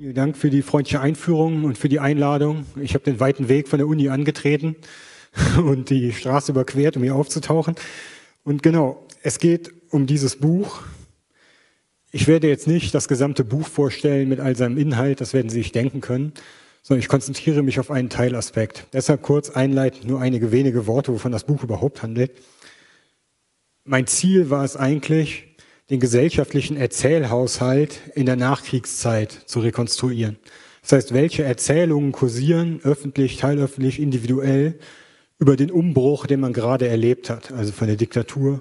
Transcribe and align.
Vielen 0.00 0.14
Dank 0.14 0.38
für 0.38 0.48
die 0.48 0.62
freundliche 0.62 1.02
Einführung 1.02 1.64
und 1.64 1.76
für 1.76 1.90
die 1.90 2.00
Einladung. 2.00 2.64
Ich 2.80 2.94
habe 2.94 3.04
den 3.04 3.20
weiten 3.20 3.50
Weg 3.50 3.68
von 3.68 3.78
der 3.78 3.86
Uni 3.86 4.08
angetreten 4.08 4.76
und 5.62 5.90
die 5.90 6.14
Straße 6.14 6.52
überquert, 6.52 6.96
um 6.96 7.02
hier 7.02 7.14
aufzutauchen. 7.14 7.74
Und 8.42 8.62
genau, 8.62 9.06
es 9.22 9.38
geht 9.38 9.70
um 9.90 10.06
dieses 10.06 10.36
Buch. 10.36 10.80
Ich 12.12 12.28
werde 12.28 12.48
jetzt 12.48 12.66
nicht 12.66 12.94
das 12.94 13.08
gesamte 13.08 13.44
Buch 13.44 13.66
vorstellen 13.66 14.30
mit 14.30 14.40
all 14.40 14.56
seinem 14.56 14.78
Inhalt, 14.78 15.20
das 15.20 15.34
werden 15.34 15.50
Sie 15.50 15.58
sich 15.58 15.72
denken 15.72 16.00
können, 16.00 16.32
sondern 16.80 17.00
ich 17.00 17.08
konzentriere 17.08 17.62
mich 17.62 17.78
auf 17.78 17.90
einen 17.90 18.08
Teilaspekt. 18.08 18.86
Deshalb 18.94 19.20
kurz 19.20 19.50
einleitend 19.50 20.06
nur 20.06 20.22
einige 20.22 20.50
wenige 20.50 20.86
Worte, 20.86 21.12
wovon 21.12 21.30
das 21.30 21.44
Buch 21.44 21.62
überhaupt 21.62 22.02
handelt. 22.02 22.30
Mein 23.84 24.06
Ziel 24.06 24.48
war 24.48 24.64
es 24.64 24.78
eigentlich, 24.78 25.49
den 25.90 26.00
gesellschaftlichen 26.00 26.76
Erzählhaushalt 26.76 28.00
in 28.14 28.26
der 28.26 28.36
Nachkriegszeit 28.36 29.32
zu 29.32 29.60
rekonstruieren. 29.60 30.38
Das 30.82 30.92
heißt, 30.92 31.14
welche 31.14 31.42
Erzählungen 31.42 32.12
kursieren, 32.12 32.80
öffentlich, 32.84 33.36
teilöffentlich, 33.36 34.00
individuell, 34.00 34.78
über 35.38 35.56
den 35.56 35.70
Umbruch, 35.70 36.26
den 36.26 36.40
man 36.40 36.52
gerade 36.52 36.86
erlebt 36.86 37.30
hat, 37.30 37.50
also 37.52 37.72
von 37.72 37.88
der 37.88 37.96
Diktatur 37.96 38.60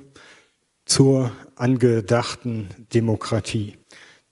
zur 0.85 1.31
angedachten 1.55 2.69
Demokratie. 2.93 3.75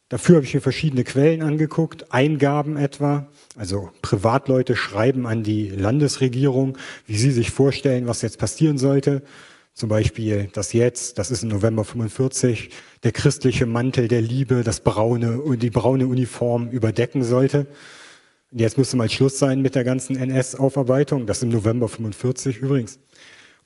Dafür 0.09 0.38
habe 0.38 0.45
ich 0.45 0.53
mir 0.53 0.61
verschiedene 0.61 1.03
Quellen 1.03 1.41
angeguckt, 1.41 2.13
Eingaben 2.13 2.77
etwa, 2.77 3.27
also 3.57 3.91
Privatleute 4.02 4.77
schreiben 4.77 5.27
an 5.27 5.43
die 5.43 5.67
Landesregierung, 5.67 6.77
wie 7.05 7.17
sie 7.17 7.31
sich 7.31 7.52
vorstellen, 7.52 8.07
was 8.07 8.22
jetzt 8.22 8.39
passieren 8.39 8.77
sollte. 8.77 9.22
Zum 9.78 9.89
Beispiel 9.89 10.50
das 10.53 10.73
jetzt, 10.73 11.20
das 11.20 11.30
ist 11.30 11.44
im 11.44 11.50
November 11.50 11.83
45, 11.83 12.72
der 13.03 13.11
christliche 13.11 13.67
Mantel 13.67 14.08
der 14.08 14.23
Liebe, 14.23 14.64
das 14.64 14.80
braune, 14.80 15.39
die 15.56 15.69
braune 15.69 16.08
Uniform 16.08 16.72
überdecken 16.72 17.23
sollte. 17.23 17.67
Jetzt 18.50 18.80
müsste 18.80 18.97
mal 18.97 19.08
Schluss 19.08 19.38
sein 19.38 19.61
mit 19.61 19.75
der 19.75 19.84
ganzen 19.84 20.16
NS-Aufarbeitung, 20.16 21.28
das 21.28 21.44
im 21.44 21.50
November 21.50 21.88
45 21.89 22.58
übrigens. 22.58 22.97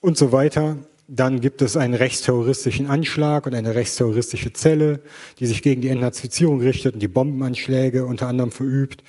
Und 0.02 0.18
so 0.18 0.34
weiter. 0.34 0.80
Dann 1.08 1.40
gibt 1.40 1.62
es 1.62 1.78
einen 1.78 1.94
rechtsterroristischen 1.94 2.88
Anschlag 2.88 3.46
und 3.46 3.56
eine 3.56 3.73
rechtsterroristische 3.75 4.52
Zelle, 4.52 5.00
die 5.40 5.46
sich 5.46 5.62
gegen 5.62 5.81
die 5.81 5.88
Entnazifizierung 5.88 6.59
richtet 6.59 6.94
und 6.94 7.00
die 7.00 7.08
Bombenanschläge 7.08 8.06
unter 8.06 8.28
anderem 8.28 8.52
verübt. 8.52 9.02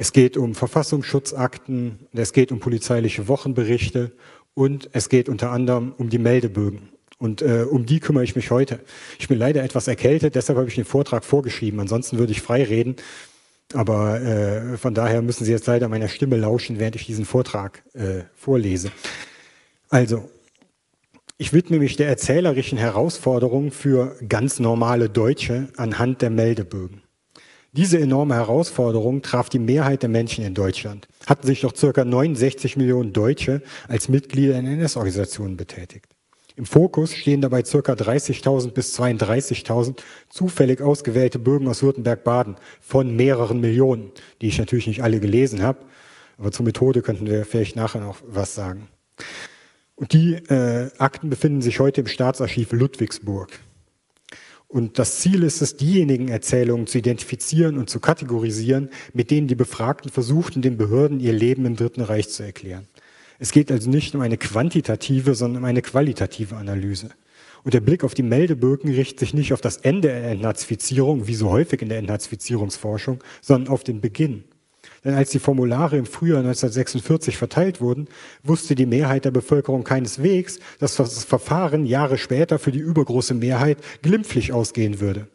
Es 0.00 0.12
geht 0.12 0.36
um 0.36 0.54
Verfassungsschutzakten, 0.54 2.06
es 2.12 2.32
geht 2.32 2.52
um 2.52 2.60
polizeiliche 2.60 3.26
Wochenberichte 3.26 4.12
und 4.58 4.90
es 4.92 5.08
geht 5.08 5.28
unter 5.28 5.52
anderem 5.52 5.94
um 5.98 6.10
die 6.10 6.18
Meldebögen. 6.18 6.88
Und 7.18 7.42
äh, 7.42 7.64
um 7.70 7.86
die 7.86 8.00
kümmere 8.00 8.24
ich 8.24 8.34
mich 8.34 8.50
heute. 8.50 8.80
Ich 9.20 9.28
bin 9.28 9.38
leider 9.38 9.62
etwas 9.62 9.86
erkältet, 9.86 10.34
deshalb 10.34 10.58
habe 10.58 10.68
ich 10.68 10.74
den 10.74 10.84
Vortrag 10.84 11.24
vorgeschrieben. 11.24 11.78
Ansonsten 11.78 12.18
würde 12.18 12.32
ich 12.32 12.42
frei 12.42 12.64
reden. 12.64 12.96
Aber 13.72 14.20
äh, 14.20 14.76
von 14.76 14.94
daher 14.94 15.22
müssen 15.22 15.44
Sie 15.44 15.52
jetzt 15.52 15.68
leider 15.68 15.88
meiner 15.88 16.08
Stimme 16.08 16.36
lauschen, 16.36 16.80
während 16.80 16.96
ich 16.96 17.06
diesen 17.06 17.24
Vortrag 17.24 17.84
äh, 17.94 18.24
vorlese. 18.34 18.90
Also, 19.90 20.28
ich 21.36 21.52
widme 21.52 21.78
mich 21.78 21.94
der 21.94 22.08
erzählerischen 22.08 22.78
Herausforderung 22.78 23.70
für 23.70 24.16
ganz 24.28 24.58
normale 24.58 25.08
Deutsche 25.08 25.68
anhand 25.76 26.20
der 26.20 26.30
Meldebögen. 26.30 27.02
Diese 27.78 28.00
enorme 28.00 28.34
Herausforderung 28.34 29.22
traf 29.22 29.50
die 29.50 29.60
Mehrheit 29.60 30.02
der 30.02 30.08
Menschen 30.08 30.44
in 30.44 30.52
Deutschland, 30.52 31.06
hatten 31.28 31.46
sich 31.46 31.62
noch 31.62 31.76
circa 31.76 32.04
69 32.04 32.76
Millionen 32.76 33.12
Deutsche 33.12 33.62
als 33.86 34.08
Mitglieder 34.08 34.58
in 34.58 34.66
NS-Organisationen 34.66 35.56
betätigt. 35.56 36.06
Im 36.56 36.66
Fokus 36.66 37.14
stehen 37.14 37.40
dabei 37.40 37.62
ca. 37.62 37.68
30.000 37.68 38.72
bis 38.72 38.98
32.000 38.98 40.00
zufällig 40.28 40.80
ausgewählte 40.80 41.38
Bürger 41.38 41.70
aus 41.70 41.84
Württemberg-Baden 41.84 42.56
von 42.80 43.14
mehreren 43.14 43.60
Millionen, 43.60 44.10
die 44.42 44.48
ich 44.48 44.58
natürlich 44.58 44.88
nicht 44.88 45.04
alle 45.04 45.20
gelesen 45.20 45.62
habe. 45.62 45.78
Aber 46.36 46.50
zur 46.50 46.64
Methode 46.64 47.00
könnten 47.00 47.26
wir 47.26 47.44
vielleicht 47.44 47.76
nachher 47.76 48.00
noch 48.00 48.16
was 48.26 48.56
sagen. 48.56 48.88
Und 49.94 50.12
die 50.12 50.34
äh, 50.34 50.90
Akten 50.98 51.30
befinden 51.30 51.62
sich 51.62 51.78
heute 51.78 52.00
im 52.00 52.08
Staatsarchiv 52.08 52.72
Ludwigsburg. 52.72 53.50
Und 54.68 54.98
das 54.98 55.20
Ziel 55.20 55.44
ist 55.44 55.62
es, 55.62 55.78
diejenigen 55.78 56.28
Erzählungen 56.28 56.86
zu 56.86 56.98
identifizieren 56.98 57.78
und 57.78 57.88
zu 57.88 58.00
kategorisieren, 58.00 58.90
mit 59.14 59.30
denen 59.30 59.48
die 59.48 59.54
Befragten 59.54 60.10
versuchten, 60.10 60.60
den 60.60 60.76
Behörden 60.76 61.20
ihr 61.20 61.32
Leben 61.32 61.64
im 61.64 61.74
Dritten 61.74 62.02
Reich 62.02 62.28
zu 62.28 62.42
erklären. 62.42 62.86
Es 63.38 63.52
geht 63.52 63.72
also 63.72 63.88
nicht 63.88 64.14
um 64.14 64.20
eine 64.20 64.36
quantitative, 64.36 65.34
sondern 65.34 65.62
um 65.62 65.68
eine 65.68 65.80
qualitative 65.80 66.56
Analyse. 66.56 67.08
Und 67.64 67.72
der 67.72 67.80
Blick 67.80 68.04
auf 68.04 68.14
die 68.14 68.22
Meldebögen 68.22 68.92
richtet 68.92 69.20
sich 69.20 69.32
nicht 69.32 69.52
auf 69.54 69.60
das 69.62 69.78
Ende 69.78 70.08
der 70.08 70.30
Entnazifizierung, 70.30 71.26
wie 71.26 71.34
so 71.34 71.50
häufig 71.50 71.80
in 71.80 71.88
der 71.88 71.98
Entnazifizierungsforschung, 71.98 73.24
sondern 73.40 73.72
auf 73.72 73.84
den 73.84 74.00
Beginn. 74.02 74.44
Denn 75.04 75.14
als 75.14 75.30
die 75.30 75.38
Formulare 75.38 75.96
im 75.96 76.06
Frühjahr 76.06 76.38
1946 76.38 77.36
verteilt 77.36 77.80
wurden, 77.80 78.08
wusste 78.42 78.74
die 78.74 78.86
Mehrheit 78.86 79.24
der 79.24 79.30
Bevölkerung 79.30 79.84
keineswegs, 79.84 80.58
dass 80.78 80.96
das 80.96 81.24
Verfahren 81.24 81.86
Jahre 81.86 82.18
später 82.18 82.58
für 82.58 82.72
die 82.72 82.78
übergroße 82.78 83.34
Mehrheit 83.34 83.78
glimpflich 84.02 84.52
ausgehen 84.52 85.00
würde. 85.00 85.28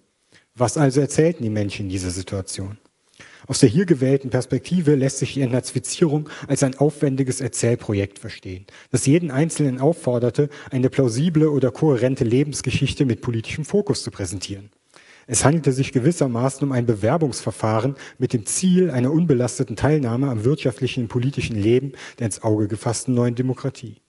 Was 0.56 0.78
also 0.78 1.02
erzählten 1.02 1.44
die 1.44 1.50
Menschen 1.50 1.84
in 1.84 1.90
dieser 1.90 2.12
Situation? 2.12 2.78
Aus 3.48 3.60
der 3.60 3.70
hier 3.70 3.86
gewählten 3.86 4.30
Perspektive 4.30 4.96
lässt 4.96 5.18
sich 5.18 5.34
die 5.34 5.42
Entnazifizierung 5.42 6.30
als 6.48 6.64
ein 6.64 6.78
aufwendiges 6.78 7.42
Erzählprojekt 7.42 8.20
verstehen, 8.20 8.66
das 8.92 9.06
jeden 9.06 9.32
Einzelnen 9.32 9.82
aufforderte, 9.82 10.50
eine 10.72 10.90
plausible 10.90 11.50
oder 11.50 11.72
kohärente 11.72 12.24
Lebensgeschichte 12.24 13.06
mit 13.06 13.22
politischem 13.22 13.66
Fokus 13.66 14.04
zu 14.04 14.12
präsentieren. 14.12 14.70
Es 15.26 15.46
handelte 15.46 15.72
sich 15.72 15.92
gewissermaßen 15.92 16.68
um 16.68 16.72
ein 16.72 16.86
Bewerbungsverfahren 16.86 17.96
mit 18.18 18.34
dem 18.34 18.46
Ziel 18.46 18.92
einer 18.92 19.12
unbelasteten 19.12 19.76
Teilnahme 19.76 20.30
am 20.30 20.44
wirtschaftlichen 20.44 21.04
und 21.04 21.08
politischen 21.10 21.56
Leben 21.56 21.94
der 22.20 22.26
ins 22.26 22.44
Auge 22.44 22.68
gefassten 22.68 23.14
neuen 23.14 23.36
Demokratie. 23.36 24.02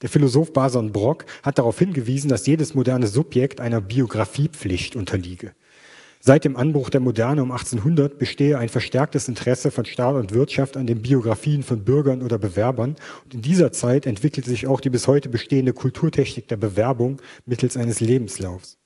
Der 0.00 0.08
Philosoph 0.08 0.52
Bason 0.52 0.92
Brock 0.92 1.26
hat 1.42 1.58
darauf 1.58 1.78
hingewiesen, 1.78 2.28
dass 2.28 2.46
jedes 2.46 2.74
moderne 2.74 3.08
Subjekt 3.08 3.60
einer 3.60 3.80
Biografiepflicht 3.80 4.94
unterliege. 4.94 5.52
Seit 6.20 6.44
dem 6.44 6.56
Anbruch 6.56 6.90
der 6.90 7.00
Moderne 7.00 7.42
um 7.42 7.52
1800 7.52 8.18
bestehe 8.18 8.58
ein 8.58 8.68
verstärktes 8.68 9.28
Interesse 9.28 9.70
von 9.70 9.84
Staat 9.84 10.16
und 10.16 10.34
Wirtschaft 10.34 10.76
an 10.76 10.86
den 10.86 11.00
Biografien 11.00 11.62
von 11.62 11.84
Bürgern 11.84 12.22
oder 12.22 12.38
Bewerbern. 12.38 12.96
Und 13.24 13.34
in 13.34 13.42
dieser 13.42 13.70
Zeit 13.72 14.04
entwickelte 14.04 14.50
sich 14.50 14.66
auch 14.66 14.80
die 14.80 14.90
bis 14.90 15.06
heute 15.06 15.28
bestehende 15.28 15.72
Kulturtechnik 15.72 16.48
der 16.48 16.56
Bewerbung 16.56 17.22
mittels 17.46 17.76
eines 17.76 18.00
Lebenslaufs. 18.00 18.77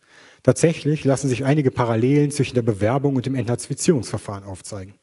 Tatsächlich 0.43 1.05
lassen 1.05 1.29
sich 1.29 1.45
einige 1.45 1.71
Parallelen 1.71 2.31
zwischen 2.31 2.55
der 2.55 2.63
Bewerbung 2.63 3.17
und 3.17 3.27
dem 3.27 3.35
Entnazifizierungsverfahren 3.37 4.45
aufzeigen. 4.45 4.95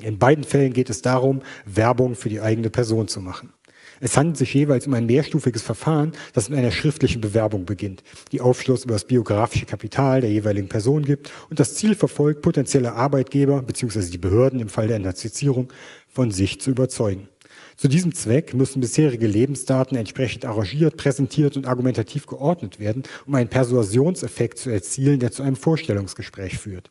In 0.00 0.18
beiden 0.18 0.44
Fällen 0.44 0.72
geht 0.72 0.90
es 0.90 1.02
darum, 1.02 1.42
Werbung 1.64 2.16
für 2.16 2.28
die 2.28 2.40
eigene 2.40 2.70
Person 2.70 3.06
zu 3.06 3.20
machen. 3.20 3.52
Es 4.00 4.16
handelt 4.16 4.36
sich 4.36 4.52
jeweils 4.52 4.86
um 4.88 4.94
ein 4.94 5.06
mehrstufiges 5.06 5.62
Verfahren, 5.62 6.12
das 6.32 6.48
mit 6.48 6.58
einer 6.58 6.72
schriftlichen 6.72 7.20
Bewerbung 7.20 7.64
beginnt, 7.64 8.02
die 8.32 8.40
Aufschluss 8.40 8.84
über 8.84 8.94
das 8.94 9.06
biografische 9.06 9.66
Kapital 9.66 10.20
der 10.20 10.30
jeweiligen 10.30 10.68
Person 10.68 11.04
gibt 11.04 11.30
und 11.48 11.60
das 11.60 11.74
Ziel 11.74 11.94
verfolgt, 11.94 12.42
potenzielle 12.42 12.94
Arbeitgeber 12.94 13.62
bzw. 13.62 14.10
die 14.10 14.18
Behörden 14.18 14.58
im 14.58 14.68
Fall 14.68 14.88
der 14.88 14.96
Entnazifizierung 14.96 15.72
von 16.08 16.32
sich 16.32 16.60
zu 16.60 16.70
überzeugen. 16.70 17.28
Zu 17.76 17.88
diesem 17.88 18.14
Zweck 18.14 18.54
müssen 18.54 18.80
bisherige 18.80 19.26
Lebensdaten 19.26 19.96
entsprechend 19.96 20.44
arrangiert, 20.44 20.96
präsentiert 20.96 21.56
und 21.56 21.66
argumentativ 21.66 22.26
geordnet 22.26 22.78
werden, 22.78 23.02
um 23.26 23.34
einen 23.34 23.48
Persuasionseffekt 23.48 24.58
zu 24.58 24.70
erzielen, 24.70 25.18
der 25.18 25.32
zu 25.32 25.42
einem 25.42 25.56
Vorstellungsgespräch 25.56 26.58
führt. 26.58 26.90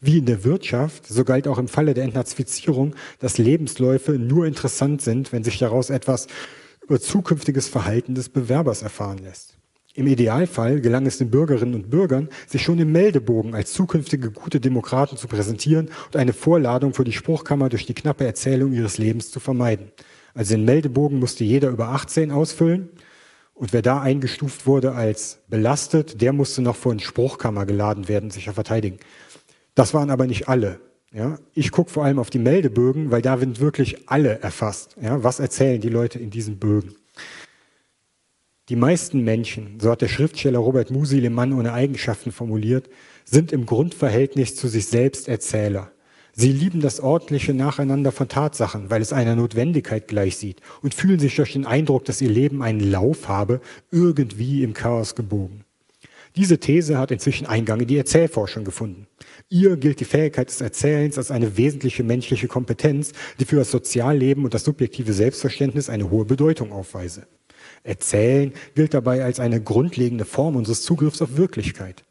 Wie 0.00 0.18
in 0.18 0.26
der 0.26 0.44
Wirtschaft, 0.44 1.06
so 1.06 1.24
galt 1.24 1.48
auch 1.48 1.58
im 1.58 1.66
Falle 1.66 1.94
der 1.94 2.04
Entnazifizierung, 2.04 2.94
dass 3.18 3.38
Lebensläufe 3.38 4.12
nur 4.12 4.46
interessant 4.46 5.02
sind, 5.02 5.32
wenn 5.32 5.44
sich 5.44 5.58
daraus 5.58 5.90
etwas 5.90 6.28
über 6.82 7.00
zukünftiges 7.00 7.68
Verhalten 7.68 8.14
des 8.14 8.28
Bewerbers 8.28 8.82
erfahren 8.82 9.18
lässt. 9.18 9.58
Im 9.94 10.06
Idealfall 10.06 10.80
gelang 10.80 11.06
es 11.06 11.18
den 11.18 11.30
Bürgerinnen 11.30 11.74
und 11.74 11.90
Bürgern, 11.90 12.28
sich 12.46 12.62
schon 12.62 12.78
im 12.78 12.92
Meldebogen 12.92 13.54
als 13.54 13.72
zukünftige 13.72 14.30
gute 14.30 14.60
Demokraten 14.60 15.16
zu 15.16 15.26
präsentieren 15.26 15.90
und 16.06 16.16
eine 16.16 16.32
Vorladung 16.32 16.94
für 16.94 17.02
die 17.02 17.12
Spruchkammer 17.12 17.68
durch 17.68 17.84
die 17.84 17.94
knappe 17.94 18.24
Erzählung 18.24 18.72
ihres 18.72 18.98
Lebens 18.98 19.32
zu 19.32 19.40
vermeiden. 19.40 19.90
Also 20.38 20.54
den 20.54 20.66
Meldebogen 20.66 21.18
musste 21.18 21.42
jeder 21.42 21.68
über 21.68 21.88
18 21.88 22.30
ausfüllen 22.30 22.90
und 23.54 23.72
wer 23.72 23.82
da 23.82 24.00
eingestuft 24.00 24.68
wurde 24.68 24.92
als 24.92 25.40
belastet, 25.48 26.22
der 26.22 26.32
musste 26.32 26.62
noch 26.62 26.76
vor 26.76 26.92
eine 26.92 27.00
Spruchkammer 27.00 27.66
geladen 27.66 28.06
werden, 28.06 28.30
sich 28.30 28.46
ja 28.46 28.52
verteidigen. 28.52 28.98
Das 29.74 29.94
waren 29.94 30.10
aber 30.10 30.28
nicht 30.28 30.48
alle. 30.48 30.78
Ja, 31.12 31.40
ich 31.54 31.72
gucke 31.72 31.90
vor 31.90 32.04
allem 32.04 32.20
auf 32.20 32.30
die 32.30 32.38
Meldebögen, 32.38 33.10
weil 33.10 33.20
da 33.20 33.36
sind 33.36 33.58
wirklich 33.58 34.08
alle 34.08 34.38
erfasst. 34.38 34.94
Ja, 35.02 35.24
was 35.24 35.40
erzählen 35.40 35.80
die 35.80 35.88
Leute 35.88 36.20
in 36.20 36.30
diesen 36.30 36.60
Bögen? 36.60 36.94
Die 38.68 38.76
meisten 38.76 39.24
Menschen, 39.24 39.80
so 39.80 39.90
hat 39.90 40.02
der 40.02 40.08
Schriftsteller 40.08 40.60
Robert 40.60 40.92
Musil 40.92 41.24
im 41.24 41.32
Mann 41.32 41.52
ohne 41.52 41.72
Eigenschaften 41.72 42.30
formuliert, 42.30 42.88
sind 43.24 43.50
im 43.50 43.66
Grundverhältnis 43.66 44.54
zu 44.54 44.68
sich 44.68 44.86
selbst 44.86 45.26
Erzähler. 45.26 45.90
Sie 46.40 46.52
lieben 46.52 46.80
das 46.80 47.00
ordentliche 47.00 47.52
Nacheinander 47.52 48.12
von 48.12 48.28
Tatsachen, 48.28 48.90
weil 48.90 49.02
es 49.02 49.12
einer 49.12 49.34
Notwendigkeit 49.34 50.06
gleichsieht 50.06 50.60
und 50.82 50.94
fühlen 50.94 51.18
sich 51.18 51.34
durch 51.34 51.54
den 51.54 51.66
Eindruck, 51.66 52.04
dass 52.04 52.20
ihr 52.20 52.30
Leben 52.30 52.62
einen 52.62 52.78
Lauf 52.78 53.26
habe, 53.26 53.60
irgendwie 53.90 54.62
im 54.62 54.72
Chaos 54.72 55.16
gebogen. 55.16 55.64
Diese 56.36 56.58
These 56.58 56.96
hat 56.96 57.10
inzwischen 57.10 57.48
Eingang 57.48 57.80
in 57.80 57.88
die 57.88 57.96
Erzählforschung 57.96 58.62
gefunden. 58.62 59.08
Ihr 59.48 59.76
gilt 59.76 59.98
die 59.98 60.04
Fähigkeit 60.04 60.48
des 60.48 60.60
Erzählens 60.60 61.18
als 61.18 61.32
eine 61.32 61.56
wesentliche 61.56 62.04
menschliche 62.04 62.46
Kompetenz, 62.46 63.14
die 63.40 63.44
für 63.44 63.56
das 63.56 63.72
Sozialleben 63.72 64.44
und 64.44 64.54
das 64.54 64.62
subjektive 64.62 65.12
Selbstverständnis 65.12 65.90
eine 65.90 66.08
hohe 66.08 66.24
Bedeutung 66.24 66.70
aufweise. 66.70 67.26
Erzählen 67.82 68.52
gilt 68.76 68.94
dabei 68.94 69.24
als 69.24 69.40
eine 69.40 69.60
grundlegende 69.60 70.24
Form 70.24 70.54
unseres 70.54 70.82
Zugriffs 70.82 71.20
auf 71.20 71.36
Wirklichkeit. 71.36 72.04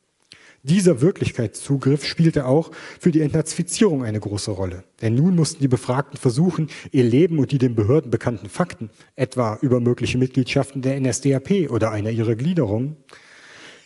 Dieser 0.67 0.99
Wirklichkeitszugriff 0.99 2.03
spielte 2.03 2.45
auch 2.45 2.71
für 2.99 3.11
die 3.11 3.21
Entnazifizierung 3.21 4.03
eine 4.03 4.19
große 4.19 4.51
Rolle. 4.51 4.83
Denn 5.01 5.15
nun 5.15 5.33
mussten 5.33 5.61
die 5.61 5.69
Befragten 5.69 6.19
versuchen, 6.19 6.67
ihr 6.91 7.05
Leben 7.05 7.39
und 7.39 7.53
die 7.53 7.57
den 7.57 7.73
Behörden 7.73 8.11
bekannten 8.11 8.49
Fakten, 8.49 8.89
etwa 9.15 9.57
über 9.61 9.79
mögliche 9.79 10.17
Mitgliedschaften 10.17 10.81
der 10.81 10.99
NSDAP 10.99 11.69
oder 11.69 11.91
einer 11.91 12.09
ihrer 12.09 12.35
Gliederungen, 12.35 12.97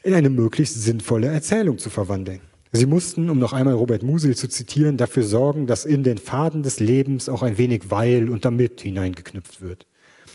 in 0.01 0.15
eine 0.15 0.31
möglichst 0.31 0.81
sinnvolle 0.81 1.27
Erzählung 1.27 1.77
zu 1.77 1.91
verwandeln. 1.91 2.41
Sie 2.71 2.87
mussten, 2.87 3.29
um 3.29 3.37
noch 3.37 3.53
einmal 3.53 3.75
Robert 3.75 4.01
Musil 4.01 4.35
zu 4.35 4.49
zitieren, 4.49 4.97
dafür 4.97 5.23
sorgen, 5.23 5.67
dass 5.67 5.85
in 5.85 6.01
den 6.01 6.17
Faden 6.17 6.63
des 6.63 6.79
Lebens 6.79 7.29
auch 7.29 7.43
ein 7.43 7.59
wenig 7.59 7.91
Weil 7.91 8.27
und 8.27 8.43
damit 8.43 8.81
hineingeknüpft 8.81 9.61
wird. 9.61 9.85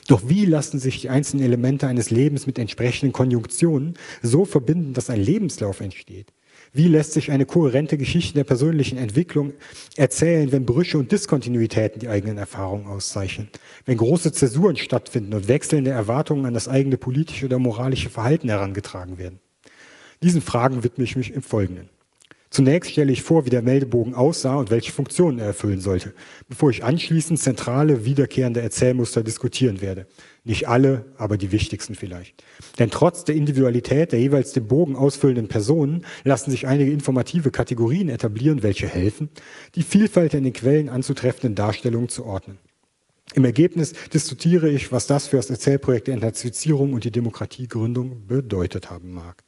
Doch 0.06 0.28
wie 0.28 0.44
lassen 0.44 0.78
sich 0.78 1.00
die 1.00 1.08
einzelnen 1.08 1.44
Elemente 1.44 1.86
eines 1.86 2.10
Lebens 2.10 2.46
mit 2.46 2.58
entsprechenden 2.58 3.12
Konjunktionen 3.12 3.94
so 4.22 4.44
verbinden, 4.44 4.92
dass 4.92 5.10
ein 5.10 5.20
Lebenslauf 5.20 5.80
entsteht? 5.80 6.32
Wie 6.72 6.88
lässt 6.88 7.12
sich 7.12 7.30
eine 7.30 7.46
kohärente 7.46 7.96
Geschichte 7.96 8.34
der 8.34 8.44
persönlichen 8.44 8.98
Entwicklung 8.98 9.54
erzählen, 9.96 10.52
wenn 10.52 10.66
Brüche 10.66 10.98
und 10.98 11.10
Diskontinuitäten 11.10 12.00
die 12.00 12.08
eigenen 12.08 12.38
Erfahrungen 12.38 12.86
auszeichnen? 12.86 13.48
Wenn 13.84 13.96
große 13.96 14.32
Zäsuren 14.32 14.76
stattfinden 14.76 15.34
und 15.34 15.48
wechselnde 15.48 15.90
Erwartungen 15.90 16.44
an 16.44 16.54
das 16.54 16.68
eigene 16.68 16.98
politische 16.98 17.46
oder 17.46 17.58
moralische 17.58 18.10
Verhalten 18.10 18.48
herangetragen 18.48 19.18
werden? 19.18 19.40
Diesen 20.22 20.42
Fragen 20.42 20.84
widme 20.84 21.04
ich 21.04 21.16
mich 21.16 21.32
im 21.32 21.42
Folgenden. 21.42 21.88
Zunächst 22.50 22.92
stelle 22.92 23.12
ich 23.12 23.22
vor, 23.22 23.44
wie 23.44 23.50
der 23.50 23.62
Meldebogen 23.62 24.14
aussah 24.14 24.54
und 24.54 24.70
welche 24.70 24.92
Funktionen 24.92 25.38
er 25.38 25.46
erfüllen 25.46 25.80
sollte, 25.80 26.14
bevor 26.48 26.70
ich 26.70 26.84
anschließend 26.84 27.40
zentrale, 27.40 28.04
wiederkehrende 28.04 28.60
Erzählmuster 28.60 29.24
diskutieren 29.24 29.80
werde. 29.80 30.06
Nicht 30.44 30.68
alle, 30.68 31.06
aber 31.18 31.38
die 31.38 31.50
wichtigsten 31.50 31.96
vielleicht. 31.96 32.44
Denn 32.78 32.90
trotz 32.90 33.24
der 33.24 33.34
Individualität 33.34 34.12
der 34.12 34.20
jeweils 34.20 34.52
den 34.52 34.68
Bogen 34.68 34.94
ausfüllenden 34.94 35.48
Personen 35.48 36.06
lassen 36.22 36.52
sich 36.52 36.68
einige 36.68 36.92
informative 36.92 37.50
Kategorien 37.50 38.08
etablieren, 38.08 38.62
welche 38.62 38.86
helfen, 38.86 39.28
die 39.74 39.82
Vielfalt 39.82 40.34
in 40.34 40.44
den 40.44 40.52
Quellen 40.52 40.88
anzutreffenden 40.88 41.56
Darstellungen 41.56 42.08
zu 42.08 42.24
ordnen. 42.24 42.58
Im 43.34 43.44
Ergebnis 43.44 43.92
diskutiere 44.14 44.68
ich, 44.70 44.92
was 44.92 45.08
das 45.08 45.26
für 45.26 45.36
das 45.36 45.50
Erzählprojekt 45.50 46.06
der 46.06 46.14
Entnazifizierung 46.14 46.92
und 46.92 47.02
die 47.02 47.10
Demokratiegründung 47.10 48.26
bedeutet 48.28 48.88
haben 48.88 49.12
mag. 49.12 49.42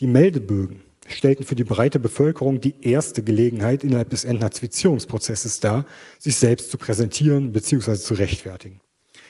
Die 0.00 0.06
Meldebögen 0.06 0.82
stellten 1.08 1.44
für 1.44 1.54
die 1.54 1.64
breite 1.64 1.98
Bevölkerung 1.98 2.60
die 2.60 2.74
erste 2.80 3.22
Gelegenheit 3.22 3.84
innerhalb 3.84 4.10
des 4.10 4.24
Entnazifizierungsprozesses 4.24 5.60
dar, 5.60 5.84
sich 6.18 6.36
selbst 6.36 6.70
zu 6.70 6.78
präsentieren 6.78 7.52
bzw. 7.52 7.96
zu 7.96 8.14
rechtfertigen. 8.14 8.80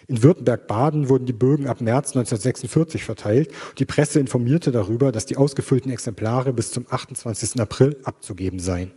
In 0.08 0.22
Württemberg-Baden 0.22 1.08
wurden 1.08 1.26
die 1.26 1.32
Bögen 1.32 1.66
ab 1.66 1.80
März 1.80 2.08
1946 2.08 3.04
verteilt. 3.04 3.50
Die 3.78 3.84
Presse 3.84 4.20
informierte 4.20 4.72
darüber, 4.72 5.12
dass 5.12 5.26
die 5.26 5.36
ausgefüllten 5.36 5.92
Exemplare 5.92 6.52
bis 6.52 6.72
zum 6.72 6.86
28. 6.88 7.60
April 7.60 7.96
abzugeben 8.04 8.58
seien. 8.58 8.90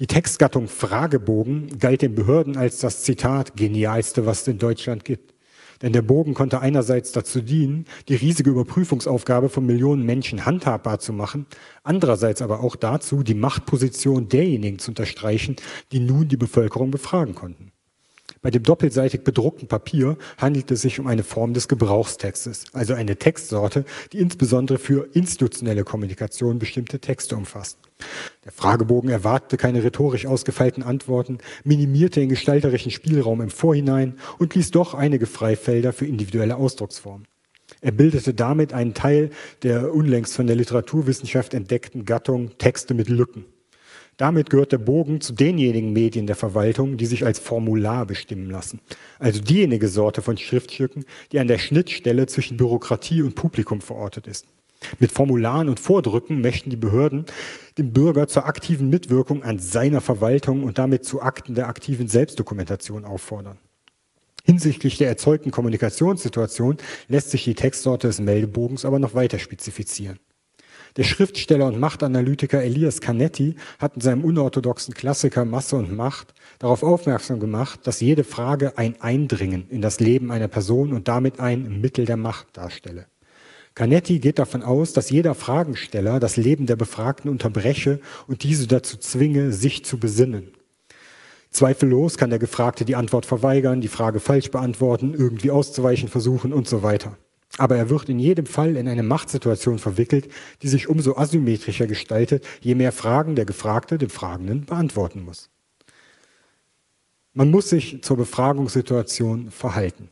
Die 0.00 0.08
Textgattung 0.08 0.66
Fragebogen 0.66 1.78
galt 1.78 2.02
den 2.02 2.16
Behörden 2.16 2.56
als 2.56 2.78
das 2.78 3.02
Zitat 3.02 3.56
genialste, 3.56 4.26
was 4.26 4.42
es 4.42 4.48
in 4.48 4.58
Deutschland 4.58 5.04
gibt. 5.04 5.33
Denn 5.84 5.92
der 5.92 6.00
Bogen 6.00 6.32
konnte 6.32 6.62
einerseits 6.62 7.12
dazu 7.12 7.42
dienen, 7.42 7.84
die 8.08 8.14
riesige 8.14 8.48
Überprüfungsaufgabe 8.48 9.50
von 9.50 9.66
Millionen 9.66 10.06
Menschen 10.06 10.46
handhabbar 10.46 10.98
zu 10.98 11.12
machen, 11.12 11.44
andererseits 11.82 12.40
aber 12.40 12.60
auch 12.60 12.74
dazu, 12.74 13.22
die 13.22 13.34
Machtposition 13.34 14.30
derjenigen 14.30 14.78
zu 14.78 14.92
unterstreichen, 14.92 15.56
die 15.92 16.00
nun 16.00 16.26
die 16.26 16.38
Bevölkerung 16.38 16.90
befragen 16.90 17.34
konnten. 17.34 17.73
Bei 18.44 18.50
dem 18.50 18.62
doppelseitig 18.62 19.22
bedruckten 19.24 19.68
Papier 19.68 20.18
handelt 20.36 20.70
es 20.70 20.82
sich 20.82 21.00
um 21.00 21.06
eine 21.06 21.22
Form 21.22 21.54
des 21.54 21.66
Gebrauchstextes, 21.66 22.66
also 22.74 22.92
eine 22.92 23.16
Textsorte, 23.16 23.86
die 24.12 24.18
insbesondere 24.18 24.76
für 24.78 25.08
institutionelle 25.14 25.82
Kommunikation 25.82 26.58
bestimmte 26.58 26.98
Texte 26.98 27.36
umfasst. 27.36 27.78
Der 28.44 28.52
Fragebogen 28.52 29.08
erwartete 29.08 29.56
keine 29.56 29.82
rhetorisch 29.82 30.26
ausgefeilten 30.26 30.82
Antworten, 30.82 31.38
minimierte 31.64 32.20
den 32.20 32.28
gestalterischen 32.28 32.90
Spielraum 32.90 33.40
im 33.40 33.48
Vorhinein 33.48 34.18
und 34.38 34.54
ließ 34.54 34.72
doch 34.72 34.92
einige 34.92 35.24
Freifelder 35.24 35.94
für 35.94 36.04
individuelle 36.04 36.56
Ausdrucksformen. 36.56 37.26
Er 37.80 37.92
bildete 37.92 38.34
damit 38.34 38.74
einen 38.74 38.92
Teil 38.92 39.30
der 39.62 39.94
unlängst 39.94 40.34
von 40.34 40.46
der 40.46 40.56
Literaturwissenschaft 40.56 41.54
entdeckten 41.54 42.04
Gattung 42.04 42.58
Texte 42.58 42.92
mit 42.92 43.08
Lücken. 43.08 43.46
Damit 44.16 44.48
gehört 44.48 44.72
der 44.72 44.78
Bogen 44.78 45.20
zu 45.20 45.32
denjenigen 45.32 45.92
Medien 45.92 46.26
der 46.26 46.36
Verwaltung, 46.36 46.96
die 46.96 47.06
sich 47.06 47.26
als 47.26 47.38
Formular 47.38 48.06
bestimmen 48.06 48.48
lassen. 48.48 48.80
Also 49.18 49.40
diejenige 49.40 49.88
Sorte 49.88 50.22
von 50.22 50.36
Schriftstücken, 50.36 51.04
die 51.32 51.40
an 51.40 51.48
der 51.48 51.58
Schnittstelle 51.58 52.26
zwischen 52.26 52.56
Bürokratie 52.56 53.22
und 53.22 53.34
Publikum 53.34 53.80
verortet 53.80 54.26
ist. 54.26 54.46
Mit 54.98 55.12
Formularen 55.12 55.68
und 55.68 55.80
Vordrücken 55.80 56.40
möchten 56.40 56.70
die 56.70 56.76
Behörden 56.76 57.24
den 57.78 57.92
Bürger 57.92 58.28
zur 58.28 58.46
aktiven 58.46 58.90
Mitwirkung 58.90 59.42
an 59.42 59.58
seiner 59.58 60.00
Verwaltung 60.00 60.62
und 60.62 60.78
damit 60.78 61.04
zu 61.04 61.22
Akten 61.22 61.54
der 61.54 61.68
aktiven 61.68 62.06
Selbstdokumentation 62.06 63.04
auffordern. 63.04 63.58
Hinsichtlich 64.44 64.98
der 64.98 65.08
erzeugten 65.08 65.50
Kommunikationssituation 65.50 66.76
lässt 67.08 67.30
sich 67.30 67.44
die 67.44 67.54
Textsorte 67.54 68.08
des 68.08 68.20
Meldebogens 68.20 68.84
aber 68.84 68.98
noch 68.98 69.14
weiter 69.14 69.38
spezifizieren. 69.38 70.18
Der 70.96 71.02
Schriftsteller 71.02 71.66
und 71.66 71.80
Machtanalytiker 71.80 72.62
Elias 72.62 73.00
Canetti 73.00 73.56
hat 73.80 73.96
in 73.96 74.00
seinem 74.00 74.24
unorthodoxen 74.24 74.94
Klassiker 74.94 75.44
Masse 75.44 75.74
und 75.74 75.92
Macht 75.92 76.34
darauf 76.60 76.84
aufmerksam 76.84 77.40
gemacht, 77.40 77.80
dass 77.82 78.00
jede 78.00 78.22
Frage 78.22 78.78
ein 78.78 79.00
Eindringen 79.00 79.68
in 79.70 79.82
das 79.82 79.98
Leben 79.98 80.30
einer 80.30 80.46
Person 80.46 80.92
und 80.92 81.08
damit 81.08 81.40
ein 81.40 81.80
Mittel 81.80 82.04
der 82.04 82.16
Macht 82.16 82.56
darstelle. 82.56 83.06
Canetti 83.74 84.20
geht 84.20 84.38
davon 84.38 84.62
aus, 84.62 84.92
dass 84.92 85.10
jeder 85.10 85.34
Fragensteller 85.34 86.20
das 86.20 86.36
Leben 86.36 86.66
der 86.66 86.76
Befragten 86.76 87.28
unterbreche 87.28 87.98
und 88.28 88.44
diese 88.44 88.68
dazu 88.68 88.96
zwinge, 88.96 89.52
sich 89.52 89.84
zu 89.84 89.98
besinnen. 89.98 90.52
Zweifellos 91.50 92.18
kann 92.18 92.30
der 92.30 92.38
Gefragte 92.38 92.84
die 92.84 92.94
Antwort 92.94 93.26
verweigern, 93.26 93.80
die 93.80 93.88
Frage 93.88 94.20
falsch 94.20 94.52
beantworten, 94.52 95.12
irgendwie 95.12 95.50
auszuweichen 95.50 96.08
versuchen 96.08 96.52
und 96.52 96.68
so 96.68 96.84
weiter. 96.84 97.16
Aber 97.56 97.76
er 97.76 97.88
wird 97.88 98.08
in 98.08 98.18
jedem 98.18 98.46
Fall 98.46 98.76
in 98.76 98.88
eine 98.88 99.02
Machtsituation 99.02 99.78
verwickelt, 99.78 100.28
die 100.62 100.68
sich 100.68 100.88
umso 100.88 101.16
asymmetrischer 101.16 101.86
gestaltet, 101.86 102.44
je 102.60 102.74
mehr 102.74 102.92
Fragen 102.92 103.36
der 103.36 103.44
Gefragte 103.44 103.96
dem 103.96 104.10
Fragenden 104.10 104.64
beantworten 104.64 105.22
muss. 105.22 105.50
Man 107.32 107.50
muss 107.50 107.68
sich 107.68 108.02
zur 108.02 108.16
Befragungssituation 108.16 109.50
verhalten. 109.50 110.08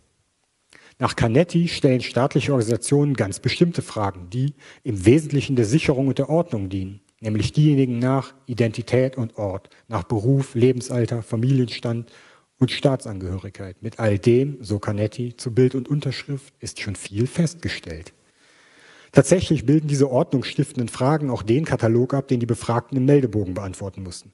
Nach 0.99 1.17
Canetti 1.17 1.69
stellen 1.69 2.01
staatliche 2.01 2.53
Organisationen 2.53 3.15
ganz 3.15 3.41
bestimmte 3.41 3.83
Fragen, 3.83 4.29
die 4.31 4.55
im 4.85 5.05
Wesentlichen 5.05 5.57
der 5.57 5.65
Sicherung 5.65 6.09
und 6.09 6.19
der 6.19 6.29
Ordnung 6.29 6.69
dienen, 6.69 7.01
nämlich 7.21 7.53
diejenigen 7.53 7.99
nach 7.99 8.35
Identität 8.47 9.17
und 9.17 9.37
Ort, 9.37 9.69
nach 9.89 10.05
Beruf, 10.05 10.55
Lebensalter, 10.55 11.23
Familienstand 11.23 12.13
und 12.63 12.71
Staatsangehörigkeit. 12.71 13.83
Mit 13.83 13.99
all 13.99 14.19
dem, 14.19 14.59
so 14.61 14.79
Canetti, 14.79 15.37
zu 15.37 15.53
Bild 15.53 15.75
und 15.75 15.89
Unterschrift 15.89 16.55
ist 16.61 16.81
schon 16.81 16.95
viel 16.95 17.27
festgestellt. 17.27 18.13
Tatsächlich 19.11 19.67
bilden 19.67 19.89
diese 19.89 20.09
ordnungsstiftenden 20.09 20.89
Fragen 20.89 21.29
auch 21.29 21.43
den 21.43 21.65
Katalog 21.65 22.15
ab, 22.15 22.29
den 22.29 22.39
die 22.41 22.47
Befragten 22.47 22.97
im 22.97 23.05
Meldebogen 23.05 23.55
beantworten 23.55 24.05
mussten. 24.05 24.33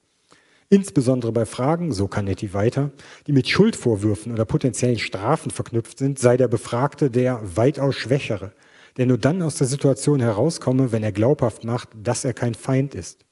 Insbesondere 0.68 1.32
bei 1.32 1.46
Fragen, 1.46 1.90
so 1.92 2.06
Canetti 2.06 2.52
weiter, 2.52 2.90
die 3.26 3.32
mit 3.32 3.48
Schuldvorwürfen 3.48 4.30
oder 4.32 4.44
potenziellen 4.44 4.98
Strafen 4.98 5.50
verknüpft 5.50 5.98
sind, 5.98 6.18
sei 6.18 6.36
der 6.36 6.48
Befragte 6.48 7.10
der 7.10 7.40
weitaus 7.56 7.96
Schwächere, 7.96 8.52
der 8.98 9.06
nur 9.06 9.16
dann 9.16 9.40
aus 9.40 9.54
der 9.54 9.66
Situation 9.66 10.20
herauskomme, 10.20 10.92
wenn 10.92 11.02
er 11.02 11.12
glaubhaft 11.12 11.64
macht, 11.64 11.88
dass 11.94 12.26
er 12.26 12.34
kein 12.34 12.54
Feind 12.54 12.94
ist. 12.94 13.24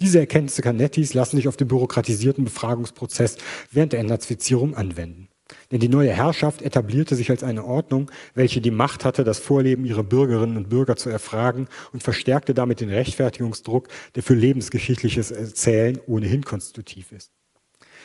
Diese 0.00 0.18
Erkenntnisse 0.18 0.62
Canettis 0.62 1.12
lassen 1.12 1.36
sich 1.36 1.46
auf 1.46 1.58
den 1.58 1.68
bürokratisierten 1.68 2.44
Befragungsprozess 2.44 3.36
während 3.70 3.92
der 3.92 4.00
Entnazifizierung 4.00 4.74
anwenden. 4.74 5.28
Denn 5.70 5.80
die 5.80 5.88
neue 5.88 6.12
Herrschaft 6.12 6.62
etablierte 6.62 7.16
sich 7.16 7.28
als 7.30 7.42
eine 7.42 7.64
Ordnung, 7.64 8.10
welche 8.34 8.62
die 8.62 8.70
Macht 8.70 9.04
hatte, 9.04 9.24
das 9.24 9.38
Vorleben 9.38 9.84
ihrer 9.84 10.02
Bürgerinnen 10.02 10.56
und 10.56 10.70
Bürger 10.70 10.96
zu 10.96 11.10
erfragen 11.10 11.68
und 11.92 12.02
verstärkte 12.02 12.54
damit 12.54 12.80
den 12.80 12.88
Rechtfertigungsdruck, 12.88 13.88
der 14.14 14.22
für 14.22 14.34
lebensgeschichtliches 14.34 15.32
Erzählen 15.32 16.00
ohnehin 16.06 16.44
konstitutiv 16.44 17.12
ist. 17.12 17.32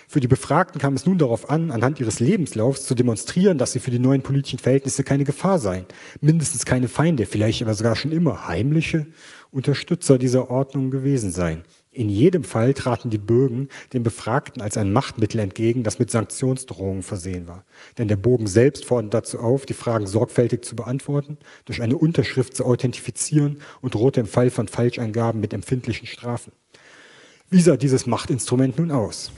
Für 0.07 0.19
die 0.19 0.27
Befragten 0.27 0.79
kam 0.79 0.93
es 0.93 1.05
nun 1.05 1.17
darauf 1.17 1.49
an, 1.49 1.71
anhand 1.71 1.99
ihres 1.99 2.19
Lebenslaufs 2.19 2.85
zu 2.85 2.93
demonstrieren, 2.93 3.57
dass 3.57 3.71
sie 3.71 3.79
für 3.79 3.89
die 3.89 3.99
neuen 3.99 4.21
politischen 4.21 4.59
Verhältnisse 4.59 5.03
keine 5.03 5.23
Gefahr 5.23 5.57
seien, 5.57 5.85
mindestens 6.21 6.65
keine 6.65 6.87
Feinde, 6.87 7.25
vielleicht 7.25 7.61
aber 7.61 7.73
sogar 7.73 7.95
schon 7.95 8.11
immer 8.11 8.47
heimliche 8.47 9.07
Unterstützer 9.49 10.19
dieser 10.19 10.51
Ordnung 10.51 10.91
gewesen 10.91 11.31
seien 11.31 11.63
In 11.95 12.09
jedem 12.09 12.43
Fall 12.43 12.73
traten 12.73 13.09
die 13.09 13.17
Bögen 13.17 13.69
den 13.93 14.03
Befragten 14.03 14.61
als 14.61 14.75
ein 14.75 14.91
Machtmittel 14.91 15.39
entgegen, 15.39 15.83
das 15.83 15.97
mit 15.97 16.11
Sanktionsdrohungen 16.11 17.03
versehen 17.03 17.47
war. 17.47 17.63
Denn 17.97 18.09
der 18.09 18.17
Bogen 18.17 18.47
selbst 18.47 18.83
fordert 18.83 19.13
dazu 19.13 19.39
auf, 19.39 19.65
die 19.65 19.73
Fragen 19.73 20.05
sorgfältig 20.05 20.65
zu 20.65 20.75
beantworten, 20.75 21.37
durch 21.63 21.81
eine 21.81 21.97
Unterschrift 21.97 22.53
zu 22.53 22.65
authentifizieren 22.65 23.61
und 23.79 23.93
drohte 23.93 24.19
im 24.19 24.27
Fall 24.27 24.49
von 24.49 24.67
Falscheingaben 24.67 25.39
mit 25.39 25.53
empfindlichen 25.53 26.05
Strafen. 26.05 26.51
Wie 27.49 27.61
sah 27.61 27.77
dieses 27.77 28.05
Machtinstrument 28.05 28.77
nun 28.77 28.91
aus? 28.91 29.31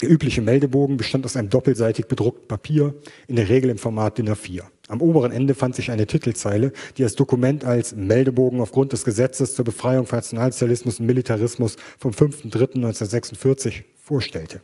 Der 0.00 0.10
übliche 0.10 0.42
Meldebogen 0.42 0.96
bestand 0.96 1.24
aus 1.24 1.36
einem 1.36 1.50
doppelseitig 1.50 2.06
bedruckten 2.06 2.48
Papier, 2.48 2.96
in 3.28 3.36
der 3.36 3.48
Regel 3.48 3.70
im 3.70 3.78
Format 3.78 4.18
DIN 4.18 4.28
A4. 4.28 4.62
Am 4.90 5.00
oberen 5.00 5.30
Ende 5.30 5.54
fand 5.54 5.76
sich 5.76 5.92
eine 5.92 6.08
Titelzeile, 6.08 6.72
die 6.98 7.02
das 7.02 7.14
Dokument 7.14 7.64
als 7.64 7.94
Meldebogen 7.94 8.60
aufgrund 8.60 8.92
des 8.92 9.04
Gesetzes 9.04 9.54
zur 9.54 9.64
Befreiung 9.64 10.04
von 10.04 10.16
Nationalsozialismus 10.16 10.98
und 10.98 11.06
Militarismus 11.06 11.76
vom 11.96 12.10
5.3.1946 12.10 13.84
vorstellte. 14.02 14.60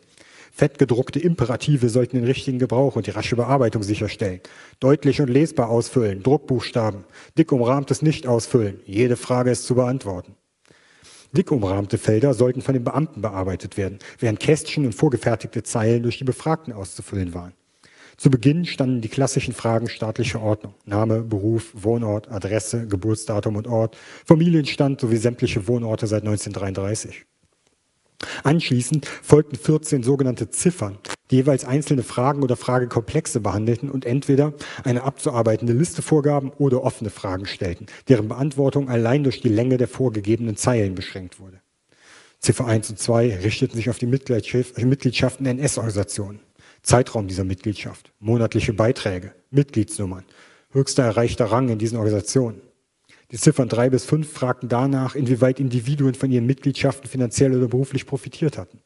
Fettgedruckte 0.50 1.20
Imperative 1.20 1.88
sollten 1.88 2.16
den 2.16 2.24
richtigen 2.24 2.58
Gebrauch 2.58 2.96
und 2.96 3.06
die 3.06 3.12
rasche 3.12 3.36
Bearbeitung 3.36 3.84
sicherstellen. 3.84 4.40
Deutlich 4.80 5.20
und 5.20 5.28
lesbar 5.28 5.70
ausfüllen, 5.70 6.24
Druckbuchstaben, 6.24 7.04
dick 7.38 7.52
umrahmtes 7.52 8.02
nicht 8.02 8.26
ausfüllen, 8.26 8.80
jede 8.84 9.14
Frage 9.16 9.52
ist 9.52 9.64
zu 9.64 9.76
beantworten. 9.76 10.34
Dick 11.30 11.52
umrahmte 11.52 11.98
Felder 11.98 12.34
sollten 12.34 12.62
von 12.62 12.74
den 12.74 12.82
Beamten 12.82 13.22
bearbeitet 13.22 13.76
werden, 13.76 14.00
während 14.18 14.40
Kästchen 14.40 14.86
und 14.86 14.94
vorgefertigte 14.94 15.62
Zeilen 15.62 16.02
durch 16.02 16.18
die 16.18 16.24
Befragten 16.24 16.72
auszufüllen 16.72 17.32
waren. 17.32 17.52
Zu 18.16 18.30
Beginn 18.30 18.64
standen 18.64 19.02
die 19.02 19.08
klassischen 19.08 19.52
Fragen 19.52 19.88
staatlicher 19.88 20.40
Ordnung. 20.40 20.74
Name, 20.86 21.20
Beruf, 21.20 21.72
Wohnort, 21.74 22.30
Adresse, 22.30 22.86
Geburtsdatum 22.86 23.56
und 23.56 23.66
Ort, 23.66 23.96
Familienstand 24.24 25.00
sowie 25.00 25.18
sämtliche 25.18 25.68
Wohnorte 25.68 26.06
seit 26.06 26.22
1933. 26.22 27.26
Anschließend 28.42 29.04
folgten 29.04 29.56
14 29.56 30.02
sogenannte 30.02 30.48
Ziffern, 30.48 30.98
die 31.30 31.36
jeweils 31.36 31.66
einzelne 31.66 32.02
Fragen 32.02 32.42
oder 32.42 32.56
Fragekomplexe 32.56 33.40
behandelten 33.40 33.90
und 33.90 34.06
entweder 34.06 34.54
eine 34.84 35.02
abzuarbeitende 35.02 35.74
Liste 35.74 36.00
vorgaben 36.00 36.50
oder 36.56 36.82
offene 36.82 37.10
Fragen 37.10 37.44
stellten, 37.44 37.86
deren 38.08 38.28
Beantwortung 38.28 38.88
allein 38.88 39.24
durch 39.24 39.42
die 39.42 39.50
Länge 39.50 39.76
der 39.76 39.88
vorgegebenen 39.88 40.56
Zeilen 40.56 40.94
beschränkt 40.94 41.38
wurde. 41.38 41.60
Ziffer 42.40 42.66
1 42.66 42.88
und 42.88 42.98
2 42.98 43.36
richteten 43.42 43.76
sich 43.76 43.90
auf 43.90 43.98
die 43.98 44.06
Mitgliedschaften 44.06 45.46
NS-Organisationen, 45.46 46.40
Zeitraum 46.86 47.26
dieser 47.26 47.42
Mitgliedschaft, 47.42 48.12
monatliche 48.20 48.72
Beiträge, 48.72 49.34
Mitgliedsnummern, 49.50 50.24
höchster 50.70 51.02
erreichter 51.02 51.46
Rang 51.46 51.68
in 51.68 51.80
diesen 51.80 51.98
Organisationen. 51.98 52.60
Die 53.32 53.38
Ziffern 53.38 53.68
3 53.68 53.90
bis 53.90 54.04
5 54.04 54.32
fragten 54.32 54.68
danach, 54.68 55.16
inwieweit 55.16 55.58
Individuen 55.58 56.14
von 56.14 56.30
ihren 56.30 56.46
Mitgliedschaften 56.46 57.10
finanziell 57.10 57.56
oder 57.56 57.66
beruflich 57.66 58.06
profitiert 58.06 58.56
hatten. 58.56 58.78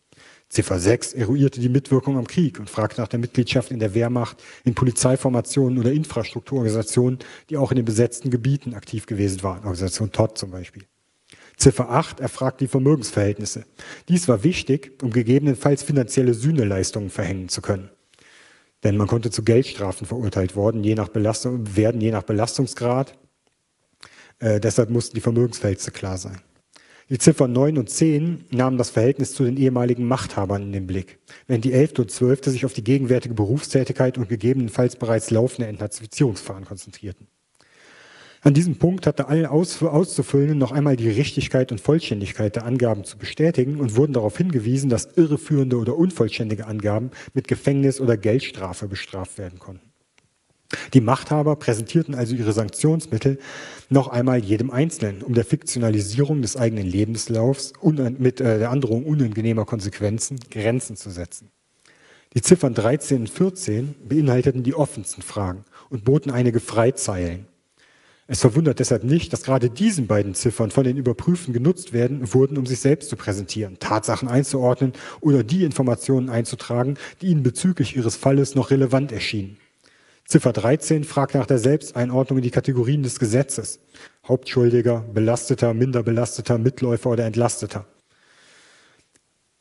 Ziffer 0.48 0.80
6 0.80 1.12
eruierte 1.12 1.60
die 1.60 1.68
Mitwirkung 1.68 2.16
am 2.16 2.26
Krieg 2.26 2.58
und 2.58 2.70
fragte 2.70 3.02
nach 3.02 3.08
der 3.08 3.18
Mitgliedschaft 3.18 3.70
in 3.70 3.78
der 3.78 3.92
Wehrmacht, 3.92 4.42
in 4.64 4.74
Polizeiformationen 4.74 5.78
oder 5.78 5.92
Infrastrukturorganisationen, 5.92 7.18
die 7.50 7.58
auch 7.58 7.70
in 7.70 7.76
den 7.76 7.84
besetzten 7.84 8.30
Gebieten 8.30 8.72
aktiv 8.72 9.04
gewesen 9.04 9.42
waren, 9.42 9.58
Organisation 9.58 10.10
TOT 10.10 10.38
zum 10.38 10.50
Beispiel. 10.50 10.84
Ziffer 11.60 11.90
8 11.90 12.20
erfragt 12.20 12.62
die 12.62 12.68
Vermögensverhältnisse. 12.68 13.66
Dies 14.08 14.28
war 14.28 14.42
wichtig, 14.44 15.02
um 15.02 15.10
gegebenenfalls 15.10 15.82
finanzielle 15.82 16.32
Sühneleistungen 16.32 17.10
verhängen 17.10 17.50
zu 17.50 17.60
können. 17.60 17.90
Denn 18.82 18.96
man 18.96 19.06
konnte 19.06 19.30
zu 19.30 19.42
Geldstrafen 19.42 20.06
verurteilt 20.06 20.56
worden, 20.56 20.82
je 20.82 20.94
nach 20.94 21.08
Belastung, 21.08 21.76
werden, 21.76 22.00
je 22.00 22.12
nach 22.12 22.22
Belastungsgrad. 22.22 23.18
Äh, 24.38 24.58
deshalb 24.58 24.88
mussten 24.88 25.14
die 25.14 25.20
Vermögensverhältnisse 25.20 25.90
klar 25.90 26.16
sein. 26.16 26.40
Die 27.10 27.18
Ziffern 27.18 27.52
9 27.52 27.76
und 27.76 27.90
10 27.90 28.46
nahmen 28.50 28.78
das 28.78 28.88
Verhältnis 28.88 29.34
zu 29.34 29.44
den 29.44 29.58
ehemaligen 29.58 30.06
Machthabern 30.06 30.62
in 30.62 30.72
den 30.72 30.86
Blick, 30.86 31.18
während 31.46 31.64
die 31.64 31.72
11. 31.72 31.98
und 31.98 32.10
12. 32.10 32.44
sich 32.44 32.64
auf 32.64 32.72
die 32.72 32.84
gegenwärtige 32.84 33.34
Berufstätigkeit 33.34 34.16
und 34.16 34.30
gegebenenfalls 34.30 34.96
bereits 34.96 35.30
laufende 35.30 35.66
Entnazifizierungsfahren 35.68 36.64
konzentrierten. 36.64 37.26
An 38.42 38.54
diesem 38.54 38.76
Punkt 38.76 39.06
hatte 39.06 39.28
allen 39.28 39.44
Auszufüllenden 39.44 40.56
noch 40.56 40.72
einmal 40.72 40.96
die 40.96 41.10
Richtigkeit 41.10 41.72
und 41.72 41.80
Vollständigkeit 41.80 42.56
der 42.56 42.64
Angaben 42.64 43.04
zu 43.04 43.18
bestätigen 43.18 43.78
und 43.80 43.96
wurden 43.96 44.14
darauf 44.14 44.38
hingewiesen, 44.38 44.88
dass 44.88 45.10
irreführende 45.16 45.76
oder 45.76 45.96
unvollständige 45.96 46.66
Angaben 46.66 47.10
mit 47.34 47.48
Gefängnis 47.48 48.00
oder 48.00 48.16
Geldstrafe 48.16 48.88
bestraft 48.88 49.36
werden 49.36 49.58
konnten. 49.58 49.90
Die 50.94 51.00
Machthaber 51.02 51.56
präsentierten 51.56 52.14
also 52.14 52.34
ihre 52.34 52.52
Sanktionsmittel 52.52 53.38
noch 53.90 54.08
einmal 54.08 54.38
jedem 54.38 54.70
Einzelnen, 54.70 55.22
um 55.22 55.34
der 55.34 55.44
Fiktionalisierung 55.44 56.40
des 56.40 56.56
eigenen 56.56 56.86
Lebenslaufs 56.86 57.72
mit 58.18 58.40
äh, 58.40 58.58
der 58.58 58.70
Androhung 58.70 59.04
unangenehmer 59.04 59.66
Konsequenzen 59.66 60.38
Grenzen 60.50 60.96
zu 60.96 61.10
setzen. 61.10 61.50
Die 62.34 62.42
Ziffern 62.42 62.74
13 62.74 63.22
und 63.22 63.30
14 63.30 63.96
beinhalteten 64.08 64.62
die 64.62 64.74
offensten 64.74 65.22
Fragen 65.22 65.64
und 65.90 66.04
boten 66.04 66.30
einige 66.30 66.60
Freizeilen. 66.60 67.49
Es 68.32 68.42
verwundert 68.42 68.78
deshalb 68.78 69.02
nicht, 69.02 69.32
dass 69.32 69.42
gerade 69.42 69.70
diesen 69.70 70.06
beiden 70.06 70.36
Ziffern 70.36 70.70
von 70.70 70.84
den 70.84 70.96
Überprüften 70.96 71.52
genutzt 71.52 71.92
werden 71.92 72.32
wurden, 72.32 72.58
um 72.58 72.64
sich 72.64 72.78
selbst 72.78 73.10
zu 73.10 73.16
präsentieren, 73.16 73.80
Tatsachen 73.80 74.28
einzuordnen 74.28 74.92
oder 75.20 75.42
die 75.42 75.64
Informationen 75.64 76.30
einzutragen, 76.30 76.96
die 77.20 77.26
ihnen 77.26 77.42
bezüglich 77.42 77.96
ihres 77.96 78.14
Falles 78.14 78.54
noch 78.54 78.70
relevant 78.70 79.10
erschienen. 79.10 79.56
Ziffer 80.26 80.52
13 80.52 81.02
fragt 81.02 81.34
nach 81.34 81.46
der 81.46 81.58
Selbsteinordnung 81.58 82.38
in 82.38 82.44
die 82.44 82.52
Kategorien 82.52 83.02
des 83.02 83.18
Gesetzes. 83.18 83.80
Hauptschuldiger, 84.28 85.00
Belasteter, 85.12 85.74
Minderbelasteter, 85.74 86.56
Mitläufer 86.56 87.10
oder 87.10 87.24
Entlasteter. 87.24 87.86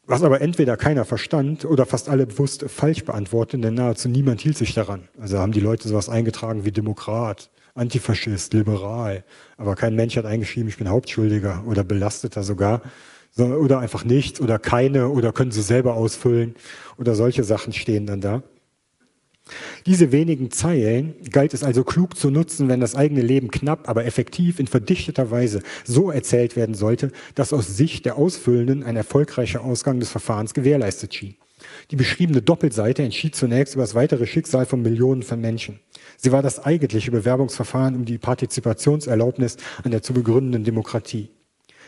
Was 0.05 0.21
aber 0.21 0.41
entweder 0.41 0.77
keiner 0.77 1.05
verstand 1.05 1.65
oder 1.65 1.87
fast 1.87 2.07
alle 2.07 2.27
bewusst 2.27 2.65
falsch 2.67 3.03
beantworteten, 3.03 3.63
denn 3.63 3.73
nahezu 3.73 4.09
niemand 4.09 4.41
hielt 4.41 4.57
sich 4.57 4.75
daran. 4.75 5.07
Also 5.19 5.39
haben 5.39 5.53
die 5.53 5.59
Leute 5.59 5.87
sowas 5.87 6.07
eingetragen 6.07 6.65
wie 6.65 6.71
Demokrat, 6.71 7.49
Antifaschist, 7.79 8.53
liberal. 8.53 9.23
Aber 9.57 9.75
kein 9.75 9.95
Mensch 9.95 10.15
hat 10.17 10.25
eingeschrieben, 10.25 10.69
ich 10.69 10.77
bin 10.77 10.89
Hauptschuldiger 10.89 11.63
oder 11.65 11.83
Belasteter 11.83 12.43
sogar. 12.43 12.81
Oder 13.37 13.79
einfach 13.79 14.03
nichts 14.03 14.41
oder 14.41 14.59
keine 14.59 15.09
oder 15.09 15.31
können 15.31 15.51
sie 15.51 15.61
selber 15.61 15.93
ausfüllen 15.93 16.55
oder 16.97 17.15
solche 17.15 17.43
Sachen 17.43 17.73
stehen 17.73 18.05
dann 18.05 18.21
da. 18.21 18.43
Diese 19.85 20.11
wenigen 20.11 20.51
Zeilen 20.51 21.15
galt 21.31 21.53
es 21.53 21.63
also 21.63 21.83
klug 21.83 22.17
zu 22.17 22.29
nutzen, 22.29 22.69
wenn 22.69 22.79
das 22.79 22.95
eigene 22.95 23.21
Leben 23.21 23.49
knapp, 23.49 23.87
aber 23.89 24.05
effektiv 24.05 24.59
in 24.59 24.67
verdichteter 24.67 25.31
Weise 25.31 25.61
so 25.85 26.11
erzählt 26.11 26.55
werden 26.55 26.75
sollte, 26.75 27.11
dass 27.35 27.53
aus 27.53 27.77
Sicht 27.77 28.05
der 28.05 28.17
Ausfüllenden 28.17 28.83
ein 28.83 28.95
erfolgreicher 28.95 29.63
Ausgang 29.63 29.99
des 29.99 30.09
Verfahrens 30.09 30.53
gewährleistet 30.53 31.15
schien. 31.15 31.35
Die 31.91 31.95
beschriebene 31.95 32.41
Doppelseite 32.41 33.03
entschied 33.03 33.35
zunächst 33.35 33.75
über 33.75 33.83
das 33.83 33.95
weitere 33.95 34.27
Schicksal 34.27 34.65
von 34.65 34.81
Millionen 34.81 35.23
von 35.23 35.41
Menschen. 35.41 35.79
Sie 36.21 36.33
war 36.33 36.41
das 36.41 36.59
eigentliche 36.59 37.11
Bewerbungsverfahren 37.11 37.95
um 37.95 38.03
die 38.03 38.17
Partizipationserlaubnis 38.17 39.55
an 39.85 39.91
der 39.91 40.01
zu 40.01 40.13
begründenden 40.13 40.65
Demokratie. 40.65 41.29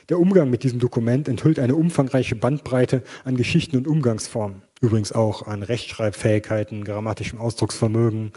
Der 0.08 0.20
Umgang 0.20 0.50
mit 0.50 0.64
diesem 0.64 0.80
Dokument 0.80 1.28
enthüllt 1.28 1.60
eine 1.60 1.76
umfangreiche 1.76 2.38
Bandbreite 2.38 3.04
an 3.26 3.36
Geschichten 3.36 3.76
und 3.76 3.90
Umgangsformen. 3.90 4.62
Übrigens 4.80 5.12
auch 5.12 5.48
an 5.48 5.64
Rechtschreibfähigkeiten, 5.64 6.86
grammatischem 6.86 7.40
Ausdrucksvermögen 7.40 8.32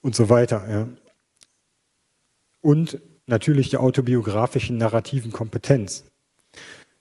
und 0.00 0.14
so 0.14 0.30
weiter. 0.30 0.64
Ja. 0.70 0.88
Und 2.62 2.98
natürlich 3.26 3.68
der 3.68 3.82
autobiografischen 3.82 4.78
narrativen 4.78 5.32
Kompetenz. 5.32 6.04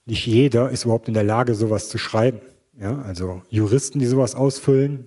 Nicht 0.05 0.25
jeder 0.25 0.71
ist 0.71 0.83
überhaupt 0.83 1.07
in 1.07 1.13
der 1.13 1.23
Lage, 1.23 1.55
sowas 1.55 1.87
zu 1.87 1.97
schreiben. 1.97 2.41
Ja, 2.77 3.01
also 3.01 3.43
Juristen, 3.49 3.99
die 3.99 4.07
sowas 4.07 4.35
ausfüllen, 4.35 5.05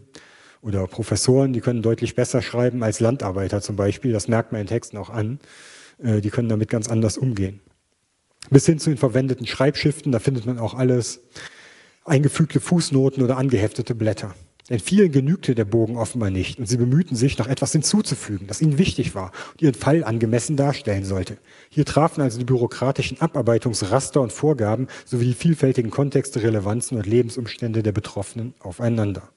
oder 0.62 0.86
Professoren, 0.86 1.52
die 1.52 1.60
können 1.60 1.82
deutlich 1.82 2.14
besser 2.14 2.40
schreiben 2.40 2.82
als 2.82 3.00
Landarbeiter 3.00 3.60
zum 3.60 3.76
Beispiel. 3.76 4.12
Das 4.12 4.28
merkt 4.28 4.52
man 4.52 4.62
in 4.62 4.66
Texten 4.68 4.96
auch 4.96 5.10
an. 5.10 5.40
Äh, 6.02 6.20
die 6.20 6.30
können 6.30 6.48
damit 6.48 6.70
ganz 6.70 6.88
anders 6.88 7.18
umgehen. 7.18 7.60
Bis 8.50 8.66
hin 8.66 8.78
zu 8.78 8.90
den 8.90 8.98
verwendeten 8.98 9.46
Schreibschriften, 9.46 10.12
da 10.12 10.18
findet 10.18 10.46
man 10.46 10.58
auch 10.58 10.74
alles 10.74 11.20
eingefügte 12.04 12.60
Fußnoten 12.60 13.22
oder 13.22 13.36
angeheftete 13.36 13.94
Blätter. 13.94 14.34
Denn 14.70 14.78
vielen 14.78 15.10
genügte 15.10 15.54
der 15.54 15.64
Bogen 15.64 15.96
offenbar 15.96 16.30
nicht 16.30 16.58
und 16.58 16.66
sie 16.66 16.76
bemühten 16.76 17.16
sich, 17.16 17.36
noch 17.38 17.48
etwas 17.48 17.72
hinzuzufügen, 17.72 18.46
das 18.46 18.62
ihnen 18.62 18.78
wichtig 18.78 19.14
war 19.14 19.32
und 19.52 19.62
ihren 19.62 19.74
Fall 19.74 20.04
angemessen 20.04 20.56
darstellen 20.56 21.04
sollte. 21.04 21.38
Hier 21.68 21.84
trafen 21.84 22.20
also 22.20 22.38
die 22.38 22.44
bürokratischen 22.44 23.20
Abarbeitungsraster 23.20 24.20
und 24.20 24.32
Vorgaben 24.32 24.86
sowie 25.04 25.26
die 25.26 25.34
vielfältigen 25.34 25.90
Kontexte, 25.90 26.42
Relevanzen 26.42 26.96
und 26.96 27.06
Lebensumstände 27.06 27.82
der 27.82 27.92
Betroffenen 27.92 28.54
aufeinander. 28.60 29.30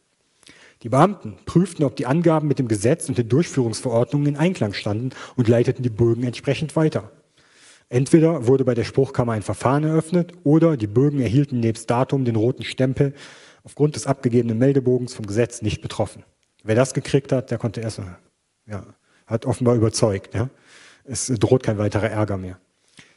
Die 0.85 0.89
Beamten 0.89 1.33
prüften, 1.47 1.83
ob 1.83 1.95
die 1.95 2.05
Angaben 2.05 2.47
mit 2.47 2.59
dem 2.59 2.67
Gesetz 2.67 3.09
und 3.09 3.17
den 3.17 3.27
Durchführungsverordnungen 3.27 4.27
in 4.27 4.37
Einklang 4.37 4.73
standen 4.73 5.09
und 5.35 5.47
leiteten 5.47 5.81
die 5.81 5.89
Bögen 5.89 6.23
entsprechend 6.23 6.75
weiter. 6.75 7.11
Entweder 7.89 8.45
wurde 8.45 8.65
bei 8.65 8.75
der 8.75 8.83
Spruchkammer 8.83 9.31
ein 9.31 9.41
Verfahren 9.41 9.83
eröffnet 9.83 10.33
oder 10.43 10.77
die 10.77 10.85
Bögen 10.85 11.21
erhielten 11.21 11.59
nebst 11.59 11.89
Datum 11.89 12.23
den 12.23 12.35
roten 12.35 12.63
Stempel 12.63 13.15
aufgrund 13.63 13.95
des 13.95 14.05
abgegebenen 14.05 14.59
Meldebogens 14.59 15.15
vom 15.15 15.25
Gesetz 15.25 15.63
nicht 15.63 15.81
betroffen. 15.81 16.21
Wer 16.63 16.75
das 16.75 16.93
gekriegt 16.93 17.31
hat, 17.31 17.49
der 17.49 17.57
konnte 17.57 17.81
erst, 17.81 17.99
ja, 18.67 18.85
hat 19.25 19.47
offenbar 19.47 19.73
überzeugt. 19.73 20.35
Ja. 20.35 20.51
Es 21.03 21.25
droht 21.25 21.63
kein 21.63 21.79
weiterer 21.79 22.11
Ärger 22.11 22.37
mehr. 22.37 22.59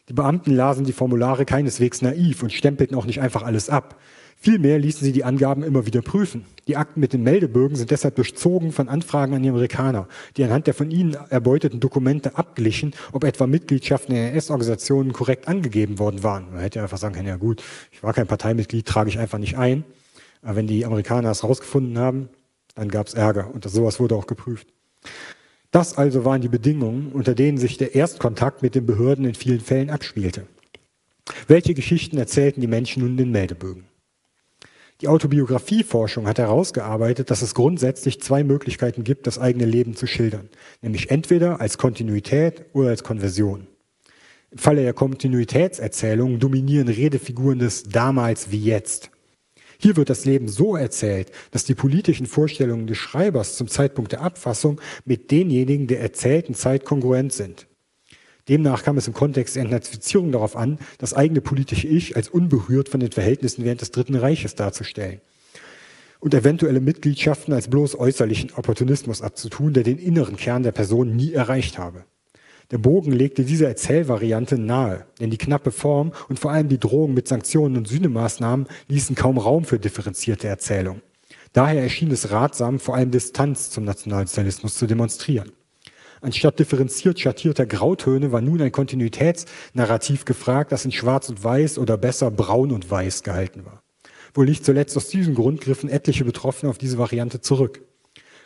Die 0.09 0.15
Beamten 0.15 0.53
lasen 0.53 0.87
die 0.87 0.95
Formulare 0.95 1.45
keineswegs 1.45 2.01
naiv 2.01 2.43
und 2.43 2.51
stempelten 2.51 2.97
auch 2.97 3.05
nicht 3.05 3.21
einfach 3.21 3.43
alles 3.43 3.69
ab. 3.69 4.01
Vielmehr 4.41 4.79
ließen 4.79 5.05
sie 5.05 5.13
die 5.13 5.25
Angaben 5.25 5.65
immer 5.65 5.85
wieder 5.87 6.01
prüfen. 6.01 6.45
Die 6.69 6.77
Akten 6.77 7.01
mit 7.01 7.13
den 7.13 7.25
Meldebögen 7.25 7.77
sind 7.77 7.91
deshalb 7.91 8.15
durchzogen 8.15 8.71
von 8.71 8.89
Anfragen 8.89 9.35
an 9.35 9.43
die 9.43 9.49
Amerikaner, 9.49 10.07
die 10.37 10.45
anhand 10.45 10.69
der 10.69 10.75
von 10.75 10.93
ihnen 10.93 11.15
erbeuteten 11.29 11.81
Dokumente 11.81 12.39
abglichen, 12.39 12.95
ob 13.13 13.25
etwa 13.25 13.49
Mitgliedschaften 13.49 14.15
in 14.15 14.23
NS-Organisationen 14.29 15.13
korrekt 15.13 15.49
angegeben 15.49 15.99
worden 15.99 16.23
waren. 16.23 16.53
Man 16.53 16.61
hätte 16.61 16.81
einfach 16.81 16.99
sagen 16.99 17.17
können, 17.17 17.27
ja 17.27 17.37
gut, 17.37 17.65
ich 17.91 18.03
war 18.05 18.13
kein 18.13 18.29
Parteimitglied, 18.29 18.87
trage 18.87 19.11
ich 19.11 19.19
einfach 19.19 19.39
nicht 19.39 19.59
ein. 19.59 19.85
Aber 20.43 20.55
wenn 20.55 20.69
die 20.69 20.87
Amerikaner 20.87 21.31
es 21.31 21.43
rausgefunden 21.43 21.99
haben, 21.99 22.29
dann 22.77 22.91
gab 22.91 23.09
es 23.09 23.15
Ärger 23.15 23.53
und 23.53 23.65
das, 23.65 23.73
sowas 23.73 23.99
wurde 23.99 24.15
auch 24.15 24.29
geprüft. 24.29 24.69
Das 25.73 25.99
also 25.99 26.25
waren 26.25 26.41
die 26.41 26.49
Bedingungen, 26.49 27.11
unter 27.13 27.35
denen 27.35 27.59
sich 27.59 27.77
der 27.77 27.97
Erstkontakt 27.97 28.63
mit 28.63 28.77
den 28.77 28.87
Behörden 28.87 29.25
in 29.25 29.35
vielen 29.35 29.61
Fällen 29.61 29.91
abspielte. 29.91 30.47
Welche 31.49 31.75
Geschichten 31.75 32.19
erzählten 32.19 32.61
die 32.61 32.69
Menschen 32.69 33.03
nun 33.03 33.17
den 33.17 33.33
Meldebögen? 33.33 33.85
Die 35.01 35.07
Autobiografieforschung 35.07 36.27
hat 36.27 36.39
herausgearbeitet, 36.39 37.31
dass 37.31 37.43
es 37.43 37.55
grundsätzlich 37.55 38.21
zwei 38.21 38.43
Möglichkeiten 38.43 39.05
gibt, 39.05 39.29
das 39.29 39.39
eigene 39.39 39.65
Leben 39.65 39.95
zu 39.95 40.09
schildern, 40.09 40.49
nämlich 40.83 41.11
entweder 41.11 41.61
als 41.61 41.79
Kontinuität 41.79 42.65
oder 42.73 42.89
als 42.89 43.05
Konversion. 43.05 43.69
Im 44.51 44.59
Falle 44.59 44.83
der 44.83 44.95
Kontinuitätserzählung 44.95 46.41
dominieren 46.41 46.89
Redefiguren 46.89 47.61
des 47.61 47.85
damals 47.85 48.51
wie 48.51 48.65
jetzt. 48.65 49.11
Hier 49.79 49.97
wird 49.97 50.11
das 50.11 50.25
Leben 50.25 50.49
so 50.49 50.75
erzählt, 50.75 51.31
dass 51.53 51.65
die 51.65 51.77
politischen 51.77 52.27
Vorstellungen 52.27 52.89
des 52.89 52.99
Schreibers 52.99 53.57
zum 53.57 53.69
Zeitpunkt 53.69 54.11
der 54.11 54.23
Abfassung 54.23 54.81
mit 55.05 55.31
denjenigen 55.31 55.87
der 55.87 56.01
erzählten 56.01 56.55
Zeit 56.55 56.85
kongruent 56.85 57.33
sind. 57.33 57.69
Demnach 58.49 58.83
kam 58.83 58.97
es 58.97 59.07
im 59.07 59.15
Kontext 59.15 59.57
der 59.57 59.63
Entnazifizierung 59.63 60.33
darauf 60.33 60.57
an, 60.57 60.79
das 60.99 61.15
eigene 61.15 61.41
politische 61.41 61.87
Ich 61.87 62.17
als 62.17 62.29
unberührt 62.29 62.89
von 62.89 63.01
den 63.01 63.13
Verhältnissen 63.13 63.65
während 63.65 63.81
des 63.81 63.91
Dritten 63.91 64.15
Reiches 64.15 64.55
darzustellen 64.55 65.21
und 66.21 66.35
eventuelle 66.35 66.81
Mitgliedschaften 66.81 67.55
als 67.55 67.69
bloß 67.69 67.99
äußerlichen 67.99 68.53
Opportunismus 68.55 69.23
abzutun, 69.23 69.73
der 69.73 69.85
den 69.85 69.99
inneren 69.99 70.37
Kern 70.37 70.63
der 70.63 70.73
Person 70.73 71.15
nie 71.15 71.33
erreicht 71.33 71.79
habe. 71.79 72.05
Der 72.71 72.79
Bogen 72.79 73.13
legte 73.13 73.45
diese 73.45 73.67
Erzählvariante 73.67 74.59
nahe, 74.59 75.07
denn 75.21 75.31
die 75.31 75.39
knappe 75.39 75.71
Form 75.71 76.13
und 76.29 76.39
vor 76.39 76.51
allem 76.51 76.69
die 76.69 76.79
Drohung 76.79 77.15
mit 77.15 77.27
Sanktionen 77.27 77.79
und 77.79 77.89
Sühnemaßnahmen 77.89 78.67
ließen 78.89 79.17
kaum 79.17 79.39
Raum 79.39 79.65
für 79.65 79.79
differenzierte 79.79 80.49
Erzählung. 80.49 81.01
Daher 81.55 81.83
erschien 81.83 82.11
es 82.11 82.31
ratsam, 82.31 82.79
vor 82.79 82.95
allem 82.95 83.11
Distanz 83.11 83.71
zum 83.71 83.85
Nationalsozialismus 83.85 84.75
zu 84.75 84.87
demonstrieren. 84.87 85.53
Anstatt 86.21 86.59
differenziert 86.59 87.21
schattierter 87.21 87.67
Grautöne 87.67 88.33
war 88.33 88.41
nun 88.41 88.61
ein 88.61 88.73
Kontinuitätsnarrativ 88.73 90.25
gefragt, 90.25 90.73
das 90.73 90.85
in 90.85 90.93
Schwarz 90.93 91.29
und 91.29 91.45
Weiß 91.45 91.79
oder 91.79 91.97
besser 91.97 92.31
Braun 92.31 92.73
und 92.73 92.91
Weiß 92.91 93.23
gehalten 93.23 93.65
war. 93.65 93.83
Wohl 94.35 94.47
nicht 94.47 94.65
zuletzt 94.65 94.97
aus 94.97 95.09
diesem 95.09 95.35
Grund 95.35 95.61
griffen 95.61 95.89
etliche 95.89 96.25
Betroffene 96.25 96.71
auf 96.71 96.79
diese 96.79 96.99
Variante 96.99 97.41
zurück. 97.41 97.83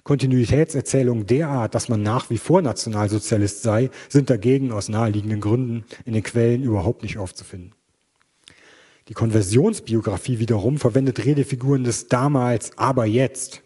Kontinuitätserzählungen 0.04 1.26
derart, 1.26 1.74
dass 1.74 1.88
man 1.88 2.02
nach 2.02 2.28
wie 2.28 2.38
vor 2.38 2.60
Nationalsozialist 2.60 3.62
sei, 3.62 3.90
sind 4.08 4.30
dagegen 4.30 4.72
aus 4.72 4.88
naheliegenden 4.88 5.40
Gründen 5.40 5.84
in 6.04 6.12
den 6.12 6.22
Quellen 6.22 6.62
überhaupt 6.62 7.02
nicht 7.02 7.18
aufzufinden. 7.18 7.72
Die 9.08 9.14
Konversionsbiografie 9.14 10.38
wiederum 10.38 10.78
verwendet 10.78 11.24
Redefiguren 11.24 11.84
des 11.84 12.08
damals, 12.08 12.76
aber 12.78 13.04
jetzt. 13.04 13.62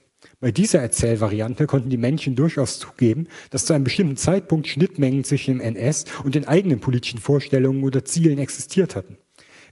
Bei 0.47 0.53
dieser 0.53 0.79
Erzählvariante 0.79 1.67
konnten 1.67 1.91
die 1.91 1.97
Menschen 1.97 2.37
durchaus 2.37 2.79
zugeben, 2.79 3.26
dass 3.50 3.65
zu 3.65 3.73
einem 3.73 3.83
bestimmten 3.83 4.17
Zeitpunkt 4.17 4.69
Schnittmengen 4.69 5.25
zwischen 5.25 5.59
dem 5.59 5.61
NS 5.61 6.05
und 6.23 6.37
den 6.37 6.47
eigenen 6.47 6.79
politischen 6.79 7.19
Vorstellungen 7.19 7.83
oder 7.83 8.05
Zielen 8.05 8.38
existiert 8.38 8.95
hatten. 8.95 9.19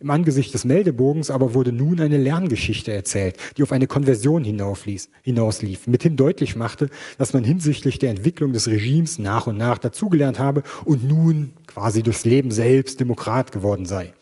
Im 0.00 0.10
Angesicht 0.10 0.52
des 0.52 0.64
Meldebogens 0.64 1.30
aber 1.30 1.54
wurde 1.54 1.70
nun 1.70 2.00
eine 2.00 2.16
Lerngeschichte 2.16 2.92
erzählt, 2.92 3.36
die 3.56 3.62
auf 3.62 3.70
eine 3.70 3.86
Konversion 3.86 4.42
hinauslief, 4.42 5.86
mithin 5.86 6.16
deutlich 6.16 6.56
machte, 6.56 6.90
dass 7.18 7.34
man 7.34 7.44
hinsichtlich 7.44 8.00
der 8.00 8.10
Entwicklung 8.10 8.52
des 8.52 8.66
Regimes 8.66 9.20
nach 9.20 9.46
und 9.46 9.56
nach 9.56 9.78
dazugelernt 9.78 10.40
habe 10.40 10.64
und 10.84 11.08
nun 11.08 11.52
quasi 11.68 12.02
durchs 12.02 12.24
Leben 12.24 12.50
selbst 12.50 12.98
Demokrat 12.98 13.52
geworden 13.52 13.86
sei. 13.86 14.12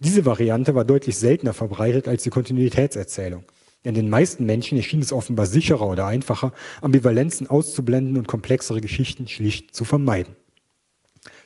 Diese 0.00 0.26
Variante 0.26 0.74
war 0.74 0.84
deutlich 0.84 1.16
seltener 1.16 1.52
verbreitet 1.52 2.08
als 2.08 2.24
die 2.24 2.30
Kontinuitätserzählung. 2.30 3.44
Denn 3.84 3.94
den 3.94 4.08
meisten 4.08 4.46
Menschen 4.46 4.78
erschien 4.78 5.00
es 5.00 5.12
offenbar 5.12 5.46
sicherer 5.46 5.86
oder 5.86 6.06
einfacher, 6.06 6.52
Ambivalenzen 6.80 7.48
auszublenden 7.48 8.16
und 8.16 8.26
komplexere 8.26 8.80
Geschichten 8.80 9.28
schlicht 9.28 9.74
zu 9.74 9.84
vermeiden. 9.84 10.36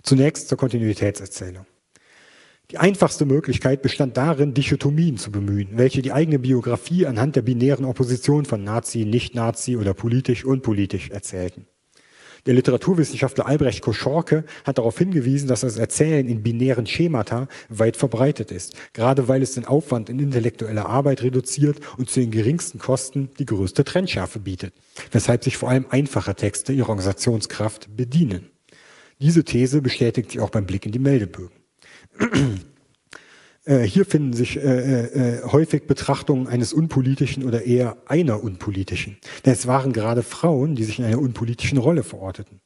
Zunächst 0.03 0.49
zur 0.49 0.59
Kontinuitätserzählung. 0.59 1.67
Die 2.71 2.79
einfachste 2.79 3.25
Möglichkeit 3.25 3.81
bestand 3.81 4.19
darin, 4.19 4.53
Dichotomien 4.53 5.17
zu 5.17 5.33
bemühen, 5.33 5.71
welche 5.73 6.03
die 6.03 6.13
eigene 6.13 6.39
Biografie 6.39 7.07
anhand 7.07 7.35
der 7.35 7.43
binären 7.43 7.87
Opposition 7.87 8.45
von 8.45 8.63
Nazi, 8.63 9.07
Nicht-Nazi 9.07 9.77
oder 9.77 9.95
politisch-unpolitisch 9.95 11.09
erzählten. 11.09 11.67
Der 12.49 12.55
Literaturwissenschaftler 12.55 13.45
Albrecht 13.45 13.83
Koschorke 13.83 14.43
hat 14.65 14.79
darauf 14.79 14.97
hingewiesen, 14.97 15.49
dass 15.49 15.61
das 15.61 15.77
Erzählen 15.77 16.27
in 16.27 16.43
binären 16.43 16.87
Schemata 16.87 17.47
weit 17.69 17.95
verbreitet 17.99 18.51
ist, 18.51 18.73
gerade 18.95 19.29
weil 19.29 19.43
es 19.43 19.53
den 19.53 19.67
Aufwand 19.67 20.09
in 20.09 20.19
intellektueller 20.19 20.87
Arbeit 20.87 21.23
reduziert 21.23 21.77
und 21.99 22.09
zu 22.09 22.21
den 22.21 22.31
geringsten 22.31 22.79
Kosten 22.79 23.29
die 23.39 23.45
größte 23.45 23.85
Trennschärfe 23.85 24.39
bietet, 24.39 24.73
weshalb 25.13 25.45
sich 25.45 25.59
vor 25.59 25.69
allem 25.69 25.85
einfache 25.91 26.35
Texte 26.35 26.73
ihrer 26.73 26.89
Organisationskraft 26.89 27.95
bedienen. 27.95 28.49
Diese 29.21 29.45
These 29.45 29.83
bestätigt 29.83 30.31
sich 30.31 30.41
auch 30.41 30.49
beim 30.49 30.65
Blick 30.65 30.87
in 30.87 30.93
die 30.93 30.99
Meldebögen. 30.99 31.53
Äh, 33.69 33.83
hier 33.83 34.07
finden 34.07 34.33
sich 34.33 34.57
äh, 34.57 34.61
äh, 34.61 35.43
häufig 35.43 35.87
Betrachtungen 35.87 36.47
eines 36.47 36.73
unpolitischen 36.73 37.45
oder 37.45 37.65
eher 37.65 37.99
einer 38.07 38.43
unpolitischen. 38.43 39.19
Denn 39.45 39.53
es 39.53 39.67
waren 39.67 39.93
gerade 39.93 40.23
Frauen, 40.23 40.75
die 40.75 40.85
sich 40.85 40.99
in 40.99 41.05
einer 41.05 41.21
unpolitischen 41.21 41.77
Rolle 41.77 42.03
verorteten. 42.03 42.61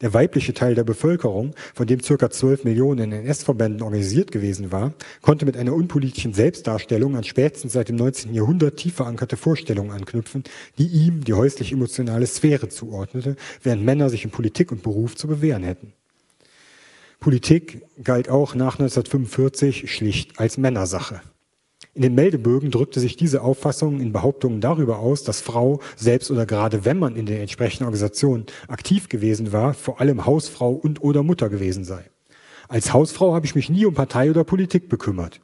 Der 0.00 0.14
weibliche 0.14 0.54
Teil 0.54 0.74
der 0.74 0.84
Bevölkerung, 0.84 1.54
von 1.74 1.86
dem 1.86 2.00
circa 2.00 2.30
12 2.30 2.64
Millionen 2.64 3.12
in 3.12 3.24
NS-Verbänden 3.24 3.82
organisiert 3.82 4.30
gewesen 4.30 4.70
war, 4.70 4.94
konnte 5.22 5.44
mit 5.44 5.56
einer 5.56 5.74
unpolitischen 5.74 6.34
Selbstdarstellung 6.34 7.16
an 7.16 7.24
spätestens 7.24 7.72
seit 7.72 7.88
dem 7.88 7.96
19. 7.96 8.32
Jahrhundert 8.32 8.76
tief 8.76 8.94
verankerte 8.94 9.36
Vorstellungen 9.36 9.90
anknüpfen, 9.90 10.44
die 10.78 10.86
ihm 10.86 11.24
die 11.24 11.34
häuslich-emotionale 11.34 12.26
Sphäre 12.26 12.68
zuordnete, 12.68 13.36
während 13.62 13.84
Männer 13.84 14.08
sich 14.08 14.24
in 14.24 14.30
Politik 14.30 14.70
und 14.70 14.82
Beruf 14.82 15.16
zu 15.16 15.26
bewähren 15.26 15.64
hätten. 15.64 15.92
Politik 17.20 17.82
galt 18.02 18.28
auch 18.28 18.54
nach 18.54 18.78
1945 18.78 19.92
schlicht 19.92 20.38
als 20.38 20.56
Männersache. 20.56 21.20
In 21.94 22.02
den 22.02 22.14
Meldebögen 22.14 22.70
drückte 22.70 23.00
sich 23.00 23.16
diese 23.16 23.42
Auffassung 23.42 24.00
in 24.00 24.12
Behauptungen 24.12 24.60
darüber 24.60 25.00
aus, 25.00 25.24
dass 25.24 25.40
Frau, 25.40 25.80
selbst 25.96 26.30
oder 26.30 26.46
gerade 26.46 26.84
wenn 26.84 26.98
man 26.98 27.16
in 27.16 27.26
der 27.26 27.40
entsprechenden 27.40 27.86
Organisation 27.86 28.46
aktiv 28.68 29.08
gewesen 29.08 29.52
war, 29.52 29.74
vor 29.74 30.00
allem 30.00 30.26
Hausfrau 30.26 30.70
und 30.70 31.02
oder 31.02 31.24
Mutter 31.24 31.48
gewesen 31.48 31.82
sei. 31.82 32.04
Als 32.68 32.92
Hausfrau 32.92 33.34
habe 33.34 33.46
ich 33.46 33.56
mich 33.56 33.68
nie 33.68 33.84
um 33.84 33.94
Partei 33.94 34.30
oder 34.30 34.44
Politik 34.44 34.88
bekümmert. 34.88 35.40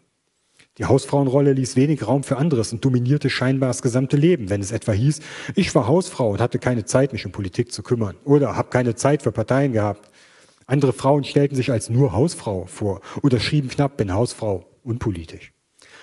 Die 0.79 0.85
Hausfrauenrolle 0.85 1.53
ließ 1.53 1.77
wenig 1.77 2.07
Raum 2.07 2.25
für 2.25 2.37
anderes 2.37 2.73
und 2.73 2.85
dominierte 2.85 3.31
scheinbar 3.31 3.69
das 3.69 3.81
gesamte 3.81 4.17
Leben, 4.17 4.51
wenn 4.51 4.61
es 4.61 4.73
etwa 4.73 4.93
hieß, 4.93 5.21
ich 5.55 5.75
war 5.75 5.87
Hausfrau 5.87 6.31
und 6.31 6.41
hatte 6.41 6.59
keine 6.59 6.85
Zeit, 6.85 7.13
mich 7.13 7.27
um 7.27 7.33
Politik 7.33 7.73
zu 7.73 7.83
kümmern 7.83 8.17
oder 8.25 8.57
habe 8.57 8.71
keine 8.71 8.97
Zeit 8.97 9.23
für 9.23 9.31
Parteien 9.33 9.73
gehabt. 9.73 10.11
Andere 10.67 10.93
Frauen 10.93 11.25
stellten 11.25 11.57
sich 11.57 11.71
als 11.71 11.91
nur 11.91 12.13
Hausfrau 12.13 12.67
vor 12.67 13.01
oder 13.23 13.41
schrieben 13.41 13.69
knapp, 13.69 13.97
bin 13.97 14.13
Hausfrau, 14.13 14.67
unpolitisch. 14.83 15.53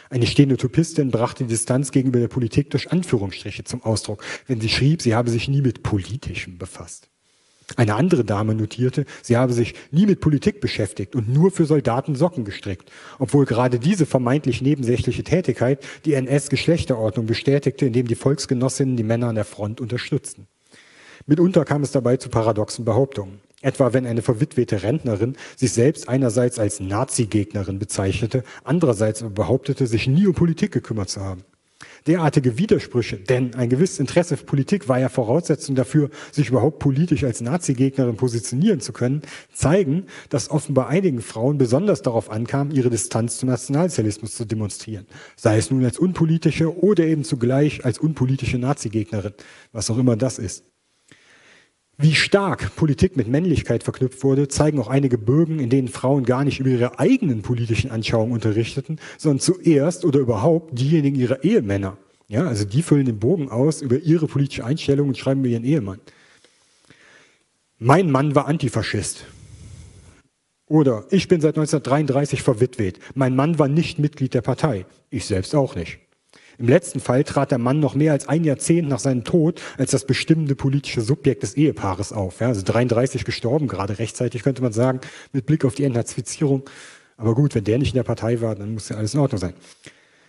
Eine 0.09 0.27
Stenotypistin 0.27 1.09
brachte 1.09 1.45
die 1.45 1.49
Distanz 1.49 1.91
gegenüber 1.91 2.19
der 2.19 2.27
Politik 2.27 2.69
durch 2.69 2.91
Anführungsstriche 2.91 3.63
zum 3.63 3.81
Ausdruck, 3.83 4.23
wenn 4.45 4.59
sie 4.59 4.69
schrieb, 4.69 5.01
sie 5.01 5.15
habe 5.15 5.29
sich 5.29 5.47
nie 5.47 5.61
mit 5.61 5.83
Politischem 5.83 6.57
befasst. 6.57 7.09
Eine 7.77 7.95
andere 7.95 8.25
Dame 8.25 8.53
notierte, 8.53 9.05
sie 9.21 9.37
habe 9.37 9.53
sich 9.53 9.73
nie 9.91 10.05
mit 10.05 10.19
Politik 10.19 10.59
beschäftigt 10.59 11.15
und 11.15 11.29
nur 11.29 11.51
für 11.51 11.65
Soldaten 11.65 12.15
Socken 12.15 12.43
gestrickt, 12.43 12.91
obwohl 13.19 13.45
gerade 13.45 13.79
diese 13.79 14.05
vermeintlich 14.05 14.61
nebensächliche 14.61 15.23
Tätigkeit 15.23 15.79
die 16.03 16.13
NS-Geschlechterordnung 16.15 17.25
bestätigte, 17.25 17.85
indem 17.85 18.07
die 18.07 18.15
Volksgenossinnen 18.15 18.97
die 18.97 19.03
Männer 19.03 19.29
an 19.29 19.35
der 19.35 19.45
Front 19.45 19.79
unterstützten. 19.79 20.47
Mitunter 21.25 21.63
kam 21.63 21.83
es 21.83 21.91
dabei 21.91 22.17
zu 22.17 22.29
paradoxen 22.29 22.83
Behauptungen. 22.83 23.39
Etwa 23.61 23.93
wenn 23.93 24.05
eine 24.05 24.21
verwitwete 24.21 24.83
Rentnerin 24.83 25.35
sich 25.55 25.71
selbst 25.71 26.09
einerseits 26.09 26.59
als 26.59 26.79
Nazi-Gegnerin 26.79 27.79
bezeichnete, 27.79 28.43
andererseits 28.63 29.21
aber 29.21 29.31
behauptete, 29.31 29.87
sich 29.87 30.07
nie 30.07 30.27
um 30.27 30.33
Politik 30.33 30.71
gekümmert 30.71 31.09
zu 31.09 31.21
haben. 31.21 31.43
Derartige 32.07 32.57
Widersprüche, 32.57 33.17
denn 33.17 33.53
ein 33.53 33.69
gewisses 33.69 33.99
Interesse 33.99 34.35
für 34.35 34.45
Politik 34.45 34.89
war 34.89 34.99
ja 34.99 35.09
Voraussetzung 35.09 35.75
dafür, 35.75 36.09
sich 36.31 36.49
überhaupt 36.49 36.79
politisch 36.79 37.23
als 37.23 37.41
Nazi-Gegnerin 37.41 38.15
positionieren 38.15 38.79
zu 38.79 38.91
können, 38.91 39.21
zeigen, 39.53 40.07
dass 40.29 40.49
offenbar 40.49 40.87
einigen 40.87 41.21
Frauen 41.21 41.59
besonders 41.59 42.01
darauf 42.01 42.31
ankam, 42.31 42.71
ihre 42.71 42.89
Distanz 42.89 43.37
zum 43.37 43.49
Nationalsozialismus 43.49 44.35
zu 44.35 44.45
demonstrieren. 44.45 45.05
Sei 45.35 45.57
es 45.57 45.69
nun 45.69 45.85
als 45.85 45.99
unpolitische 45.99 46.75
oder 46.75 47.03
eben 47.03 47.23
zugleich 47.23 47.85
als 47.85 47.99
unpolitische 47.99 48.57
Nazi-Gegnerin, 48.57 49.33
was 49.71 49.91
auch 49.91 49.97
immer 49.97 50.15
das 50.15 50.39
ist. 50.39 50.70
Wie 52.01 52.15
stark 52.15 52.75
Politik 52.75 53.15
mit 53.15 53.27
Männlichkeit 53.27 53.83
verknüpft 53.83 54.23
wurde, 54.23 54.47
zeigen 54.47 54.79
auch 54.79 54.87
einige 54.87 55.19
Bögen, 55.19 55.59
in 55.59 55.69
denen 55.69 55.87
Frauen 55.87 56.23
gar 56.23 56.43
nicht 56.43 56.59
über 56.59 56.69
ihre 56.69 56.97
eigenen 56.97 57.43
politischen 57.43 57.91
Anschauungen 57.91 58.33
unterrichteten, 58.33 58.99
sondern 59.19 59.39
zuerst 59.39 60.03
oder 60.03 60.19
überhaupt 60.19 60.79
diejenigen 60.79 61.19
ihrer 61.19 61.43
Ehemänner. 61.43 61.97
Ja, 62.27 62.47
also 62.47 62.65
die 62.65 62.81
füllen 62.81 63.05
den 63.05 63.19
Bogen 63.19 63.49
aus 63.49 63.83
über 63.83 63.99
ihre 63.99 64.25
politische 64.25 64.65
Einstellung 64.65 65.09
und 65.09 65.17
schreiben 65.19 65.41
über 65.41 65.49
ihren 65.49 65.63
Ehemann. 65.63 65.99
Mein 67.77 68.09
Mann 68.09 68.33
war 68.33 68.47
Antifaschist. 68.47 69.25
Oder 70.65 71.05
ich 71.11 71.27
bin 71.27 71.39
seit 71.39 71.55
1933 71.55 72.41
verwitwet. 72.41 72.97
Mein 73.13 73.35
Mann 73.35 73.59
war 73.59 73.67
nicht 73.67 73.99
Mitglied 73.99 74.33
der 74.33 74.41
Partei. 74.41 74.87
Ich 75.11 75.25
selbst 75.25 75.53
auch 75.53 75.75
nicht. 75.75 75.99
Im 76.61 76.67
letzten 76.67 76.99
Fall 76.99 77.23
trat 77.23 77.49
der 77.49 77.57
Mann 77.57 77.79
noch 77.79 77.95
mehr 77.95 78.11
als 78.11 78.29
ein 78.29 78.43
Jahrzehnt 78.43 78.87
nach 78.87 78.99
seinem 78.99 79.23
Tod 79.23 79.59
als 79.79 79.89
das 79.89 80.05
bestimmende 80.05 80.53
politische 80.53 81.01
Subjekt 81.01 81.41
des 81.41 81.55
Ehepaares 81.55 82.13
auf. 82.13 82.39
Ja, 82.39 82.49
also 82.49 82.61
33 82.63 83.25
gestorben, 83.25 83.67
gerade 83.67 83.97
rechtzeitig 83.97 84.43
könnte 84.43 84.61
man 84.61 84.71
sagen, 84.71 85.01
mit 85.33 85.47
Blick 85.47 85.65
auf 85.65 85.73
die 85.73 85.85
Entnazifizierung. 85.85 86.61
Aber 87.17 87.33
gut, 87.33 87.55
wenn 87.55 87.63
der 87.63 87.79
nicht 87.79 87.93
in 87.93 87.95
der 87.95 88.03
Partei 88.03 88.41
war, 88.41 88.53
dann 88.53 88.75
muss 88.75 88.89
ja 88.89 88.97
alles 88.97 89.15
in 89.15 89.21
Ordnung 89.21 89.41
sein. 89.41 89.55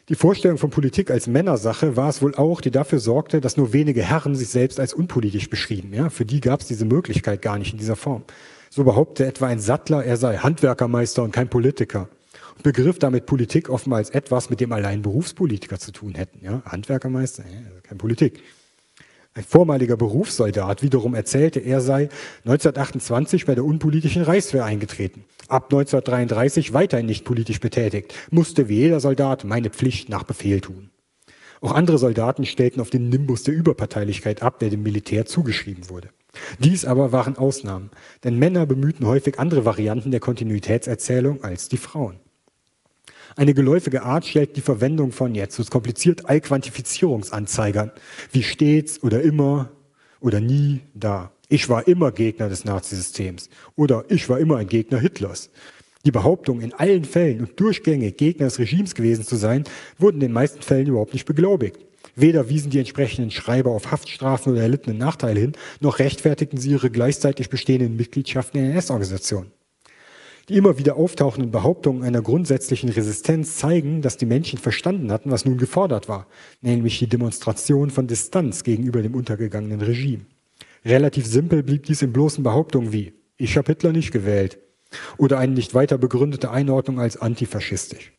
Die 0.09 0.15
Vorstellung 0.15 0.57
von 0.57 0.71
Politik 0.71 1.11
als 1.11 1.27
Männersache 1.27 1.99
war 1.99 2.09
es 2.09 2.23
wohl 2.23 2.35
auch, 2.35 2.63
die 2.63 2.71
dafür 2.71 2.99
sorgte, 2.99 3.43
dass 3.43 3.59
nur 3.59 3.75
wenige 3.75 4.03
Herren 4.03 4.35
sich 4.35 4.49
selbst 4.49 4.81
als 4.81 4.95
unpolitisch 4.95 5.51
beschrieben. 5.51 5.93
Ja, 5.93 6.09
für 6.09 6.25
die 6.25 6.41
gab 6.41 6.63
es 6.63 6.67
diese 6.67 6.87
Möglichkeit 6.87 7.43
gar 7.43 7.59
nicht 7.59 7.75
in 7.75 7.79
dieser 7.79 7.97
Form. 7.97 8.23
So 8.71 8.85
behauptete 8.85 9.29
etwa 9.29 9.49
ein 9.49 9.61
Sattler, 9.61 10.03
er 10.03 10.17
sei 10.17 10.39
Handwerkermeister 10.39 11.25
und 11.25 11.33
kein 11.33 11.49
Politiker 11.49 12.09
und 12.55 12.63
begriff 12.63 12.99
damit 12.99 13.27
Politik 13.27 13.69
offenbar 13.69 13.99
als 13.99 14.11
etwas, 14.11 14.51
mit 14.51 14.61
dem 14.61 14.73
allein 14.73 15.03
Berufspolitiker 15.03 15.79
zu 15.79 15.93
tun 15.93 16.15
hätten. 16.15 16.45
Ja? 16.45 16.63
Handwerkermeister, 16.65 17.45
ja, 17.45 17.59
also 17.67 17.81
keine 17.83 17.99
Politik. 17.99 18.43
Ein 19.35 19.45
vormaliger 19.45 19.97
Berufssoldat 19.97 20.83
wiederum 20.83 21.15
erzählte, 21.15 21.61
er 21.61 21.81
sei 21.81 22.11
1928 22.45 23.47
bei 23.47 23.55
der 23.55 23.65
unpolitischen 23.65 24.23
Reichswehr 24.23 24.67
eingetreten. 24.67 25.25
Ab 25.49 25.65
1933 25.65 26.75
weiterhin 26.75 27.07
nicht 27.07 27.25
politisch 27.25 27.59
betätigt, 27.59 28.15
musste 28.31 28.69
wie 28.69 28.77
jeder 28.77 29.01
Soldat 29.01 29.45
meine 29.45 29.71
Pflicht 29.71 30.11
nach 30.11 30.25
Befehl 30.25 30.61
tun. 30.61 30.91
Auch 31.63 31.73
andere 31.73 31.97
Soldaten 31.97 32.45
stellten 32.45 32.81
auf 32.81 32.91
den 32.91 33.09
Nimbus 33.09 33.45
der 33.45 33.55
Überparteilichkeit 33.55 34.43
ab, 34.43 34.59
der 34.59 34.69
dem 34.69 34.83
Militär 34.83 35.25
zugeschrieben 35.25 35.89
wurde. 35.89 36.11
Dies 36.59 36.85
aber 36.85 37.13
waren 37.13 37.37
Ausnahmen, 37.37 37.91
denn 38.25 38.39
Männer 38.39 38.67
bemühten 38.67 39.07
häufig 39.07 39.39
andere 39.39 39.65
Varianten 39.65 40.11
der 40.11 40.21
Kontinuitätserzählung 40.21 41.43
als 41.43 41.69
die 41.69 41.77
Frauen. 41.77 42.17
Eine 43.37 43.55
geläufige 43.55 44.03
Art 44.03 44.27
stellt 44.27 44.57
die 44.57 44.61
Verwendung 44.61 45.13
von 45.13 45.35
jetzt, 45.35 45.57
so 45.57 45.65
kompliziert, 45.65 46.29
Allquantifizierungsanzeigern, 46.29 47.91
wie 48.31 48.43
stets 48.43 49.03
oder 49.03 49.23
immer 49.23 49.71
oder 50.21 50.41
nie 50.41 50.81
dar. 50.95 51.33
Ich 51.49 51.69
war 51.69 51.87
immer 51.87 52.13
Gegner 52.13 52.49
des 52.49 52.65
Nazisystems 52.65 53.49
oder 53.77 54.05
ich 54.09 54.29
war 54.29 54.39
immer 54.39 54.57
ein 54.57 54.69
Gegner 54.69 54.99
Hitlers. 54.99 55.51
Die 56.05 56.11
Behauptung, 56.11 56.61
in 56.61 56.73
allen 56.73 57.05
Fällen 57.05 57.41
und 57.41 57.61
durchgängig 57.61 58.17
Gegner 58.17 58.47
des 58.47 58.59
Regimes 58.59 58.95
gewesen 58.95 59.25
zu 59.25 59.37
sein, 59.37 59.65
wurden 59.99 60.17
in 60.17 60.29
den 60.29 60.33
meisten 60.33 60.63
Fällen 60.63 60.89
überhaupt 60.89 61.13
nicht 61.13 61.27
beglaubigt. 61.27 61.79
Weder 62.17 62.49
wiesen 62.49 62.71
die 62.71 62.79
entsprechenden 62.79 63.31
Schreiber 63.31 63.71
auf 63.71 63.91
Haftstrafen 63.91 64.53
oder 64.53 64.63
erlittenen 64.63 64.99
Nachteile 64.99 65.41
hin, 65.41 65.53
noch 65.81 65.99
rechtfertigten 65.99 66.59
sie 66.59 66.73
ihre 66.73 66.91
gleichzeitig 66.91 67.49
bestehenden 67.49 67.97
Mitgliedschaften 67.97 68.61
in 68.61 68.73
NS-Organisationen. 68.73 69.51
Die 70.49 70.57
immer 70.57 70.79
wieder 70.79 70.97
auftauchenden 70.97 71.51
Behauptungen 71.51 72.03
einer 72.03 72.21
grundsätzlichen 72.21 72.89
Resistenz 72.89 73.57
zeigen, 73.57 74.03
dass 74.03 74.17
die 74.17 74.27
Menschen 74.27 74.59
verstanden 74.59 75.13
hatten, 75.13 75.31
was 75.31 75.45
nun 75.45 75.57
gefordert 75.57 76.09
war, 76.09 76.27
nämlich 76.61 76.99
die 76.99 77.07
Demonstration 77.07 77.91
von 77.91 78.07
Distanz 78.07 78.65
gegenüber 78.65 79.03
dem 79.03 79.15
untergegangenen 79.15 79.81
Regime. 79.81 80.27
Relativ 80.85 81.27
simpel 81.27 81.63
blieb 81.63 81.85
dies 81.85 82.03
in 82.03 82.13
bloßen 82.13 82.43
Behauptungen 82.43 82.93
wie 82.93 83.13
ich 83.37 83.57
habe 83.57 83.73
Hitler 83.73 83.93
nicht 83.93 84.13
gewählt 84.13 84.59
oder 85.17 85.39
eine 85.39 85.53
nicht 85.53 85.75
weiter 85.75 85.99
begründete 85.99 86.51
Einordnung 86.51 87.01
als 87.01 87.17
antifaschistisch. 87.17 88.13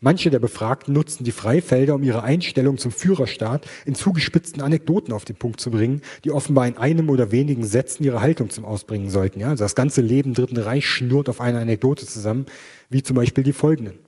Manche 0.00 0.30
der 0.30 0.38
Befragten 0.38 0.94
nutzten 0.94 1.24
die 1.24 1.32
Freifelder, 1.32 1.94
um 1.94 2.02
ihre 2.02 2.22
Einstellung 2.22 2.78
zum 2.78 2.92
Führerstaat 2.92 3.66
in 3.84 3.94
zugespitzten 3.94 4.62
Anekdoten 4.62 5.12
auf 5.12 5.24
den 5.24 5.36
Punkt 5.36 5.60
zu 5.60 5.70
bringen, 5.70 6.02
die 6.24 6.30
offenbar 6.30 6.66
in 6.66 6.76
einem 6.76 7.10
oder 7.10 7.32
wenigen 7.32 7.64
Sätzen 7.64 8.04
ihre 8.04 8.20
Haltung 8.20 8.50
zum 8.50 8.64
Ausbringen 8.64 9.10
sollten. 9.10 9.40
Ja, 9.40 9.50
also 9.50 9.64
das 9.64 9.74
ganze 9.74 10.00
Leben 10.00 10.34
Dritten 10.34 10.58
Reich 10.58 10.86
schnurrt 10.86 11.28
auf 11.28 11.40
eine 11.40 11.58
Anekdote 11.58 12.06
zusammen, 12.06 12.46
wie 12.88 13.02
zum 13.02 13.16
Beispiel 13.16 13.44
die 13.44 13.52
folgenden. 13.52 13.98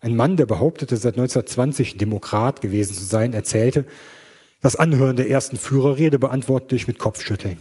Ein 0.00 0.16
Mann, 0.16 0.36
der 0.36 0.46
behauptete, 0.46 0.96
seit 0.96 1.14
1920 1.14 1.96
Demokrat 1.96 2.60
gewesen 2.60 2.94
zu 2.94 3.04
sein, 3.04 3.32
erzählte, 3.32 3.86
das 4.60 4.76
Anhören 4.76 5.16
der 5.16 5.28
ersten 5.28 5.56
Führerrede 5.56 6.18
beantwortete 6.18 6.76
ich 6.76 6.86
mit 6.86 6.98
Kopfschütteln. 6.98 7.58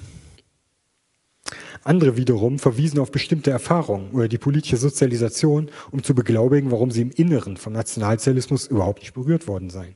Andere 1.84 2.16
wiederum 2.16 2.60
verwiesen 2.60 3.00
auf 3.00 3.12
bestimmte 3.12 3.52
Erfahrungen 3.52 4.12
oder 4.12 4.28
die 4.28 4.38
politische 4.38 4.78
Sozialisation, 4.78 5.70
um 5.92 6.02
zu 6.02 6.16
beglaubigen, 6.16 6.72
warum 6.72 6.92
sie 6.92 7.02
im 7.02 7.12
Inneren 7.12 7.58
vom 7.58 7.74
Nationalsozialismus 7.74 8.68
überhaupt 8.68 9.02
nicht 9.02 9.14
berührt 9.14 9.48
worden 9.48 9.70
seien. 9.70 9.96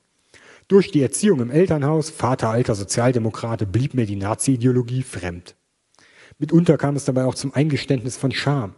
Durch 0.67 0.91
die 0.91 1.01
Erziehung 1.01 1.39
im 1.39 1.49
Elternhaus, 1.49 2.09
Vater 2.09 2.49
alter 2.49 2.75
Sozialdemokrate, 2.75 3.65
blieb 3.65 3.93
mir 3.93 4.05
die 4.05 4.17
Nazi-Ideologie 4.17 5.01
fremd. 5.01 5.55
Mitunter 6.39 6.77
kam 6.77 6.97
es 6.97 7.05
dabei 7.05 7.23
auch 7.23 7.35
zum 7.35 7.53
Eingeständnis 7.53 8.17
von 8.17 8.31
Scham. 8.31 8.75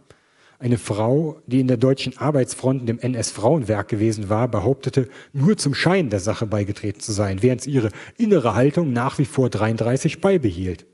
Eine 0.60 0.78
Frau, 0.78 1.40
die 1.46 1.58
in 1.58 1.68
der 1.68 1.78
deutschen 1.78 2.16
Arbeitsfront 2.16 2.88
dem 2.88 3.00
NS-Frauenwerk 3.00 3.88
gewesen 3.88 4.28
war, 4.28 4.46
behauptete, 4.46 5.08
nur 5.32 5.56
zum 5.56 5.74
Schein 5.74 6.10
der 6.10 6.20
Sache 6.20 6.46
beigetreten 6.46 7.00
zu 7.00 7.12
sein, 7.12 7.42
während 7.42 7.62
sie 7.62 7.70
ihre 7.70 7.90
innere 8.18 8.54
Haltung 8.54 8.92
nach 8.92 9.18
wie 9.18 9.24
vor 9.24 9.50
33 9.50 10.20
beibehielt. 10.20 10.86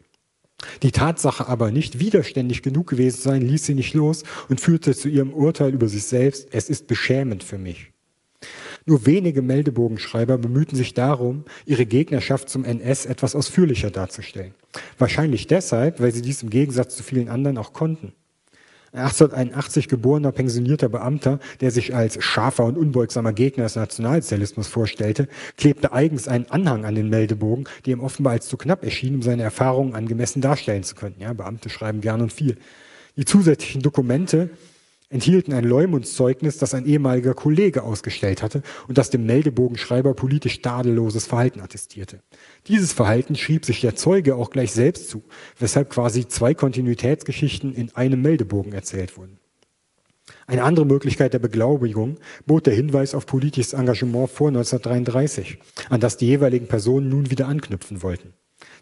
Die 0.82 0.90
Tatsache 0.90 1.48
aber 1.48 1.70
nicht 1.70 1.98
widerständig 1.98 2.62
genug 2.62 2.88
gewesen 2.88 3.20
sein, 3.20 3.42
ließ 3.42 3.66
sie 3.66 3.74
nicht 3.74 3.94
los 3.94 4.24
und 4.48 4.60
führte 4.60 4.94
zu 4.94 5.08
ihrem 5.08 5.32
Urteil 5.32 5.72
über 5.72 5.88
sich 5.88 6.04
selbst, 6.04 6.48
es 6.52 6.70
ist 6.70 6.86
beschämend 6.86 7.44
für 7.44 7.58
mich. 7.58 7.92
Nur 8.86 9.04
wenige 9.04 9.42
Meldebogenschreiber 9.42 10.38
bemühten 10.38 10.76
sich 10.76 10.94
darum, 10.94 11.44
ihre 11.64 11.86
Gegnerschaft 11.86 12.48
zum 12.48 12.64
NS 12.64 13.06
etwas 13.06 13.34
ausführlicher 13.34 13.90
darzustellen. 13.90 14.54
Wahrscheinlich 14.98 15.46
deshalb, 15.46 16.00
weil 16.00 16.12
sie 16.12 16.22
dies 16.22 16.42
im 16.42 16.50
Gegensatz 16.50 16.96
zu 16.96 17.02
vielen 17.02 17.28
anderen 17.28 17.58
auch 17.58 17.72
konnten. 17.72 18.12
1881 18.96 19.88
geborener 19.88 20.32
pensionierter 20.32 20.88
Beamter, 20.88 21.38
der 21.61 21.70
sich 21.70 21.94
als 21.94 22.22
scharfer 22.22 22.64
und 22.64 22.76
unbeugsamer 22.76 23.32
Gegner 23.32 23.64
des 23.64 23.76
Nationalsozialismus 23.76 24.68
vorstellte, 24.68 25.28
klebte 25.56 25.92
eigens 25.92 26.28
einen 26.28 26.46
Anhang 26.50 26.85
an 26.85 26.94
den 26.94 27.09
Meldebogen, 27.09 27.68
der 27.85 27.94
ihm 27.94 28.00
offenbar 28.00 28.35
als 28.35 28.48
zu 28.48 28.56
knapp 28.56 28.85
erschien, 28.85 29.16
um 29.16 29.22
seine 29.22 29.42
Erfahrungen 29.42 29.94
angemessen 29.94 30.40
darstellen 30.40 30.82
zu 30.82 30.94
können. 30.94 31.16
Ja, 31.18 31.32
Beamte 31.32 31.68
schreiben 31.68 32.00
gern 32.00 32.20
und 32.20 32.32
viel. 32.32 32.56
Die 33.16 33.24
zusätzlichen 33.24 33.82
Dokumente 33.82 34.50
enthielten 35.08 35.52
ein 35.52 35.64
Leumundszeugnis, 35.64 36.58
das 36.58 36.74
ein 36.74 36.86
ehemaliger 36.86 37.34
Kollege 37.34 37.82
ausgestellt 37.82 38.42
hatte 38.42 38.62
und 38.88 38.98
das 38.98 39.10
dem 39.10 39.24
Meldebogenschreiber 39.26 40.14
politisch 40.14 40.60
tadelloses 40.62 41.26
Verhalten 41.26 41.60
attestierte. 41.60 42.20
Dieses 42.66 42.92
Verhalten 42.92 43.36
schrieb 43.36 43.64
sich 43.64 43.80
der 43.80 43.94
Zeuge 43.94 44.36
auch 44.36 44.50
gleich 44.50 44.72
selbst 44.72 45.08
zu, 45.08 45.22
weshalb 45.58 45.90
quasi 45.90 46.26
zwei 46.26 46.54
Kontinuitätsgeschichten 46.54 47.74
in 47.74 47.94
einem 47.94 48.22
Meldebogen 48.22 48.72
erzählt 48.72 49.16
wurden. 49.16 49.38
Eine 50.48 50.64
andere 50.64 50.86
Möglichkeit 50.86 51.34
der 51.34 51.38
Beglaubigung 51.38 52.18
bot 52.46 52.66
der 52.66 52.74
Hinweis 52.74 53.14
auf 53.14 53.26
politisches 53.26 53.74
Engagement 53.74 54.30
vor 54.30 54.48
1933, 54.48 55.58
an 55.88 56.00
das 56.00 56.16
die 56.16 56.26
jeweiligen 56.26 56.66
Personen 56.66 57.08
nun 57.08 57.30
wieder 57.30 57.46
anknüpfen 57.46 58.02
wollten. 58.02 58.32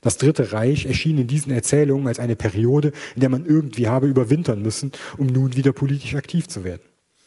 Das 0.04 0.18
Dritte 0.18 0.52
Reich 0.52 0.84
erschien 0.84 1.16
in 1.16 1.26
diesen 1.26 1.50
Erzählungen 1.50 2.06
als 2.08 2.18
eine 2.18 2.36
Periode, 2.36 2.92
in 3.14 3.20
der 3.20 3.30
man 3.30 3.46
irgendwie 3.46 3.88
habe 3.88 4.06
überwintern 4.06 4.60
müssen, 4.60 4.92
um 5.16 5.28
nun 5.28 5.56
wieder 5.56 5.72
politisch 5.72 6.14
aktiv 6.14 6.46
zu 6.46 6.62
werden. 6.62 6.82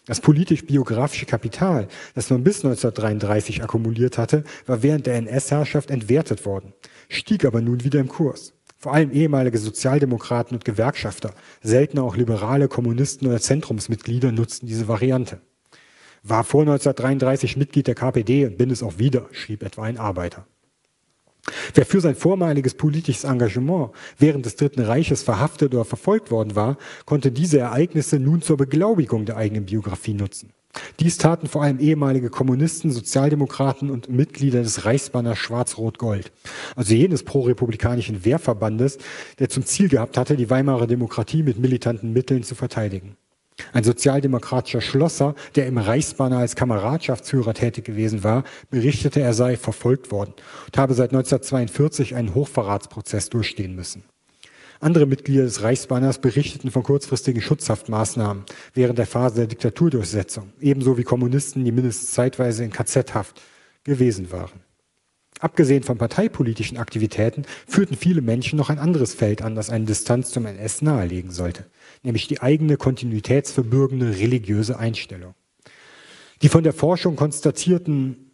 Das 0.06 0.22
politisch-biografische 0.22 1.26
Kapital, 1.26 1.88
das 2.14 2.30
man 2.30 2.44
bis 2.44 2.58
1933 2.58 3.64
akkumuliert 3.64 4.20
hatte, 4.20 4.44
war 4.68 4.84
während 4.84 5.08
der 5.08 5.16
NS-Herrschaft 5.16 5.90
entwertet 5.90 6.46
worden, 6.46 6.74
stieg 7.10 7.46
aber 7.46 7.62
nun 7.62 7.84
wieder 7.84 8.00
im 8.00 8.10
Kurs. 8.10 8.54
Vor 8.78 8.94
allem 8.94 9.12
ehemalige 9.12 9.58
Sozialdemokraten 9.58 10.56
und 10.56 10.64
Gewerkschafter, 10.64 11.34
seltener 11.64 12.04
auch 12.04 12.16
liberale 12.16 12.68
Kommunisten 12.68 13.28
oder 13.28 13.42
Zentrumsmitglieder 13.42 14.32
nutzten 14.32 14.68
diese 14.68 14.88
Variante. 14.88 15.42
War 16.22 16.44
vor 16.44 16.62
1933 16.62 17.58
Mitglied 17.58 17.88
der 17.88 17.96
KPD 17.96 18.46
und 18.46 18.60
bin 18.60 18.70
es 18.70 18.84
auch 18.84 19.00
wieder, 19.00 19.26
schrieb 19.32 19.64
etwa 19.64 19.82
ein 19.82 19.98
Arbeiter. 19.98 20.46
Wer 21.74 21.86
für 21.86 22.02
sein 22.02 22.16
vormaliges 22.16 22.74
politisches 22.74 23.24
Engagement 23.24 23.92
während 24.18 24.46
des 24.46 24.56
Dritten 24.56 24.82
Reiches 24.82 25.24
verhaftet 25.24 25.74
oder 25.74 25.86
verfolgt 25.86 26.32
worden 26.32 26.56
war, 26.56 26.78
konnte 27.06 27.32
diese 27.32 27.60
Ereignisse 27.60 28.20
nun 28.20 28.42
zur 28.42 28.58
Beglaubigung 28.58 29.26
der 29.26 29.38
eigenen 29.38 29.66
Biografie 29.66 30.14
nutzen. 30.14 30.52
Dies 31.00 31.18
taten 31.18 31.48
vor 31.48 31.64
allem 31.64 31.80
ehemalige 31.80 32.30
Kommunisten, 32.30 32.92
Sozialdemokraten 32.92 33.90
und 33.90 34.10
Mitglieder 34.10 34.62
des 34.62 34.86
Reichsbanners 34.86 35.38
Schwarz-Rot-Gold, 35.38 36.32
also 36.76 36.94
jenes 36.94 37.24
prorepublikanischen 37.24 38.26
Wehrverbandes, 38.26 38.98
der 39.40 39.50
zum 39.50 39.66
Ziel 39.66 39.90
gehabt 39.90 40.18
hatte, 40.18 40.36
die 40.36 40.50
Weimarer 40.50 40.88
Demokratie 40.88 41.44
mit 41.44 41.58
militanten 41.60 42.14
Mitteln 42.14 42.44
zu 42.44 42.54
verteidigen. 42.54 43.18
Ein 43.74 43.84
sozialdemokratischer 43.84 44.82
Schlosser, 44.82 45.36
der 45.56 45.68
im 45.68 45.78
Reichsbanner 45.78 46.38
als 46.38 46.56
Kameradschaftsführer 46.56 47.54
tätig 47.54 47.86
gewesen 47.86 48.24
war, 48.24 48.44
berichtete, 48.70 49.20
er 49.22 49.34
sei 49.34 49.58
verfolgt 49.58 50.12
worden 50.12 50.34
und 50.66 50.78
habe 50.78 50.94
seit 50.94 51.12
1942 51.12 52.16
einen 52.16 52.36
Hochverratsprozess 52.36 53.30
durchstehen 53.30 53.76
müssen. 53.76 54.04
Andere 54.80 55.08
Mitglieder 55.08 55.44
des 55.44 55.64
Reichsbanners 55.64 56.20
berichteten 56.20 56.70
von 56.70 56.84
kurzfristigen 56.84 57.42
Schutzhaftmaßnahmen 57.42 58.44
während 58.74 59.00
der 59.00 59.08
Phase 59.08 59.38
der 59.38 59.48
Diktaturdurchsetzung, 59.48 60.54
ebenso 60.62 60.98
wie 61.00 61.04
Kommunisten, 61.04 61.66
die 61.66 61.72
mindestens 61.72 62.12
zeitweise 62.12 62.64
in 62.64 62.72
KZ-Haft 62.72 63.42
gewesen 63.84 64.32
waren. 64.32 64.62
Abgesehen 65.40 65.84
von 65.84 65.98
parteipolitischen 65.98 66.78
Aktivitäten 66.78 67.44
führten 67.68 67.96
viele 67.96 68.22
Menschen 68.22 68.58
noch 68.58 68.70
ein 68.70 68.80
anderes 68.80 69.14
Feld 69.14 69.42
an, 69.42 69.56
das 69.56 69.70
eine 69.70 69.86
Distanz 69.86 70.32
zum 70.32 70.46
NS 70.46 70.82
nahelegen 70.82 71.32
sollte, 71.32 71.66
nämlich 72.08 72.28
die 72.28 72.42
eigene 72.42 72.78
kontinuitätsverbürgende 72.78 74.18
religiöse 74.18 74.80
Einstellung. 74.80 75.36
Die 76.42 76.50
von 76.50 76.64
der 76.64 76.74
Forschung 76.74 77.16
konstatierten 77.16 78.28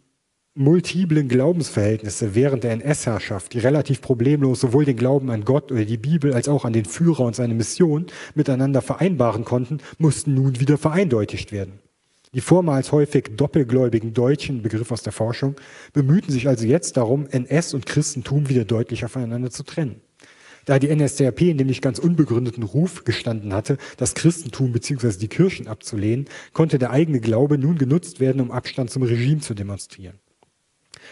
multiplen 0.54 1.28
Glaubensverhältnisse 1.28 2.34
während 2.36 2.62
der 2.62 2.72
NS-Herrschaft, 2.72 3.52
die 3.52 3.58
relativ 3.58 4.00
problemlos 4.00 4.60
sowohl 4.60 4.84
den 4.84 4.96
Glauben 4.96 5.30
an 5.30 5.44
Gott 5.44 5.72
oder 5.72 5.84
die 5.84 5.96
Bibel 5.96 6.32
als 6.32 6.48
auch 6.48 6.64
an 6.64 6.72
den 6.72 6.84
Führer 6.84 7.24
und 7.24 7.34
seine 7.34 7.54
Mission 7.54 8.06
miteinander 8.34 8.80
vereinbaren 8.80 9.44
konnten, 9.44 9.78
mussten 9.98 10.34
nun 10.34 10.60
wieder 10.60 10.78
vereindeutigt 10.78 11.50
werden. 11.50 11.80
Die 12.34 12.40
vormals 12.40 12.92
häufig 12.92 13.36
doppelgläubigen 13.36 14.12
Deutschen, 14.12 14.62
Begriff 14.62 14.92
aus 14.92 15.02
der 15.02 15.12
Forschung, 15.12 15.56
bemühten 15.92 16.30
sich 16.30 16.46
also 16.46 16.66
jetzt 16.66 16.96
darum, 16.96 17.26
NS 17.26 17.74
und 17.74 17.86
Christentum 17.86 18.48
wieder 18.48 18.64
deutlicher 18.64 19.08
voneinander 19.08 19.50
zu 19.50 19.64
trennen. 19.64 20.00
Da 20.64 20.78
die 20.78 20.94
NSDAP 20.94 21.42
in 21.42 21.58
dem 21.58 21.66
nicht 21.66 21.82
ganz 21.82 21.98
unbegründeten 21.98 22.62
Ruf 22.62 23.04
gestanden 23.04 23.52
hatte, 23.52 23.76
das 23.96 24.14
Christentum 24.14 24.72
bzw. 24.72 25.18
die 25.18 25.28
Kirchen 25.28 25.68
abzulehnen, 25.68 26.26
konnte 26.52 26.78
der 26.78 26.90
eigene 26.90 27.20
Glaube 27.20 27.58
nun 27.58 27.78
genutzt 27.78 28.20
werden, 28.20 28.40
um 28.40 28.50
Abstand 28.50 28.90
zum 28.90 29.02
Regime 29.02 29.40
zu 29.40 29.54
demonstrieren. 29.54 30.18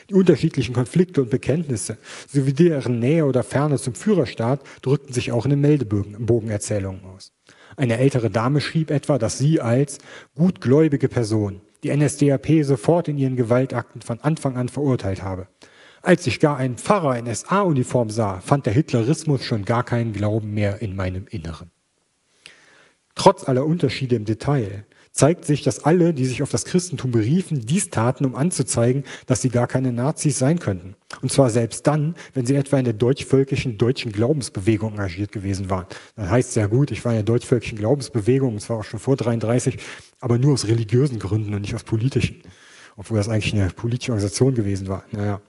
Die 0.08 0.14
unterschiedlichen 0.14 0.74
Konflikte 0.74 1.22
und 1.22 1.30
Bekenntnisse 1.30 1.98
sowie 2.26 2.52
deren 2.52 2.98
Nähe 2.98 3.26
oder 3.26 3.42
Ferne 3.42 3.78
zum 3.78 3.94
Führerstaat 3.94 4.60
drückten 4.80 5.12
sich 5.12 5.32
auch 5.32 5.44
in 5.44 5.50
den 5.50 5.60
Meldebogenerzählungen 5.60 7.04
aus. 7.04 7.32
Eine 7.76 7.98
ältere 7.98 8.30
Dame 8.30 8.60
schrieb 8.60 8.90
etwa, 8.90 9.18
dass 9.18 9.38
sie 9.38 9.60
als 9.60 9.98
gutgläubige 10.34 11.08
Person 11.08 11.60
die 11.82 11.94
NSDAP 11.94 12.64
sofort 12.64 13.08
in 13.08 13.18
ihren 13.18 13.36
Gewaltakten 13.36 14.02
von 14.02 14.20
Anfang 14.20 14.56
an 14.56 14.68
verurteilt 14.68 15.22
habe. 15.22 15.48
Als 16.04 16.26
ich 16.26 16.40
gar 16.40 16.56
einen 16.56 16.78
Pfarrer 16.78 17.16
in 17.16 17.32
SA-Uniform 17.32 18.10
sah, 18.10 18.40
fand 18.40 18.66
der 18.66 18.72
Hitlerismus 18.72 19.44
schon 19.44 19.64
gar 19.64 19.84
keinen 19.84 20.12
Glauben 20.12 20.52
mehr 20.52 20.82
in 20.82 20.96
meinem 20.96 21.26
Inneren. 21.28 21.70
Trotz 23.14 23.48
aller 23.48 23.64
Unterschiede 23.64 24.16
im 24.16 24.24
Detail 24.24 24.84
zeigt 25.12 25.44
sich, 25.44 25.62
dass 25.62 25.84
alle, 25.84 26.12
die 26.12 26.24
sich 26.24 26.42
auf 26.42 26.50
das 26.50 26.64
Christentum 26.64 27.12
beriefen, 27.12 27.64
dies 27.66 27.90
taten, 27.90 28.24
um 28.24 28.34
anzuzeigen, 28.34 29.04
dass 29.26 29.42
sie 29.42 29.50
gar 29.50 29.68
keine 29.68 29.92
Nazis 29.92 30.38
sein 30.38 30.58
könnten. 30.58 30.96
Und 31.20 31.30
zwar 31.30 31.50
selbst 31.50 31.86
dann, 31.86 32.16
wenn 32.34 32.46
sie 32.46 32.56
etwa 32.56 32.78
in 32.78 32.84
der 32.84 32.94
deutschvölkischen 32.94 33.78
deutschen 33.78 34.10
Glaubensbewegung 34.10 34.92
engagiert 34.92 35.30
gewesen 35.30 35.70
waren. 35.70 35.86
Dann 36.16 36.30
heißt 36.30 36.48
es 36.48 36.54
ja 36.56 36.66
gut, 36.66 36.90
ich 36.90 37.04
war 37.04 37.12
in 37.12 37.18
der 37.18 37.24
deutschvölkischen 37.24 37.78
Glaubensbewegung, 37.78 38.54
und 38.54 38.60
zwar 38.60 38.78
auch 38.78 38.84
schon 38.84 38.98
vor 38.98 39.16
33, 39.16 39.78
aber 40.18 40.38
nur 40.38 40.54
aus 40.54 40.66
religiösen 40.66 41.20
Gründen 41.20 41.54
und 41.54 41.60
nicht 41.60 41.76
aus 41.76 41.84
politischen. 41.84 42.42
Obwohl 42.96 43.18
das 43.18 43.28
eigentlich 43.28 43.54
eine 43.54 43.70
politische 43.70 44.12
Organisation 44.12 44.54
gewesen 44.54 44.88
war. 44.88 45.04
Naja. 45.12 45.40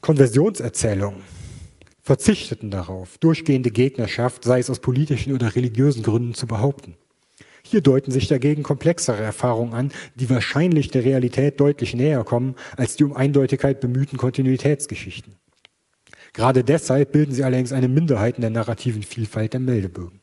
Konversionserzählungen 0.00 1.22
verzichteten 2.02 2.70
darauf, 2.70 3.18
durchgehende 3.18 3.70
Gegnerschaft, 3.70 4.44
sei 4.44 4.58
es 4.58 4.68
aus 4.68 4.80
politischen 4.80 5.32
oder 5.32 5.54
religiösen 5.54 6.02
Gründen, 6.02 6.34
zu 6.34 6.46
behaupten. 6.46 6.96
Hier 7.64 7.80
deuten 7.80 8.10
sich 8.10 8.26
dagegen 8.26 8.64
komplexere 8.64 9.22
Erfahrungen 9.22 9.72
an, 9.72 9.92
die 10.16 10.28
wahrscheinlich 10.28 10.90
der 10.90 11.04
Realität 11.04 11.60
deutlich 11.60 11.94
näher 11.94 12.24
kommen 12.24 12.56
als 12.76 12.96
die 12.96 13.04
um 13.04 13.16
Eindeutigkeit 13.16 13.80
bemühten 13.80 14.16
Kontinuitätsgeschichten. 14.16 15.36
Gerade 16.32 16.64
deshalb 16.64 17.12
bilden 17.12 17.32
sie 17.32 17.44
allerdings 17.44 17.72
eine 17.72 17.88
Minderheit 17.88 18.36
in 18.36 18.40
der 18.40 18.50
narrativen 18.50 19.02
Vielfalt 19.02 19.52
der 19.52 19.60
Meldebögen. 19.60 20.20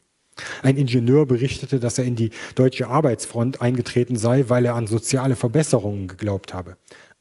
Ein 0.64 0.78
Ingenieur 0.78 1.26
berichtete, 1.26 1.80
dass 1.80 1.98
er 1.98 2.06
in 2.06 2.16
die 2.16 2.32
deutsche 2.56 2.88
Arbeitsfront 2.88 3.62
eingetreten 3.62 4.16
sei, 4.16 4.46
weil 4.48 4.66
er 4.66 4.76
an 4.76 4.88
soziale 4.88 5.36
Verbesserungen 5.36 6.08
geglaubt 6.08 6.54
habe. 6.54 6.78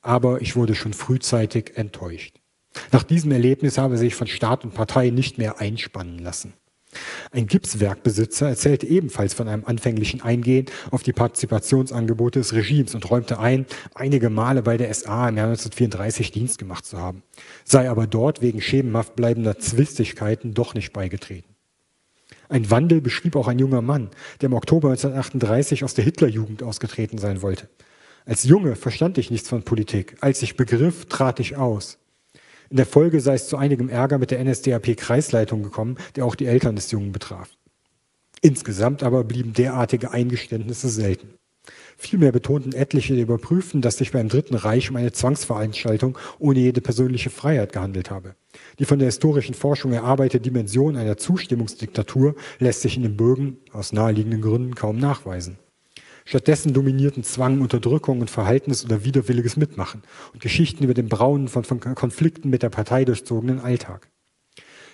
Aber 0.09 0.40
ich 0.40 0.57
wurde 0.57 0.75
schon 0.75 0.94
frühzeitig 0.94 1.77
enttäuscht. 1.77 2.40
Nach 2.92 3.03
diesem 3.03 3.31
Erlebnis 3.31 3.77
habe 3.77 3.99
sich 3.99 4.14
von 4.14 4.27
Staat 4.27 4.64
und 4.64 4.73
Partei 4.73 5.11
nicht 5.11 5.37
mehr 5.37 5.61
einspannen 5.61 6.18
lassen. 6.18 6.55
Ein 7.31 7.47
Gipswerkbesitzer 7.47 8.49
erzählte 8.49 8.87
ebenfalls 8.87 9.35
von 9.35 9.49
einem 9.49 9.66
anfänglichen 9.66 10.23
Eingehen 10.23 10.64
auf 10.90 11.03
die 11.03 11.12
Partizipationsangebote 11.12 12.38
des 12.38 12.55
Regimes 12.55 12.94
und 12.94 13.11
räumte 13.11 13.38
ein, 13.38 13.66
einige 13.94 14.31
Male 14.31 14.62
bei 14.62 14.79
der 14.79 14.94
SA 14.94 15.29
im 15.29 15.37
Jahr 15.37 15.49
1934 15.49 16.31
Dienst 16.31 16.57
gemacht 16.57 16.87
zu 16.87 16.97
haben, 16.97 17.23
sei 17.64 17.90
aber 17.90 18.07
dort 18.07 18.40
wegen 18.40 18.62
schemenhaft 18.62 19.14
bleibender 19.14 19.59
Zwistigkeiten 19.59 20.55
doch 20.55 20.73
nicht 20.73 20.94
beigetreten. 20.94 21.55
Ein 22.49 22.71
Wandel 22.71 23.03
beschrieb 23.03 23.37
auch 23.37 23.49
ein 23.49 23.59
junger 23.59 23.83
Mann, 23.83 24.09
der 24.40 24.47
im 24.47 24.55
Oktober 24.55 24.88
1938 24.88 25.85
aus 25.85 25.92
der 25.92 26.05
Hitlerjugend 26.05 26.62
ausgetreten 26.62 27.18
sein 27.18 27.42
wollte. 27.42 27.68
Als 28.28 28.44
Junge 28.44 28.76
verstand 28.76 29.16
ich 29.16 29.30
nichts 29.30 29.48
von 29.48 29.62
Politik. 29.62 30.16
Als 30.20 30.42
ich 30.42 30.54
begriff, 30.54 31.06
trat 31.06 31.40
ich 31.40 31.56
aus. 31.56 31.96
In 32.68 32.76
der 32.76 32.84
Folge 32.84 33.22
sei 33.22 33.32
es 33.32 33.48
zu 33.48 33.56
einigem 33.56 33.88
Ärger 33.88 34.18
mit 34.18 34.30
der 34.30 34.44
NSDAP-Kreisleitung 34.44 35.62
gekommen, 35.62 35.96
der 36.14 36.26
auch 36.26 36.34
die 36.34 36.44
Eltern 36.44 36.76
des 36.76 36.90
Jungen 36.90 37.10
betraf. 37.10 37.48
Insgesamt 38.42 39.02
aber 39.02 39.24
blieben 39.24 39.54
derartige 39.54 40.10
Eingeständnisse 40.10 40.90
selten. 40.90 41.38
Vielmehr 41.96 42.30
betonten 42.30 42.74
etliche 42.74 43.14
der 43.14 43.22
Überprüften, 43.22 43.80
dass 43.80 43.96
sich 43.96 44.12
beim 44.12 44.28
Dritten 44.28 44.56
Reich 44.56 44.90
um 44.90 44.96
eine 44.96 45.12
Zwangsveranstaltung 45.12 46.18
ohne 46.38 46.58
jede 46.58 46.82
persönliche 46.82 47.30
Freiheit 47.30 47.72
gehandelt 47.72 48.10
habe. 48.10 48.34
Die 48.78 48.84
von 48.84 48.98
der 48.98 49.06
historischen 49.06 49.54
Forschung 49.54 49.94
erarbeitete 49.94 50.42
Dimension 50.42 50.96
einer 50.96 51.16
Zustimmungsdiktatur 51.16 52.34
lässt 52.58 52.82
sich 52.82 52.98
in 52.98 53.04
den 53.04 53.16
Bögen 53.16 53.56
aus 53.72 53.94
naheliegenden 53.94 54.42
Gründen 54.42 54.74
kaum 54.74 54.98
nachweisen. 54.98 55.56
Stattdessen 56.28 56.74
dominierten 56.74 57.24
Zwang, 57.24 57.62
Unterdrückung 57.62 58.20
und 58.20 58.30
Verhaltens- 58.30 58.84
oder 58.84 59.02
widerwilliges 59.02 59.56
Mitmachen 59.56 60.02
und 60.34 60.42
Geschichten 60.42 60.84
über 60.84 60.92
den 60.92 61.08
braunen, 61.08 61.48
von, 61.48 61.64
von 61.64 61.80
Konflikten 61.80 62.50
mit 62.50 62.62
der 62.62 62.68
Partei 62.68 63.06
durchzogenen 63.06 63.60
Alltag. 63.60 64.10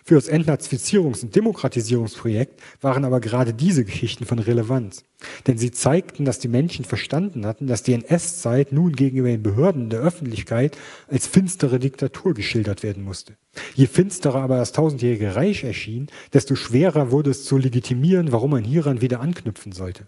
Für 0.04 0.14
das 0.14 0.30
Entnazifizierungs- 0.30 1.24
und 1.24 1.34
Demokratisierungsprojekt 1.34 2.60
waren 2.80 3.04
aber 3.04 3.18
gerade 3.18 3.52
diese 3.52 3.84
Geschichten 3.84 4.26
von 4.26 4.38
Relevanz. 4.38 5.02
Denn 5.48 5.58
sie 5.58 5.72
zeigten, 5.72 6.24
dass 6.24 6.38
die 6.38 6.46
Menschen 6.46 6.84
verstanden 6.84 7.46
hatten, 7.46 7.66
dass 7.66 7.82
die 7.82 7.94
NS-Zeit 7.94 8.70
nun 8.70 8.92
gegenüber 8.92 9.26
den 9.26 9.42
Behörden 9.42 9.90
der 9.90 10.02
Öffentlichkeit 10.02 10.78
als 11.08 11.26
finstere 11.26 11.80
Diktatur 11.80 12.34
geschildert 12.34 12.84
werden 12.84 13.02
musste. 13.02 13.36
Je 13.74 13.88
finsterer 13.88 14.40
aber 14.40 14.58
das 14.58 14.70
tausendjährige 14.70 15.34
Reich 15.34 15.64
erschien, 15.64 16.06
desto 16.32 16.54
schwerer 16.54 17.10
wurde 17.10 17.30
es 17.30 17.44
zu 17.44 17.58
legitimieren, 17.58 18.30
warum 18.30 18.52
man 18.52 18.62
hieran 18.62 19.00
wieder 19.00 19.18
anknüpfen 19.18 19.72
sollte. 19.72 20.06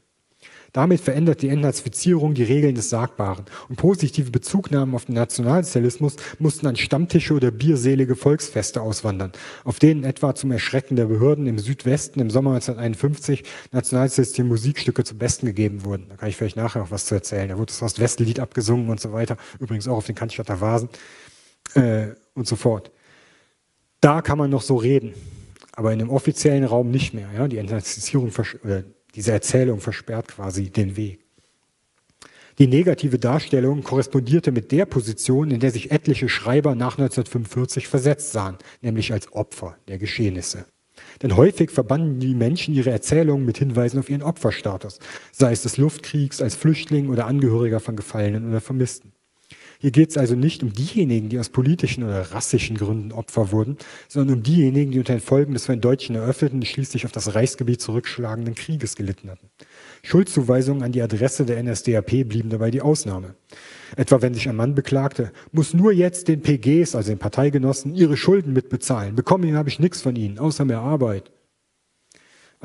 Damit 0.76 1.00
verändert 1.00 1.40
die 1.40 1.48
Entnazifizierung 1.48 2.34
die 2.34 2.42
Regeln 2.42 2.74
des 2.74 2.90
Sagbaren. 2.90 3.46
Und 3.70 3.76
positive 3.76 4.30
Bezugnahmen 4.30 4.94
auf 4.94 5.06
den 5.06 5.14
Nationalsozialismus 5.14 6.16
mussten 6.38 6.66
an 6.66 6.76
Stammtische 6.76 7.32
oder 7.32 7.50
bierselige 7.50 8.14
Volksfeste 8.14 8.82
auswandern, 8.82 9.32
auf 9.64 9.78
denen 9.78 10.04
etwa 10.04 10.34
zum 10.34 10.52
Erschrecken 10.52 10.96
der 10.96 11.06
Behörden 11.06 11.46
im 11.46 11.58
Südwesten 11.58 12.20
im 12.20 12.28
Sommer 12.28 12.50
1951 12.50 13.42
nationalsozialistische 13.72 14.44
Musikstücke 14.44 15.02
zum 15.02 15.16
Besten 15.16 15.46
gegeben 15.46 15.82
wurden. 15.86 16.10
Da 16.10 16.16
kann 16.16 16.28
ich 16.28 16.36
vielleicht 16.36 16.58
nachher 16.58 16.82
noch 16.82 16.90
was 16.90 17.06
zu 17.06 17.14
erzählen. 17.14 17.48
Da 17.48 17.56
wurde 17.56 17.72
das 17.72 17.80
Ost-West-Lied 17.80 18.38
abgesungen 18.38 18.90
und 18.90 19.00
so 19.00 19.14
weiter. 19.14 19.38
Übrigens 19.58 19.88
auch 19.88 19.96
auf 19.96 20.06
den 20.06 20.14
Cannstatter 20.14 20.60
Vasen 20.60 20.90
äh, 21.72 22.08
und 22.34 22.46
so 22.46 22.54
fort. 22.54 22.90
Da 24.02 24.20
kann 24.20 24.36
man 24.36 24.50
noch 24.50 24.60
so 24.60 24.76
reden, 24.76 25.14
aber 25.72 25.94
in 25.94 26.00
dem 26.00 26.10
offiziellen 26.10 26.64
Raum 26.64 26.90
nicht 26.90 27.14
mehr. 27.14 27.30
Ja? 27.34 27.48
Die 27.48 27.56
Entnazifizierung, 27.56 28.30
oder 28.62 28.84
diese 29.16 29.32
Erzählung 29.32 29.80
versperrt 29.80 30.28
quasi 30.28 30.70
den 30.70 30.96
Weg. 30.96 31.20
Die 32.58 32.68
negative 32.68 33.18
Darstellung 33.18 33.82
korrespondierte 33.82 34.50
mit 34.50 34.72
der 34.72 34.86
Position, 34.86 35.50
in 35.50 35.60
der 35.60 35.70
sich 35.70 35.90
etliche 35.90 36.28
Schreiber 36.28 36.74
nach 36.74 36.98
1945 36.98 37.86
versetzt 37.88 38.32
sahen, 38.32 38.56
nämlich 38.80 39.12
als 39.12 39.32
Opfer 39.32 39.76
der 39.88 39.98
Geschehnisse. 39.98 40.64
Denn 41.22 41.36
häufig 41.36 41.70
verbanden 41.70 42.20
die 42.20 42.34
Menschen 42.34 42.74
ihre 42.74 42.90
Erzählungen 42.90 43.44
mit 43.44 43.58
Hinweisen 43.58 43.98
auf 43.98 44.08
ihren 44.08 44.22
Opferstatus, 44.22 44.98
sei 45.32 45.52
es 45.52 45.62
des 45.62 45.76
Luftkriegs, 45.76 46.40
als 46.40 46.54
Flüchtling 46.54 47.10
oder 47.10 47.26
Angehöriger 47.26 47.80
von 47.80 47.96
Gefallenen 47.96 48.48
oder 48.48 48.62
Vermissten. 48.62 49.12
Hier 49.78 49.90
geht 49.90 50.10
es 50.10 50.16
also 50.16 50.34
nicht 50.34 50.62
um 50.62 50.72
diejenigen, 50.72 51.28
die 51.28 51.38
aus 51.38 51.48
politischen 51.48 52.04
oder 52.04 52.32
rassischen 52.32 52.76
Gründen 52.76 53.12
Opfer 53.12 53.52
wurden, 53.52 53.76
sondern 54.08 54.38
um 54.38 54.42
diejenigen, 54.42 54.92
die 54.92 54.98
unter 54.98 55.14
den 55.14 55.20
Folgen 55.20 55.52
des 55.52 55.66
von 55.66 55.76
den 55.76 55.80
Deutschen 55.80 56.16
eröffneten, 56.16 56.64
schließlich 56.64 57.04
auf 57.04 57.12
das 57.12 57.34
Reichsgebiet 57.34 57.80
zurückschlagenden 57.80 58.54
Krieges 58.54 58.96
gelitten 58.96 59.30
hatten. 59.30 59.48
Schuldzuweisungen 60.02 60.82
an 60.82 60.92
die 60.92 61.02
Adresse 61.02 61.44
der 61.44 61.62
NSDAP 61.62 62.28
blieben 62.28 62.50
dabei 62.50 62.70
die 62.70 62.82
Ausnahme. 62.82 63.34
Etwa 63.96 64.22
wenn 64.22 64.34
sich 64.34 64.48
ein 64.48 64.56
Mann 64.56 64.74
beklagte, 64.74 65.32
muss 65.52 65.74
nur 65.74 65.92
jetzt 65.92 66.28
den 66.28 66.42
PGs, 66.42 66.94
also 66.94 67.10
den 67.10 67.18
Parteigenossen, 67.18 67.94
ihre 67.94 68.16
Schulden 68.16 68.52
mitbezahlen. 68.52 69.14
Bekommen 69.14 69.56
habe 69.56 69.68
ich 69.68 69.78
nichts 69.78 70.00
von 70.02 70.16
ihnen, 70.16 70.38
außer 70.38 70.64
mehr 70.64 70.80
Arbeit. 70.80 71.30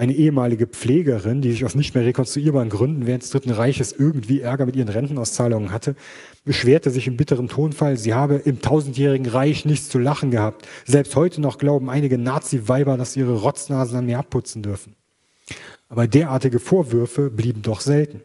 Eine 0.02 0.14
ehemalige 0.14 0.66
Pflegerin, 0.66 1.44
die 1.44 1.52
sich 1.52 1.64
aus 1.64 1.76
nicht 1.76 1.94
mehr 1.94 2.04
rekonstruierbaren 2.04 2.70
Gründen 2.70 3.06
während 3.06 3.22
des 3.22 3.30
Dritten 3.30 3.52
Reiches 3.52 3.92
irgendwie 3.92 4.40
Ärger 4.40 4.66
mit 4.66 4.76
ihren 4.76 4.90
Rentenauszahlungen 4.90 5.72
hatte, 5.72 5.96
beschwerte 6.44 6.90
sich 6.90 7.06
im 7.06 7.18
bitteren 7.18 7.50
Tonfall, 7.50 7.98
sie 7.98 8.16
habe 8.16 8.38
im 8.38 8.62
tausendjährigen 8.62 9.28
Reich 9.28 9.64
nichts 9.64 9.90
zu 9.90 10.00
lachen 10.00 10.32
gehabt. 10.32 10.68
Selbst 10.86 11.16
heute 11.16 11.40
noch 11.40 11.60
glauben 11.60 11.88
einige 11.88 12.18
Nazi-Weiber, 12.18 12.98
dass 12.98 13.14
sie 13.14 13.20
ihre 13.20 13.42
Rotznasen 13.42 13.96
an 13.96 14.08
mir 14.08 14.18
abputzen 14.18 14.64
dürfen. 14.64 14.96
Aber 15.88 16.08
derartige 16.08 16.58
Vorwürfe 16.58 17.30
blieben 17.30 17.62
doch 17.62 17.82
selten. 17.82 18.22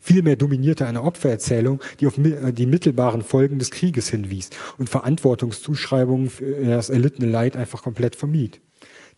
Vielmehr 0.00 0.36
dominierte 0.36 0.86
eine 0.86 1.02
Opfererzählung, 1.02 1.80
die 1.98 2.06
auf 2.06 2.14
die 2.16 2.66
mittelbaren 2.66 3.22
Folgen 3.22 3.58
des 3.58 3.72
Krieges 3.72 4.08
hinwies 4.08 4.50
und 4.78 4.88
Verantwortungszuschreibungen 4.88 6.30
für 6.30 6.64
das 6.64 6.90
erlittene 6.90 7.28
Leid 7.28 7.56
einfach 7.56 7.82
komplett 7.82 8.14
vermied. 8.14 8.60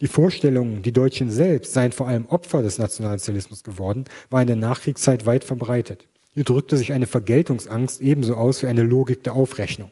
Die 0.01 0.07
Vorstellung, 0.07 0.83
die 0.83 0.93
Deutschen 0.93 1.29
selbst 1.29 1.73
seien 1.73 1.91
vor 1.91 2.07
allem 2.07 2.27
Opfer 2.27 2.63
des 2.63 2.79
Nationalsozialismus 2.79 3.65
geworden, 3.65 4.05
war 4.31 4.41
in 4.41 4.47
der 4.47 4.57
Nachkriegszeit 4.57 5.27
weit 5.27 5.43
verbreitet. 5.43 6.07
Hier 6.35 6.45
drückte 6.45 6.77
sich 6.77 6.93
eine 6.93 7.09
Vergeltungsangst 7.09 8.01
ebenso 8.01 8.35
aus 8.35 8.63
wie 8.63 8.69
eine 8.69 8.85
Logik 8.85 9.25
der 9.25 9.35
Aufrechnung. 9.35 9.91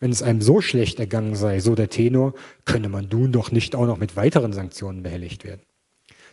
Wenn 0.00 0.10
es 0.10 0.22
einem 0.22 0.40
so 0.40 0.60
schlecht 0.60 0.98
ergangen 0.98 1.36
sei, 1.36 1.60
so 1.60 1.76
der 1.76 1.90
Tenor, 1.90 2.34
könne 2.64 2.88
man 2.88 3.06
nun 3.08 3.30
doch 3.30 3.52
nicht 3.52 3.76
auch 3.76 3.86
noch 3.86 3.98
mit 3.98 4.16
weiteren 4.16 4.52
Sanktionen 4.52 5.04
behelligt 5.04 5.44
werden. 5.44 5.60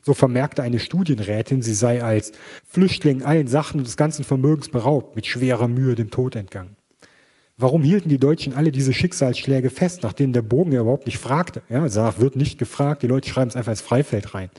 So 0.02 0.14
vermerkte 0.14 0.64
eine 0.64 0.80
Studienrätin, 0.80 1.62
sie 1.62 1.74
sei 1.74 2.02
als 2.02 2.32
Flüchtling 2.66 3.24
allen 3.24 3.48
Sachen 3.48 3.80
und 3.80 3.88
des 3.88 3.98
ganzen 3.98 4.24
Vermögens 4.24 4.70
beraubt, 4.70 5.16
mit 5.16 5.28
schwerer 5.28 5.68
Mühe 5.68 5.96
dem 5.96 6.10
Tod 6.10 6.36
entgangen. 6.36 6.78
Warum 7.60 7.82
hielten 7.82 8.10
die 8.10 8.20
Deutschen 8.20 8.54
alle 8.54 8.72
diese 8.72 8.94
Schicksalsschläge 8.94 9.72
fest, 9.72 10.04
nach 10.04 10.14
denen 10.14 10.32
der 10.32 10.44
Bogen 10.44 10.72
ja 10.72 10.82
überhaupt 10.82 11.08
nicht 11.08 11.18
fragte? 11.18 11.64
Ja, 11.70 11.82
also 11.82 12.20
wird 12.20 12.36
nicht 12.36 12.60
gefragt, 12.60 13.02
die 13.02 13.08
Leute 13.08 13.28
schreiben 13.28 13.50
es 13.50 13.56
einfach 13.56 13.72
ins 13.72 13.82
Freifeld 13.82 14.36
rein, 14.36 14.52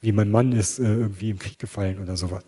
wie 0.00 0.12
mein 0.12 0.30
Mann 0.30 0.52
ist 0.52 0.78
äh, 0.78 0.84
irgendwie 0.84 1.28
im 1.28 1.38
Krieg 1.38 1.58
gefallen 1.58 1.98
oder 2.02 2.16
sowas. 2.16 2.44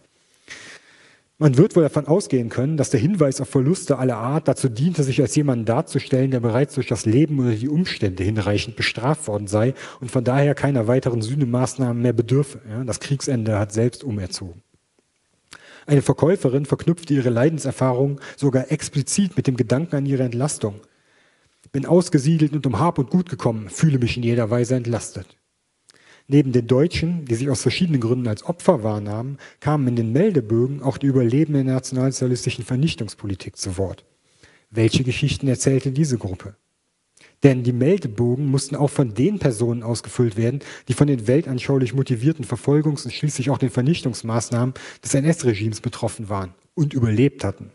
Man 1.36 1.58
wird 1.58 1.76
wohl 1.76 1.82
davon 1.82 2.06
ausgehen 2.06 2.48
können, 2.48 2.78
dass 2.78 2.88
der 2.88 3.00
Hinweis 3.00 3.42
auf 3.42 3.48
Verluste 3.50 3.98
aller 3.98 4.16
Art 4.16 4.48
dazu 4.48 4.70
diente, 4.70 5.02
sich 5.02 5.20
als 5.20 5.34
jemanden 5.36 5.66
darzustellen, 5.66 6.30
der 6.30 6.40
bereits 6.40 6.74
durch 6.74 6.86
das 6.86 7.04
Leben 7.04 7.38
oder 7.38 7.52
die 7.52 7.68
Umstände 7.68 8.24
hinreichend 8.24 8.76
bestraft 8.76 9.26
worden 9.26 9.48
sei 9.48 9.74
und 10.00 10.10
von 10.10 10.24
daher 10.24 10.54
keiner 10.54 10.86
weiteren 10.86 11.20
Sühnemaßnahmen 11.20 12.02
mehr 12.02 12.12
bedürfe. 12.14 12.60
Ja, 12.70 12.84
das 12.84 13.00
Kriegsende 13.00 13.58
hat 13.58 13.72
selbst 13.72 14.02
umerzogen. 14.02 14.62
Eine 15.86 16.02
Verkäuferin 16.02 16.66
verknüpfte 16.66 17.14
ihre 17.14 17.30
Leidenserfahrung 17.30 18.20
sogar 18.36 18.70
explizit 18.70 19.36
mit 19.36 19.46
dem 19.46 19.56
Gedanken 19.56 19.96
an 19.96 20.06
ihre 20.06 20.22
Entlastung. 20.22 20.80
Bin 21.72 21.86
ausgesiedelt 21.86 22.52
und 22.52 22.66
um 22.66 22.78
Hab 22.78 22.98
und 22.98 23.10
Gut 23.10 23.28
gekommen, 23.28 23.68
fühle 23.68 23.98
mich 23.98 24.16
in 24.16 24.22
jeder 24.22 24.50
Weise 24.50 24.74
entlastet. 24.74 25.38
Neben 26.26 26.52
den 26.52 26.66
Deutschen, 26.66 27.24
die 27.24 27.34
sich 27.34 27.50
aus 27.50 27.62
verschiedenen 27.62 28.00
Gründen 28.00 28.28
als 28.28 28.44
Opfer 28.44 28.82
wahrnahmen, 28.82 29.38
kamen 29.58 29.88
in 29.88 29.96
den 29.96 30.12
Meldebögen 30.12 30.82
auch 30.82 30.98
die 30.98 31.08
Überlebenden 31.08 31.66
der 31.66 31.74
nationalsozialistischen 31.74 32.64
Vernichtungspolitik 32.64 33.56
zu 33.56 33.76
Wort. 33.78 34.04
Welche 34.70 35.02
Geschichten 35.02 35.48
erzählte 35.48 35.90
diese 35.90 36.18
Gruppe? 36.18 36.54
Denn 37.42 37.62
die 37.62 37.72
Meldebogen 37.72 38.46
mussten 38.46 38.76
auch 38.76 38.90
von 38.90 39.14
den 39.14 39.38
Personen 39.38 39.82
ausgefüllt 39.82 40.36
werden, 40.36 40.60
die 40.88 40.92
von 40.92 41.06
den 41.06 41.26
weltanschaulich 41.26 41.94
motivierten 41.94 42.44
Verfolgungs- 42.44 43.04
und 43.04 43.12
schließlich 43.12 43.48
auch 43.48 43.58
den 43.58 43.70
Vernichtungsmaßnahmen 43.70 44.74
des 45.02 45.14
NS-Regimes 45.14 45.80
betroffen 45.80 46.28
waren 46.28 46.54
und 46.74 46.92
überlebt 46.92 47.42
hatten. 47.42 47.72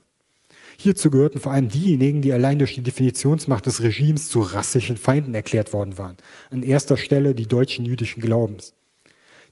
Hierzu 0.77 1.09
gehörten 1.09 1.39
vor 1.39 1.51
allem 1.51 1.69
diejenigen, 1.69 2.21
die 2.21 2.33
allein 2.33 2.59
durch 2.59 2.75
die 2.75 2.83
Definitionsmacht 2.83 3.65
des 3.65 3.81
Regimes 3.81 4.29
zu 4.29 4.41
rassischen 4.41 4.97
Feinden 4.97 5.33
erklärt 5.33 5.73
worden 5.73 5.97
waren. 5.97 6.17
An 6.51 6.63
erster 6.63 6.97
Stelle 6.97 7.33
die 7.33 7.47
deutschen 7.47 7.85
jüdischen 7.85 8.21
Glaubens. 8.21 8.74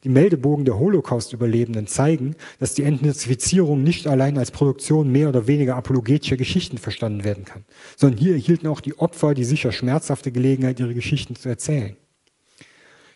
Die 0.04 0.10
Meldebogen 0.10 0.66
der 0.66 0.78
Holocaust-Überlebenden 0.78 1.88
zeigen, 1.88 2.36
dass 2.60 2.74
die 2.74 2.84
Entnazifizierung 2.84 3.84
nicht 3.84 4.06
allein 4.06 4.38
als 4.38 4.52
Produktion 4.52 5.12
mehr 5.12 5.30
oder 5.30 5.48
weniger 5.48 5.76
apologetischer 5.76 6.38
Geschichten 6.38 6.78
verstanden 6.78 7.24
werden 7.24 7.46
kann, 7.46 7.64
sondern 7.96 8.20
hier 8.20 8.34
erhielten 8.34 8.68
auch 8.68 8.82
die 8.82 8.98
Opfer 9.00 9.34
die 9.34 9.46
sicher 9.46 9.72
schmerzhafte 9.72 10.32
Gelegenheit, 10.32 10.80
ihre 10.80 10.94
Geschichten 10.94 11.36
zu 11.36 11.48
erzählen. 11.48 11.96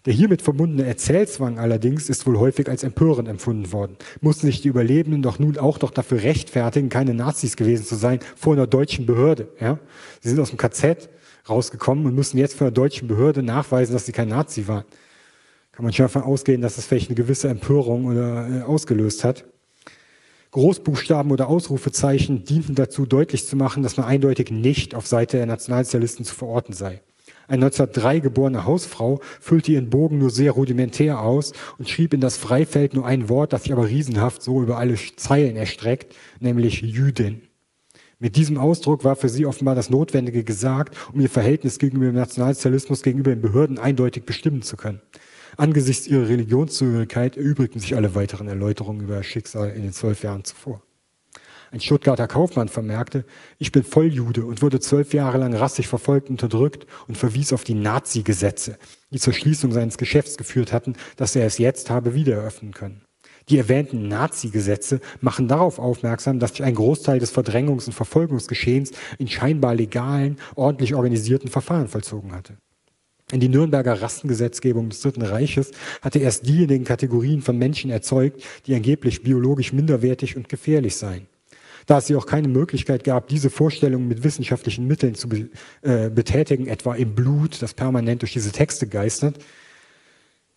Der 0.06 0.14
hiermit 0.14 0.42
verbundene 0.42 0.86
Erzählzwang 0.86 1.60
allerdings 1.60 2.08
ist 2.08 2.26
wohl 2.26 2.40
häufig 2.40 2.70
als 2.70 2.84
empörend 2.84 3.28
empfunden 3.28 3.74
worden. 3.74 3.98
Mussten 4.22 4.48
sich 4.48 4.62
die 4.62 4.70
Überlebenden 4.70 5.22
doch 5.22 5.38
nun 5.38 5.58
auch 5.58 5.78
doch 5.78 5.92
dafür 5.92 6.24
rechtfertigen, 6.24 6.88
keine 6.88 7.14
Nazis 7.14 7.58
gewesen 7.58 7.86
zu 7.86 7.96
sein, 7.96 8.22
vor 8.38 8.54
einer 8.54 8.68
deutschen 8.68 9.06
Behörde. 9.06 9.50
Ja? 9.60 9.80
Sie 10.22 10.30
sind 10.30 10.40
aus 10.40 10.52
dem 10.52 10.58
KZ 10.58 11.10
rausgekommen 11.50 12.06
und 12.06 12.16
müssen 12.16 12.38
jetzt 12.38 12.56
vor 12.56 12.68
einer 12.68 12.74
deutschen 12.74 13.10
Behörde 13.10 13.44
nachweisen, 13.44 13.92
dass 13.92 14.06
sie 14.06 14.14
kein 14.14 14.30
Nazi 14.30 14.70
waren. 14.70 14.86
Kann 15.78 15.84
man 15.84 15.94
schon 15.94 16.06
davon 16.06 16.24
ausgehen, 16.24 16.62
dass 16.62 16.76
das 16.76 16.88
vielleicht 16.88 17.10
eine 17.10 17.16
gewisse 17.16 17.50
Empörung 17.50 18.06
oder, 18.06 18.50
äh, 18.50 18.62
ausgelöst 18.64 19.24
hat. 19.24 19.46
Großbuchstaben 20.50 21.32
oder 21.32 21.50
Ausrufezeichen 21.50 22.44
dienten 22.44 22.74
dazu, 22.74 23.06
deutlich 23.06 23.46
zu 23.46 23.56
machen, 23.56 23.84
dass 23.84 23.96
man 23.96 24.08
eindeutig 24.08 24.50
nicht 24.50 24.96
auf 24.96 25.06
Seite 25.06 25.38
der 25.38 25.46
Nationalsozialisten 25.46 26.26
zu 26.26 26.34
verorten 26.34 26.74
sei. 26.74 27.04
Eine 27.48 27.66
1903 27.66 28.22
geborene 28.22 28.66
Hausfrau 28.66 29.20
füllte 29.40 29.74
ihren 29.74 29.92
Bogen 29.92 30.18
nur 30.18 30.32
sehr 30.32 30.54
rudimentär 30.54 31.22
aus 31.22 31.54
und 31.78 31.88
schrieb 31.88 32.12
in 32.16 32.22
das 32.22 32.38
Freifeld 32.38 32.96
nur 32.96 33.06
ein 33.06 33.30
Wort, 33.30 33.54
das 33.54 33.62
sich 33.62 33.72
aber 33.72 33.88
riesenhaft 33.88 34.42
so 34.42 34.64
über 34.64 34.80
alle 34.80 34.96
Zeilen 34.96 35.58
erstreckt, 35.58 36.16
nämlich 36.40 36.82
Jüdin. 36.82 37.44
Mit 38.18 38.36
diesem 38.36 38.58
Ausdruck 38.58 39.04
war 39.04 39.16
für 39.16 39.30
sie 39.30 39.46
offenbar 39.46 39.76
das 39.76 39.92
Notwendige 39.92 40.44
gesagt, 40.44 40.98
um 41.14 41.22
ihr 41.22 41.30
Verhältnis 41.30 41.78
gegenüber 41.78 42.08
dem 42.08 42.16
Nationalsozialismus 42.16 43.04
gegenüber 43.04 43.30
den 43.30 43.42
Behörden 43.42 43.78
eindeutig 43.78 44.26
bestimmen 44.26 44.64
zu 44.64 44.76
können. 44.76 45.02
Angesichts 45.58 46.06
ihrer 46.06 46.30
Religionszugehörigkeit 46.30 47.36
erübrigten 47.36 47.80
sich 47.80 47.96
alle 47.96 48.14
weiteren 48.14 48.48
Erläuterungen 48.48 49.02
über 49.02 49.18
ihr 49.18 49.24
Schicksal 49.24 49.72
in 49.72 49.82
den 49.82 49.92
zwölf 49.92 50.22
Jahren 50.22 50.44
zuvor. 50.44 50.84
Ein 51.72 51.82
Stuttgarter 51.82 52.28
Kaufmann 52.28 52.70
vermerkte, 52.70 53.26
ich 53.58 53.72
bin 53.72 53.84
Volljude 53.84 54.46
und 54.46 54.62
wurde 54.62 54.80
zwölf 54.80 55.14
Jahre 55.14 55.40
lang 55.40 55.56
rassig 55.56 55.88
verfolgt 55.88 56.30
unterdrückt 56.30 56.86
und 57.08 57.18
verwies 57.18 57.54
auf 57.54 57.64
die 57.64 57.74
Nazi-Gesetze, 57.74 58.78
die 59.12 59.20
zur 59.20 59.34
Schließung 59.34 59.72
seines 59.72 59.98
Geschäfts 59.98 60.38
geführt 60.38 60.72
hatten, 60.72 60.94
dass 61.16 61.36
er 61.36 61.48
es 61.48 61.58
jetzt 61.58 61.90
habe 61.90 62.14
wieder 62.14 62.36
eröffnen 62.36 62.74
können. 62.74 63.02
Die 63.50 63.58
erwähnten 63.58 64.08
Nazi-Gesetze 64.08 65.02
machen 65.22 65.48
darauf 65.48 65.80
aufmerksam, 65.80 66.40
dass 66.40 66.52
sich 66.52 66.64
ein 66.64 66.76
Großteil 66.76 67.18
des 67.18 67.34
Verdrängungs- 67.34 67.88
und 67.88 67.94
Verfolgungsgeschehens 67.94 68.92
in 69.18 69.28
scheinbar 69.28 69.74
legalen, 69.74 70.38
ordentlich 70.56 70.94
organisierten 70.94 71.50
Verfahren 71.50 71.88
vollzogen 71.88 72.34
hatte. 72.34 72.58
In 73.32 73.42
die 73.42 73.50
Nürnberger 73.50 74.02
Rassengesetzgebung 74.02 74.90
des 74.90 75.02
Dritten 75.02 75.22
Reiches 75.22 75.72
hatte 76.02 76.20
erst 76.20 76.48
diejenigen 76.48 76.86
Kategorien 76.86 77.42
von 77.42 77.58
Menschen 77.58 77.92
erzeugt, 77.92 78.42
die 78.66 78.74
angeblich 78.74 79.22
biologisch 79.22 79.74
minderwertig 79.74 80.38
und 80.38 80.48
gefährlich 80.48 80.96
seien 80.96 81.28
da 81.88 81.98
es 81.98 82.08
hier 82.08 82.18
auch 82.18 82.26
keine 82.26 82.50
Möglichkeit 82.50 83.04
gab, 83.04 83.30
diese 83.30 83.50
Vorstellungen 83.50 84.08
mit 84.08 84.24
wissenschaftlichen 84.24 84.86
Mitteln 84.86 85.16
zu 85.16 85.30
be 85.30 85.50
äh, 85.82 86.10
betätigen, 86.10 86.68
etwa 86.68 86.94
im 86.94 87.16
Blut, 87.16 87.62
das 87.62 87.74
permanent 87.74 88.22
durch 88.22 88.34
diese 88.34 88.52
Texte 88.52 88.88
geistert, 88.88 89.38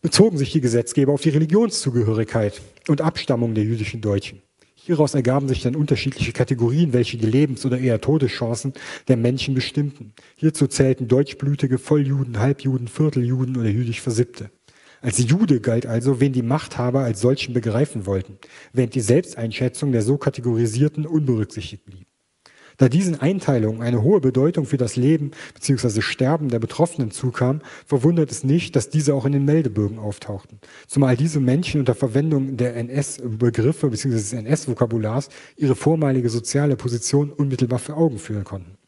bezogen 0.02 0.36
sich 0.36 0.50
die 0.50 0.60
Gesetzgeber 0.60 1.12
auf 1.12 1.22
die 1.22 1.30
Religionszugehörigkeit 1.30 2.60
und 2.88 3.00
Abstammung 3.00 3.54
der 3.54 3.64
jüdischen 3.64 4.00
Deutschen. 4.00 4.42
Hieraus 4.82 5.14
ergaben 5.14 5.46
sich 5.46 5.62
dann 5.62 5.76
unterschiedliche 5.76 6.32
Kategorien, 6.32 6.94
welche 6.94 7.18
die 7.18 7.26
Lebens- 7.26 7.66
oder 7.66 7.78
eher 7.78 8.00
Todeschancen 8.00 8.72
der 9.08 9.18
Menschen 9.18 9.54
bestimmten. 9.54 10.14
Hierzu 10.36 10.68
zählten 10.68 11.06
deutschblütige 11.06 11.76
Volljuden, 11.76 12.38
Halbjuden, 12.38 12.88
Vierteljuden 12.88 13.58
oder 13.58 13.68
jüdisch 13.68 14.00
Versippte. 14.00 14.50
Als 15.02 15.18
Jude 15.18 15.60
galt 15.60 15.84
also, 15.84 16.20
wen 16.20 16.32
die 16.32 16.42
Machthaber 16.42 17.00
als 17.00 17.20
solchen 17.20 17.52
begreifen 17.52 18.06
wollten, 18.06 18.38
während 18.72 18.94
die 18.94 19.00
Selbsteinschätzung 19.00 19.92
der 19.92 20.02
so 20.02 20.16
kategorisierten 20.16 21.06
unberücksichtigt 21.06 21.84
blieb. 21.84 22.09
Da 22.80 22.88
diesen 22.88 23.20
Einteilungen 23.20 23.82
eine 23.82 24.00
hohe 24.00 24.22
Bedeutung 24.22 24.64
für 24.64 24.78
das 24.78 24.96
Leben 24.96 25.32
bzw. 25.52 26.00
Sterben 26.00 26.48
der 26.48 26.60
Betroffenen 26.60 27.10
zukam, 27.10 27.60
verwundert 27.84 28.30
es 28.30 28.42
nicht, 28.42 28.74
dass 28.74 28.88
diese 28.88 29.14
auch 29.14 29.26
in 29.26 29.32
den 29.32 29.44
Meldebögen 29.44 29.98
auftauchten. 29.98 30.60
Zumal 30.86 31.14
diese 31.14 31.40
Menschen 31.40 31.80
unter 31.80 31.94
Verwendung 31.94 32.56
der 32.56 32.74
NS-Begriffe 32.76 33.90
bzw. 33.90 34.14
des 34.14 34.32
NS-Vokabulars 34.32 35.28
ihre 35.58 35.76
vormalige 35.76 36.30
soziale 36.30 36.76
Position 36.76 37.30
unmittelbar 37.30 37.80
für 37.80 37.98
Augen 37.98 38.18
führen 38.18 38.44
konnten. 38.44 38.78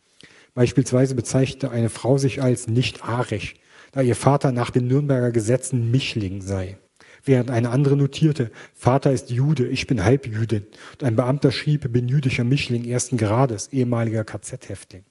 Beispielsweise 0.54 1.14
bezeichnete 1.14 1.70
eine 1.70 1.90
Frau 1.90 2.16
sich 2.16 2.40
als 2.40 2.68
nicht 2.68 3.04
arisch, 3.04 3.56
da 3.92 4.00
ihr 4.00 4.16
Vater 4.16 4.52
nach 4.52 4.70
den 4.70 4.86
Nürnberger 4.86 5.32
Gesetzen 5.32 5.90
Mischling 5.90 6.40
sei. 6.40 6.78
Während 7.24 7.50
eine 7.50 7.70
andere 7.70 7.96
notierte, 7.96 8.50
Vater 8.74 9.12
ist 9.12 9.30
Jude, 9.30 9.66
ich 9.66 9.86
bin 9.86 10.04
Halbjüdin. 10.04 10.66
Und 10.92 11.04
ein 11.04 11.16
Beamter 11.16 11.52
schrieb, 11.52 11.92
bin 11.92 12.08
jüdischer 12.08 12.44
Mischling 12.44 12.84
ersten 12.84 13.16
Grades, 13.16 13.68
ehemaliger 13.72 14.24
KZ-Häftling. 14.24 15.04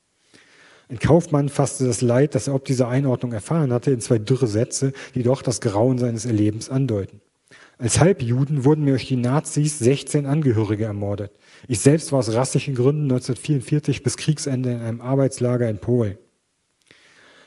Ein 0.90 1.00
Kaufmann 1.00 1.48
fasste 1.48 1.86
das 1.86 2.02
Leid, 2.02 2.36
das 2.36 2.50
er 2.50 2.56
ob 2.56 2.66
dieser 2.66 2.90
Einordnung 2.90 3.32
erfahren 3.32 3.72
hatte, 3.72 3.92
in 3.92 4.02
zwei 4.02 4.20
dürre 4.20 4.48
Sätze, 4.48 4.92
die 5.16 5.24
doch 5.24 5.42
das 5.42 5.62
Grauen 5.62 5.98
seines 5.98 6.26
Erlebens 6.26 6.70
andeuten. 6.70 7.22
Als 7.78 8.00
Halbjuden 8.00 8.66
wurden 8.66 8.84
mir 8.84 8.92
durch 8.92 9.08
die 9.08 9.16
Nazis 9.16 9.80
16 9.80 10.26
Angehörige 10.26 10.84
ermordet. 10.84 11.32
Ich 11.68 11.80
selbst 11.80 12.12
war 12.12 12.20
aus 12.20 12.34
rassischen 12.34 12.76
Gründen 12.76 13.04
1944 13.04 14.04
bis 14.04 14.18
Kriegsende 14.18 14.72
in 14.72 14.82
einem 14.82 15.02
Arbeitslager 15.02 15.70
in 15.70 15.80
Polen. 15.80 16.18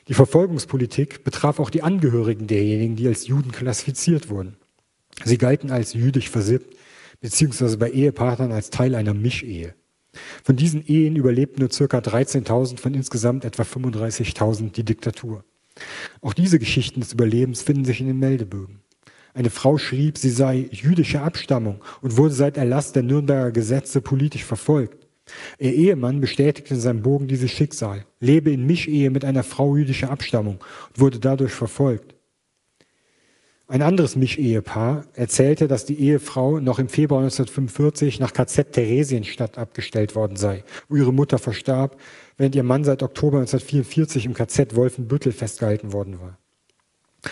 Die 0.07 0.13
Verfolgungspolitik 0.13 1.23
betraf 1.23 1.59
auch 1.59 1.71
die 1.71 1.81
Angehörigen 1.81 2.45
derjenigen, 2.45 2.95
die 2.95 3.07
als 3.07 3.27
Juden 3.27 3.51
klassifiziert 3.51 4.29
wurden. 4.29 4.57
Sie 5.23 5.37
galten 5.37 5.71
als 5.71 5.93
jüdisch 5.93 6.29
versippt, 6.29 6.75
beziehungsweise 7.21 7.77
bei 7.77 7.89
Ehepartnern 7.89 8.51
als 8.51 8.69
Teil 8.69 8.93
einer 8.93 9.15
Mischehe. 9.15 9.73
Von 10.43 10.55
diesen 10.55 10.85
Ehen 10.85 11.15
überlebten 11.15 11.61
nur 11.61 11.71
circa 11.71 11.97
13.000 11.97 12.79
von 12.79 12.93
insgesamt 12.93 13.45
etwa 13.45 13.63
35.000 13.63 14.71
die 14.71 14.85
Diktatur. 14.85 15.43
Auch 16.21 16.33
diese 16.33 16.59
Geschichten 16.59 17.01
des 17.01 17.13
Überlebens 17.13 17.63
finden 17.63 17.85
sich 17.85 17.99
in 17.99 18.07
den 18.07 18.19
Meldebögen. 18.19 18.81
Eine 19.33 19.49
Frau 19.49 19.77
schrieb, 19.77 20.17
sie 20.17 20.29
sei 20.29 20.69
jüdischer 20.71 21.23
Abstammung 21.23 21.83
und 22.01 22.15
wurde 22.15 22.33
seit 22.33 22.55
Erlass 22.55 22.93
der 22.93 23.03
Nürnberger 23.03 23.51
Gesetze 23.51 23.99
politisch 23.99 24.45
verfolgt. 24.45 25.04
Ihr 25.57 25.73
Ehemann 25.73 26.21
bestätigte 26.21 26.73
in 26.73 26.79
seinem 26.79 27.01
Bogen 27.01 27.27
dieses 27.27 27.51
Schicksal, 27.51 28.05
lebe 28.19 28.51
in 28.51 28.65
Mischehe 28.65 29.09
mit 29.09 29.25
einer 29.25 29.43
Frau 29.43 29.75
jüdischer 29.75 30.11
Abstammung 30.11 30.59
und 30.89 30.99
wurde 30.99 31.19
dadurch 31.19 31.53
verfolgt. 31.53 32.15
Ein 33.67 33.81
anderes 33.81 34.15
Mischehepaar 34.15 35.05
erzählte, 35.13 35.67
dass 35.67 35.85
die 35.85 35.99
Ehefrau 35.99 36.59
noch 36.59 36.77
im 36.77 36.87
Februar 36.87 37.21
1945 37.21 38.19
nach 38.19 38.31
KZ 38.31 38.73
Theresienstadt 38.73 39.57
abgestellt 39.57 40.13
worden 40.13 40.35
sei, 40.35 40.63
wo 40.87 40.97
ihre 40.97 41.11
Mutter 41.11 41.39
verstarb, 41.39 41.99
während 42.37 42.53
ihr 42.53 42.61
Mann 42.61 42.83
seit 42.83 43.01
Oktober 43.01 43.39
1944 43.39 44.27
im 44.27 44.35
KZ 44.35 44.75
Wolfenbüttel 44.75 45.31
festgehalten 45.31 45.93
worden 45.93 46.19
war. 46.19 46.37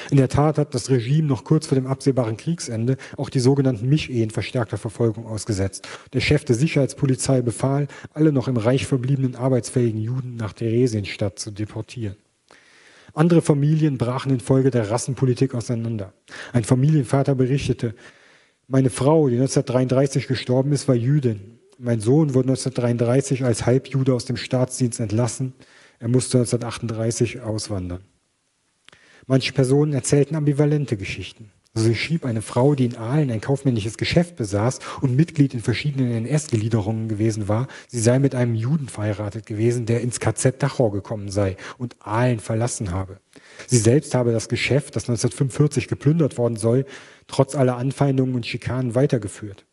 In 0.10 0.18
der 0.18 0.30
Tat 0.30 0.58
hat 0.58 0.74
das 0.74 0.90
Regime 0.90 1.28
noch 1.28 1.44
kurz 1.44 1.68
vor 1.68 1.76
dem 1.76 1.88
absehbaren 1.88 2.38
Kriegsende 2.38 2.98
auch 3.18 3.30
die 3.30 3.40
sogenannten 3.40 3.88
Mischehen 3.88 4.30
verstärkter 4.30 4.78
Verfolgung 4.78 5.26
ausgesetzt. 5.26 5.88
Der 6.14 6.22
Chef 6.22 6.46
der 6.46 6.56
Sicherheitspolizei 6.56 7.42
befahl, 7.42 7.88
alle 8.14 8.32
noch 8.32 8.48
im 8.48 8.58
Reich 8.58 8.86
verbliebenen 8.86 9.36
arbeitsfähigen 9.36 10.00
Juden 10.00 10.36
nach 10.36 10.54
Theresienstadt 10.54 11.40
zu 11.40 11.52
deportieren. 11.52 12.16
Andere 13.14 13.42
Familien 13.42 13.98
brachen 13.98 14.32
infolge 14.32 14.72
der 14.72 14.90
Rassenpolitik 14.90 15.54
auseinander. 15.54 16.14
Ein 16.52 16.64
Familienvater 16.64 17.36
berichtete, 17.36 17.94
meine 18.68 18.90
Frau, 18.90 19.28
die 19.28 19.36
1933 19.36 20.28
gestorben 20.28 20.72
ist, 20.72 20.88
war 20.88 20.96
Jüdin. 20.96 21.60
Mein 21.78 22.00
Sohn 22.00 22.34
wurde 22.34 22.50
1933 22.50 23.44
als 23.44 23.66
Halbjude 23.66 24.14
aus 24.14 24.26
dem 24.26 24.38
Staatsdienst 24.38 25.00
entlassen. 25.00 25.54
Er 26.00 26.08
musste 26.08 26.40
1938 26.40 27.42
auswandern. 27.42 28.02
Manche 29.28 29.54
Personen 29.54 29.94
erzählten 29.94 30.36
ambivalente 30.36 30.98
Geschichten. 30.98 31.52
So 31.76 31.92
schrieb 31.96 32.24
eine 32.24 32.44
Frau, 32.44 32.76
die 32.76 32.86
in 32.86 32.98
Aalen 32.98 33.32
ein 33.32 33.42
kaufmännisches 33.42 33.98
Geschäft 33.98 34.36
besaß 34.36 34.80
und 35.02 35.16
Mitglied 35.16 35.56
in 35.56 35.60
verschiedenen 35.60 36.12
NS-Gliederungen 36.12 37.08
gewesen 37.08 37.48
war, 37.48 37.68
sie 37.88 38.00
sei 38.00 38.20
mit 38.20 38.36
einem 38.36 38.54
Juden 38.54 38.90
verheiratet 38.90 39.48
gewesen, 39.48 39.88
der 39.88 40.02
ins 40.02 40.20
KZ 40.20 40.62
Dachau 40.62 40.92
gekommen 40.92 41.30
sei 41.30 41.58
und 41.80 41.96
Aalen 42.00 42.40
verlassen 42.40 42.92
habe. 42.92 43.20
Sie 43.66 43.80
selbst 43.80 44.14
habe 44.14 44.34
das 44.34 44.50
Geschäft, 44.50 44.96
das 44.96 45.06
1945 45.06 45.88
geplündert 45.88 46.38
worden 46.38 46.58
soll, 46.58 46.86
trotz 47.26 47.56
aller 47.56 47.78
Anfeindungen 47.78 48.36
und 48.36 48.46
Schikanen 48.46 48.94
weitergeführt. 48.94 49.66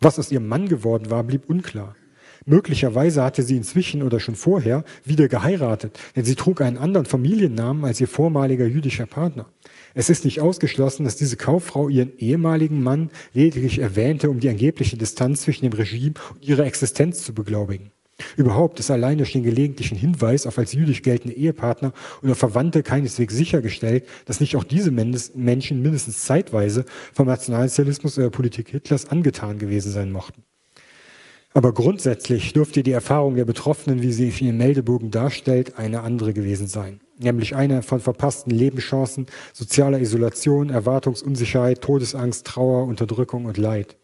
Was 0.00 0.18
aus 0.18 0.30
ihrem 0.30 0.48
Mann 0.48 0.68
geworden 0.68 1.10
war, 1.10 1.24
blieb 1.24 1.50
unklar. 1.50 1.94
Möglicherweise 2.46 3.22
hatte 3.22 3.42
sie 3.42 3.56
inzwischen 3.56 4.02
oder 4.02 4.20
schon 4.20 4.34
vorher 4.34 4.84
wieder 5.04 5.28
geheiratet, 5.28 5.98
denn 6.16 6.24
sie 6.24 6.34
trug 6.34 6.60
einen 6.60 6.78
anderen 6.78 7.06
Familiennamen 7.06 7.84
als 7.84 8.00
ihr 8.00 8.08
vormaliger 8.08 8.66
jüdischer 8.66 9.06
Partner. 9.06 9.46
Es 9.94 10.10
ist 10.10 10.24
nicht 10.24 10.40
ausgeschlossen, 10.40 11.04
dass 11.04 11.16
diese 11.16 11.36
Kauffrau 11.36 11.88
ihren 11.88 12.16
ehemaligen 12.18 12.82
Mann 12.82 13.10
lediglich 13.32 13.78
erwähnte, 13.78 14.30
um 14.30 14.40
die 14.40 14.48
angebliche 14.48 14.96
Distanz 14.96 15.42
zwischen 15.42 15.64
dem 15.64 15.72
Regime 15.72 16.14
und 16.34 16.46
ihrer 16.46 16.66
Existenz 16.66 17.24
zu 17.24 17.34
beglaubigen. 17.34 17.90
Überhaupt 18.36 18.80
ist 18.80 18.90
allein 18.90 19.18
durch 19.18 19.32
den 19.32 19.44
gelegentlichen 19.44 19.96
Hinweis 19.96 20.46
auf 20.46 20.58
als 20.58 20.72
jüdisch 20.72 21.02
geltende 21.02 21.36
Ehepartner 21.36 21.92
oder 22.22 22.34
Verwandte 22.34 22.82
keineswegs 22.82 23.34
sichergestellt, 23.34 24.06
dass 24.24 24.40
nicht 24.40 24.56
auch 24.56 24.64
diese 24.64 24.90
Menschen 24.90 25.82
mindestens 25.82 26.22
zeitweise 26.22 26.84
vom 27.12 27.28
Nationalsozialismus 27.28 28.18
oder 28.18 28.30
Politik 28.30 28.70
Hitlers 28.70 29.06
angetan 29.06 29.58
gewesen 29.58 29.92
sein 29.92 30.10
mochten. 30.10 30.42
Aber 31.54 31.72
grundsätzlich 31.72 32.52
dürfte 32.52 32.82
die 32.82 32.92
Erfahrung 32.92 33.34
der 33.34 33.44
Betroffenen, 33.44 34.02
wie 34.02 34.12
sie 34.12 34.28
in 34.28 34.46
den 34.46 34.58
Meldebogen 34.58 35.10
darstellt, 35.10 35.78
eine 35.78 36.02
andere 36.02 36.32
gewesen 36.32 36.66
sein. 36.68 37.00
Nämlich 37.18 37.56
eine 37.56 37.82
von 37.82 38.00
verpassten 38.00 38.52
Lebenschancen, 38.52 39.26
sozialer 39.52 39.98
Isolation, 39.98 40.70
Erwartungsunsicherheit, 40.70 41.80
Todesangst, 41.80 42.46
Trauer, 42.46 42.84
Unterdrückung 42.84 43.46
und 43.46 43.56
Leid. 43.56 43.96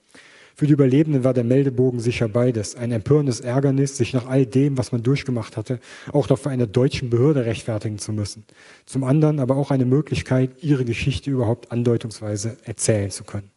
Für 0.56 0.66
die 0.66 0.72
Überlebenden 0.72 1.24
war 1.24 1.34
der 1.34 1.42
Meldebogen 1.42 1.98
sicher 1.98 2.28
beides. 2.28 2.76
Ein 2.76 2.92
empörendes 2.92 3.40
Ärgernis, 3.40 3.96
sich 3.96 4.12
nach 4.14 4.26
all 4.26 4.46
dem, 4.46 4.78
was 4.78 4.92
man 4.92 5.02
durchgemacht 5.02 5.56
hatte, 5.56 5.80
auch 6.12 6.28
noch 6.28 6.38
für 6.38 6.50
eine 6.50 6.68
deutschen 6.68 7.10
Behörde 7.10 7.44
rechtfertigen 7.44 7.98
zu 7.98 8.12
müssen. 8.12 8.44
Zum 8.86 9.02
anderen 9.02 9.40
aber 9.40 9.56
auch 9.56 9.72
eine 9.72 9.84
Möglichkeit, 9.84 10.62
ihre 10.62 10.84
Geschichte 10.84 11.30
überhaupt 11.30 11.72
andeutungsweise 11.72 12.56
erzählen 12.64 13.10
zu 13.10 13.24
können. 13.24 13.50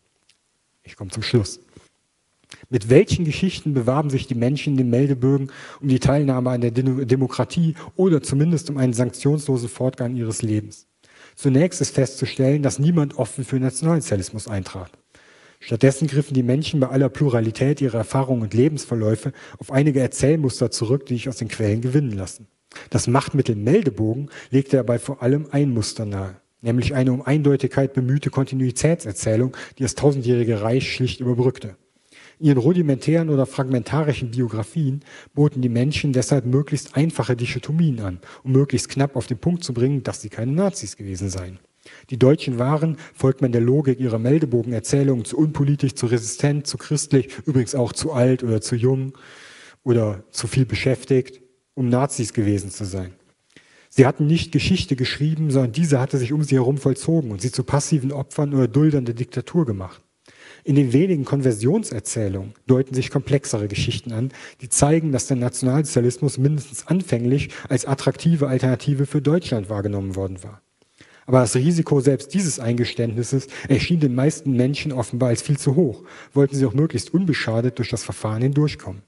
Ich 0.84 0.96
komme 0.96 1.12
zum 1.12 1.22
Schluss. 1.22 1.60
Mit 2.70 2.90
welchen 2.90 3.24
Geschichten 3.24 3.74
bewarben 3.74 4.10
sich 4.10 4.28
die 4.28 4.36
Menschen 4.36 4.74
in 4.74 4.78
den 4.78 4.90
Meldebögen 4.90 5.52
um 5.80 5.88
die 5.88 6.00
Teilnahme 6.00 6.50
an 6.50 6.60
der 6.60 6.72
Demokratie 6.72 7.76
oder 7.96 8.22
zumindest 8.22 8.70
um 8.70 8.78
einen 8.78 8.92
sanktionslosen 8.92 9.70
Fortgang 9.70 10.18
ihres 10.18 10.42
Lebens? 10.42 10.86
Zunächst 11.36 11.80
ist 11.80 11.96
festzustellen, 11.96 12.64
dass 12.64 12.80
niemand 12.80 13.18
offen 13.18 13.46
für 13.46 13.60
Nationalsozialismus 13.60 14.50
eintrat. 14.50 14.92
Stattdessen 15.60 16.08
griffen 16.08 16.34
die 16.34 16.44
Menschen 16.44 16.82
bei 16.82 16.90
aller 16.90 17.10
Pluralität 17.10 17.80
ihrer 17.80 18.00
Erfahrungen 18.00 18.44
und 18.44 18.54
Lebensverläufe 18.54 19.32
auf 19.60 19.72
einige 19.72 20.02
Erzählmuster 20.02 20.70
zurück, 20.70 21.06
die 21.06 21.14
sich 21.14 21.30
aus 21.30 21.38
den 21.38 21.48
Quellen 21.48 21.82
gewinnen 21.82 22.12
lassen. 22.12 22.48
Das 22.90 23.08
Machtmittel 23.08 23.56
Meldebogen 23.56 24.30
legte 24.52 24.76
dabei 24.76 25.00
vor 25.00 25.24
allem 25.24 25.48
ein 25.52 25.74
Muster 25.74 26.06
nahe, 26.06 26.42
nämlich 26.62 26.94
eine 26.94 27.14
um 27.14 27.22
Eindeutigkeit 27.22 27.94
bemühte 27.94 28.30
Kontinuitätserzählung, 28.30 29.56
die 29.78 29.84
das 29.84 29.96
tausendjährige 29.96 30.62
Reich 30.62 30.92
schlicht 30.92 31.22
überbrückte. 31.22 31.78
In 32.40 32.46
ihren 32.46 32.58
rudimentären 32.60 33.30
oder 33.30 33.48
fragmentarischen 33.48 34.30
Biografien 34.30 35.02
boten 35.34 35.62
die 35.62 35.70
Menschen 35.70 36.14
deshalb 36.14 36.46
möglichst 36.46 36.96
einfache 36.96 37.36
Dichotomien 37.36 38.00
an, 38.00 38.20
um 38.44 38.52
möglichst 38.52 38.90
knapp 38.90 39.16
auf 39.16 39.26
den 39.26 39.40
Punkt 39.40 39.64
zu 39.64 39.74
bringen, 39.74 40.04
dass 40.04 40.22
sie 40.22 40.30
keine 40.30 40.52
Nazis 40.52 40.98
gewesen 40.98 41.30
seien. 41.30 41.58
Die 42.12 42.20
Deutschen 42.20 42.60
waren, 42.60 42.98
folgt 43.16 43.42
man 43.42 43.52
der 43.52 43.62
Logik 43.62 44.00
ihrer 44.00 44.20
Meldebogenerzählungen, 44.20 45.26
zu 45.26 45.38
unpolitisch, 45.38 45.96
zu 45.96 46.06
resistent, 46.06 46.68
zu 46.68 46.78
christlich, 46.78 47.30
übrigens 47.46 47.74
auch 47.74 47.92
zu 47.92 48.12
alt 48.12 48.44
oder 48.44 48.62
zu 48.62 48.76
jung 48.76 49.18
oder 49.84 50.24
zu 50.30 50.46
viel 50.46 50.66
beschäftigt, 50.66 51.42
um 51.74 51.90
Nazis 51.90 52.34
gewesen 52.34 52.70
zu 52.70 52.86
sein. 52.86 53.14
Sie 53.90 54.06
hatten 54.06 54.28
nicht 54.28 54.52
Geschichte 54.52 54.96
geschrieben, 54.96 55.50
sondern 55.50 55.72
diese 55.72 56.00
hatte 56.00 56.18
sich 56.18 56.34
um 56.34 56.44
sie 56.44 56.56
herum 56.56 56.78
vollzogen 56.78 57.32
und 57.32 57.42
sie 57.42 57.52
zu 57.52 57.64
passiven 57.64 58.12
Opfern 58.12 58.54
oder 58.54 58.68
Duldern 58.68 59.06
der 59.06 59.16
Diktatur 59.16 59.66
gemacht. 59.66 60.04
In 60.68 60.76
den 60.76 60.92
wenigen 60.92 61.24
Konversionserzählungen 61.24 62.54
deuten 62.66 62.94
sich 62.94 63.10
komplexere 63.10 63.70
Geschichten 63.70 64.12
an, 64.12 64.34
die 64.60 64.68
zeigen, 64.68 65.14
dass 65.14 65.28
der 65.28 65.38
Nationalsozialismus 65.38 66.38
mindestens 66.38 66.88
anfänglich 66.88 67.52
als 67.70 67.86
attraktive 67.86 68.50
Alternative 68.50 69.06
für 69.06 69.22
Deutschland 69.22 69.70
wahrgenommen 69.70 70.18
worden 70.18 70.44
war. 70.44 70.62
Aber 71.26 71.40
das 71.40 71.56
Risiko 71.56 72.02
selbst 72.02 72.34
dieses 72.34 72.60
Eingeständnisses 72.60 73.48
erschien 73.70 74.02
den 74.02 74.14
meisten 74.14 74.58
Menschen 74.58 74.92
offenbar 74.92 75.30
als 75.30 75.42
viel 75.42 75.58
zu 75.58 75.78
hoch, 75.78 76.04
wollten 76.34 76.58
sie 76.58 76.66
auch 76.66 76.74
möglichst 76.74 77.14
unbeschadet 77.14 77.78
durch 77.78 77.90
das 77.90 78.04
Verfahren 78.04 78.42
hindurchkommen. 78.42 79.04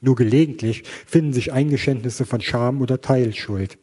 Nur 0.00 0.16
gelegentlich 0.16 0.84
finden 1.04 1.34
sich 1.34 1.52
Eingeständnisse 1.52 2.24
von 2.24 2.40
Scham 2.40 2.80
oder 2.80 3.02
Teilschuld. 3.02 3.76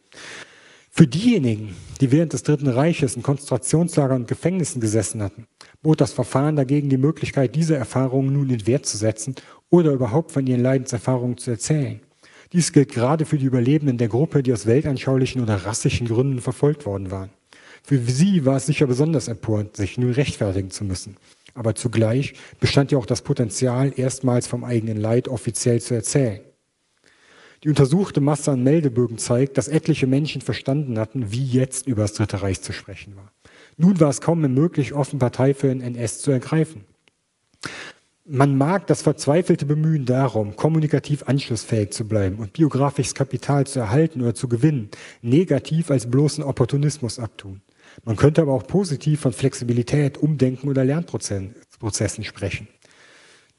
Für 0.98 1.08
diejenigen, 1.08 1.76
die 2.00 2.14
während 2.14 2.32
des 2.32 2.44
Dritten 2.44 2.70
Reiches 2.70 3.18
in 3.18 3.22
Konzentrationslagern 3.22 4.22
und 4.22 4.28
Gefängnissen 4.30 4.80
gesessen 4.80 5.22
hatten, 5.22 5.46
bot 5.82 6.00
das 6.00 6.14
Verfahren 6.14 6.56
dagegen 6.56 6.88
die 6.88 6.96
Möglichkeit, 6.96 7.54
diese 7.54 7.76
Erfahrungen 7.76 8.32
nun 8.32 8.50
in 8.50 8.66
Wert 8.66 8.86
zu 8.86 8.96
setzen 8.96 9.36
oder 9.70 9.92
überhaupt 9.92 10.32
von 10.32 10.48
ihren 10.48 10.62
Leidenserfahrungen 10.62 11.38
zu 11.38 11.52
erzählen. 11.52 12.00
Dies 12.54 12.72
gilt 12.72 12.94
gerade 12.94 13.26
für 13.26 13.38
die 13.38 13.44
Überlebenden 13.44 13.98
der 13.98 14.08
Gruppe, 14.08 14.42
die 14.42 14.54
aus 14.54 14.68
weltanschaulichen 14.68 15.42
oder 15.42 15.66
rassischen 15.66 16.08
Gründen 16.08 16.40
verfolgt 16.40 16.86
worden 16.86 17.12
waren. 17.12 17.32
Für 17.84 17.98
sie 17.98 18.46
war 18.46 18.56
es 18.56 18.66
sicher 18.66 18.88
besonders 18.88 19.28
empörend, 19.28 19.76
sich 19.76 19.98
nun 19.98 20.12
rechtfertigen 20.12 20.72
zu 20.72 20.86
müssen. 20.86 21.18
Aber 21.56 21.76
zugleich 21.76 22.36
bestand 22.62 22.94
ja 22.94 22.98
auch 22.98 23.06
das 23.06 23.22
Potenzial, 23.22 23.92
erstmals 23.98 24.48
vom 24.48 24.64
eigenen 24.64 24.96
Leid 24.96 25.28
offiziell 25.28 25.82
zu 25.82 25.94
erzählen. 25.94 26.40
Die 27.64 27.70
untersuchte 27.70 28.22
Masse 28.22 28.52
an 28.52 28.64
Meldebögen 28.64 29.18
zeigt, 29.18 29.58
dass 29.58 29.68
etliche 29.68 30.08
Menschen 30.08 30.42
verstanden 30.42 31.00
hatten, 31.00 31.32
wie 31.32 31.46
jetzt 31.46 31.88
über 31.88 32.04
das 32.04 32.14
Dritte 32.14 32.42
Reich 32.42 32.62
zu 32.62 32.74
sprechen 32.74 33.16
war. 33.16 33.32
Nun 33.78 34.00
war 34.00 34.10
es 34.10 34.22
kaum 34.22 34.42
mehr 34.42 34.50
möglich, 34.50 34.94
offen 34.94 35.20
Partei 35.20 35.54
für 35.54 35.68
den 35.68 35.82
NS 35.82 36.20
zu 36.20 36.32
ergreifen. 36.32 36.86
Man 38.28 38.58
mag 38.58 38.88
das 38.88 39.04
verzweifelte 39.04 39.68
Bemühen 39.68 40.06
darum, 40.06 40.56
kommunikativ 40.56 41.24
anschlussfähig 41.28 41.92
zu 41.92 42.08
bleiben 42.08 42.38
und 42.38 42.54
biografisches 42.54 43.14
Kapital 43.14 43.68
zu 43.68 43.80
erhalten 43.80 44.22
oder 44.22 44.34
zu 44.34 44.48
gewinnen, 44.48 44.90
negativ 45.22 45.92
als 45.92 46.10
bloßen 46.10 46.44
Opportunismus 46.44 47.20
abtun. 47.20 47.62
Man 48.04 48.16
könnte 48.16 48.42
aber 48.42 48.54
auch 48.54 48.66
positiv 48.66 49.22
von 49.22 49.32
Flexibilität, 49.32 50.18
Umdenken 50.18 50.70
oder 50.70 50.84
Lernprozessen 50.84 52.24
sprechen. 52.24 52.68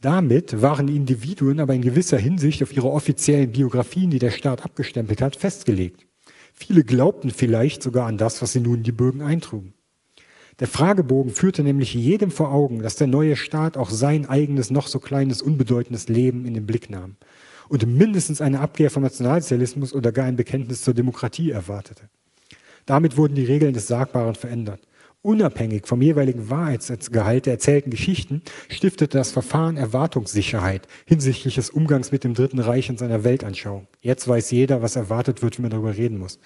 Damit 0.01 0.61
waren 0.61 0.87
die 0.87 0.97
Individuen 0.97 1.61
aber 1.61 1.75
in 1.75 1.83
gewisser 1.83 2.19
Hinsicht 2.19 2.63
auf 2.63 2.75
ihre 2.75 2.91
offiziellen 2.91 3.53
Biografien, 3.53 4.11
die 4.11 4.19
der 4.19 4.31
Staat 4.31 4.65
abgestempelt 4.65 5.23
hat, 5.23 5.37
festgelegt. 5.37 6.07
Viele 6.53 6.85
glaubten 6.85 7.31
vielleicht 7.31 7.83
sogar 7.83 8.07
an 8.07 8.19
das, 8.19 8.41
was 8.43 8.53
sie 8.53 8.61
nun 8.61 8.79
in 8.79 8.83
die 8.83 8.93
Bögen 8.93 9.23
eintrugen. 9.23 9.75
Der 10.61 10.69
Fragebogen 10.69 11.33
führte 11.33 11.63
nämlich 11.63 11.93
jedem 11.93 12.31
vor 12.31 12.51
Augen, 12.51 12.81
dass 12.81 12.97
der 12.97 13.07
neue 13.07 13.37
Staat 13.37 13.77
auch 13.77 13.91
sein 13.91 14.27
eigenes, 14.27 14.71
noch 14.71 14.87
so 14.87 14.99
kleines, 14.99 15.43
unbedeutendes 15.43 16.09
Leben 16.09 16.47
in 16.47 16.55
den 16.55 16.67
Blick 16.67 16.89
nahm 16.89 17.17
und 17.69 17.87
mindestens 17.87 18.41
eine 18.41 18.61
Abkehr 18.61 18.91
vom 18.91 19.03
Nationalsozialismus 19.03 19.93
oder 19.93 20.13
gar 20.13 20.27
ein 20.27 20.37
Bekenntnis 20.37 20.83
zur 20.83 20.95
Demokratie 20.95 21.51
erwartete. 21.51 22.09
Damit 22.87 23.17
wurden 23.17 23.35
die 23.35 23.45
Regeln 23.45 23.75
des 23.75 23.89
Sagbaren 23.89 24.35
verändert. 24.35 24.81
Unabhängig 25.27 25.89
vom 25.89 26.03
jeweiligen 26.03 26.51
Wahrheitsgehalt 26.51 27.47
der 27.47 27.55
erzählten 27.55 27.91
Geschichten 27.91 28.43
stiftete 28.69 29.19
das 29.19 29.33
Verfahren 29.33 29.77
Erwartungssicherheit 29.77 30.87
hinsichtlich 31.05 31.57
des 31.57 31.71
Umgangs 31.71 32.13
mit 32.13 32.23
dem 32.23 32.35
Dritten 32.35 32.61
Reich 32.61 32.91
und 32.91 33.01
seiner 33.01 33.25
Weltanschauung. 33.25 33.89
Jetzt 34.01 34.29
weiß 34.29 34.53
jeder, 34.53 34.83
was 34.83 34.95
erwartet 34.95 35.43
wird, 35.43 35.59
wie 35.59 35.63
man 35.63 35.73
darüber 35.73 35.97
reden 35.97 36.19
muss. 36.19 36.39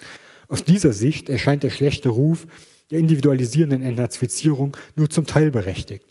Aus 0.47 0.63
dieser 0.63 0.93
Sicht 0.93 1.29
erscheint 1.29 1.61
der 1.61 1.69
schlechte 1.69 2.09
Ruf 2.09 2.47
der 2.89 2.97
individualisierenden 2.97 3.83
Entnazifizierung 3.83 4.75
nur 4.95 5.11
zum 5.11 5.27
Teil 5.27 5.51
berechtigt. 5.51 6.07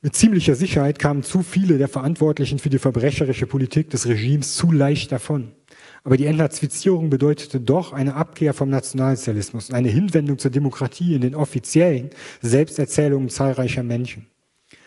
Mit 0.00 0.16
ziemlicher 0.16 0.54
Sicherheit 0.54 0.98
kamen 0.98 1.22
zu 1.22 1.42
viele 1.42 1.76
der 1.76 1.88
Verantwortlichen 1.88 2.60
für 2.60 2.70
die 2.70 2.78
verbrecherische 2.78 3.46
Politik 3.46 3.90
des 3.90 4.06
Regimes 4.06 4.56
zu 4.56 4.72
leicht 4.72 5.12
davon. 5.12 5.52
Aber 6.04 6.18
die 6.18 6.26
Entnazifizierung 6.26 7.08
bedeutete 7.08 7.60
doch 7.60 7.94
eine 7.94 8.14
Abkehr 8.14 8.52
vom 8.52 8.68
Nationalsozialismus 8.68 9.70
und 9.70 9.74
eine 9.74 9.88
Hinwendung 9.88 10.38
zur 10.38 10.50
Demokratie 10.50 11.14
in 11.14 11.22
den 11.22 11.34
offiziellen 11.34 12.10
Selbsterzählungen 12.42 13.30
zahlreicher 13.30 13.82
Menschen. 13.82 14.26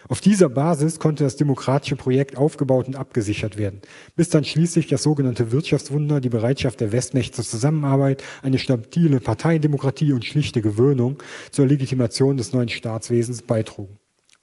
Auf 0.10 0.22
dieser 0.22 0.48
Basis 0.48 1.00
konnte 1.00 1.24
das 1.24 1.36
demokratische 1.36 1.96
Projekt 1.96 2.38
aufgebaut 2.38 2.88
und 2.88 2.96
abgesichert 2.96 3.58
werden, 3.58 3.82
bis 4.16 4.30
dann 4.30 4.46
schließlich 4.46 4.88
das 4.88 5.04
sogenannte 5.04 5.52
Wirtschaftswunder, 5.52 6.22
die 6.22 6.30
Bereitschaft 6.30 6.80
der 6.80 6.92
Westmächte 6.92 7.38
zur 7.38 7.46
Zusammenarbeit, 7.46 8.24
eine 8.44 8.60
stabile 8.60 9.20
Parteiendemokratie 9.20 10.14
und 10.14 10.24
schlichte 10.24 10.62
Gewöhnung 10.62 11.18
zur 11.52 11.66
Legitimation 11.66 12.38
des 12.38 12.54
neuen 12.54 12.70
Staatswesens 12.70 13.42
beitrugen. 13.42 13.98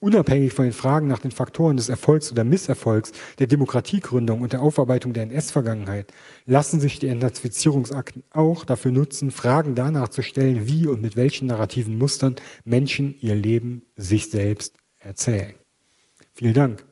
Unabhängig 0.04 0.52
von 0.52 0.66
den 0.66 0.74
Fragen 0.74 1.06
nach 1.06 1.20
den 1.20 1.30
Faktoren 1.30 1.78
des 1.78 1.88
Erfolgs 1.88 2.30
oder 2.30 2.44
Misserfolgs 2.44 3.12
der 3.38 3.46
Demokratiegründung 3.46 4.42
und 4.42 4.52
der 4.52 4.60
Aufarbeitung 4.60 5.14
der 5.14 5.22
NS-Vergangenheit 5.22 6.12
lassen 6.44 6.78
sich 6.78 6.98
die 6.98 7.08
Entnazifizierungsakten 7.08 8.22
auch 8.30 8.66
dafür 8.66 8.92
nutzen, 8.92 9.30
Fragen 9.30 9.74
danach 9.74 10.10
zu 10.10 10.20
stellen, 10.20 10.68
wie 10.68 10.86
und 10.88 11.00
mit 11.00 11.16
welchen 11.16 11.46
narrativen 11.46 11.96
Mustern 11.96 12.36
Menschen 12.66 13.14
ihr 13.22 13.34
Leben 13.34 13.80
sich 13.96 14.28
selbst 14.28 14.76
erzählen. 14.98 15.54
Vielen 16.34 16.52
Dank. 16.52 16.84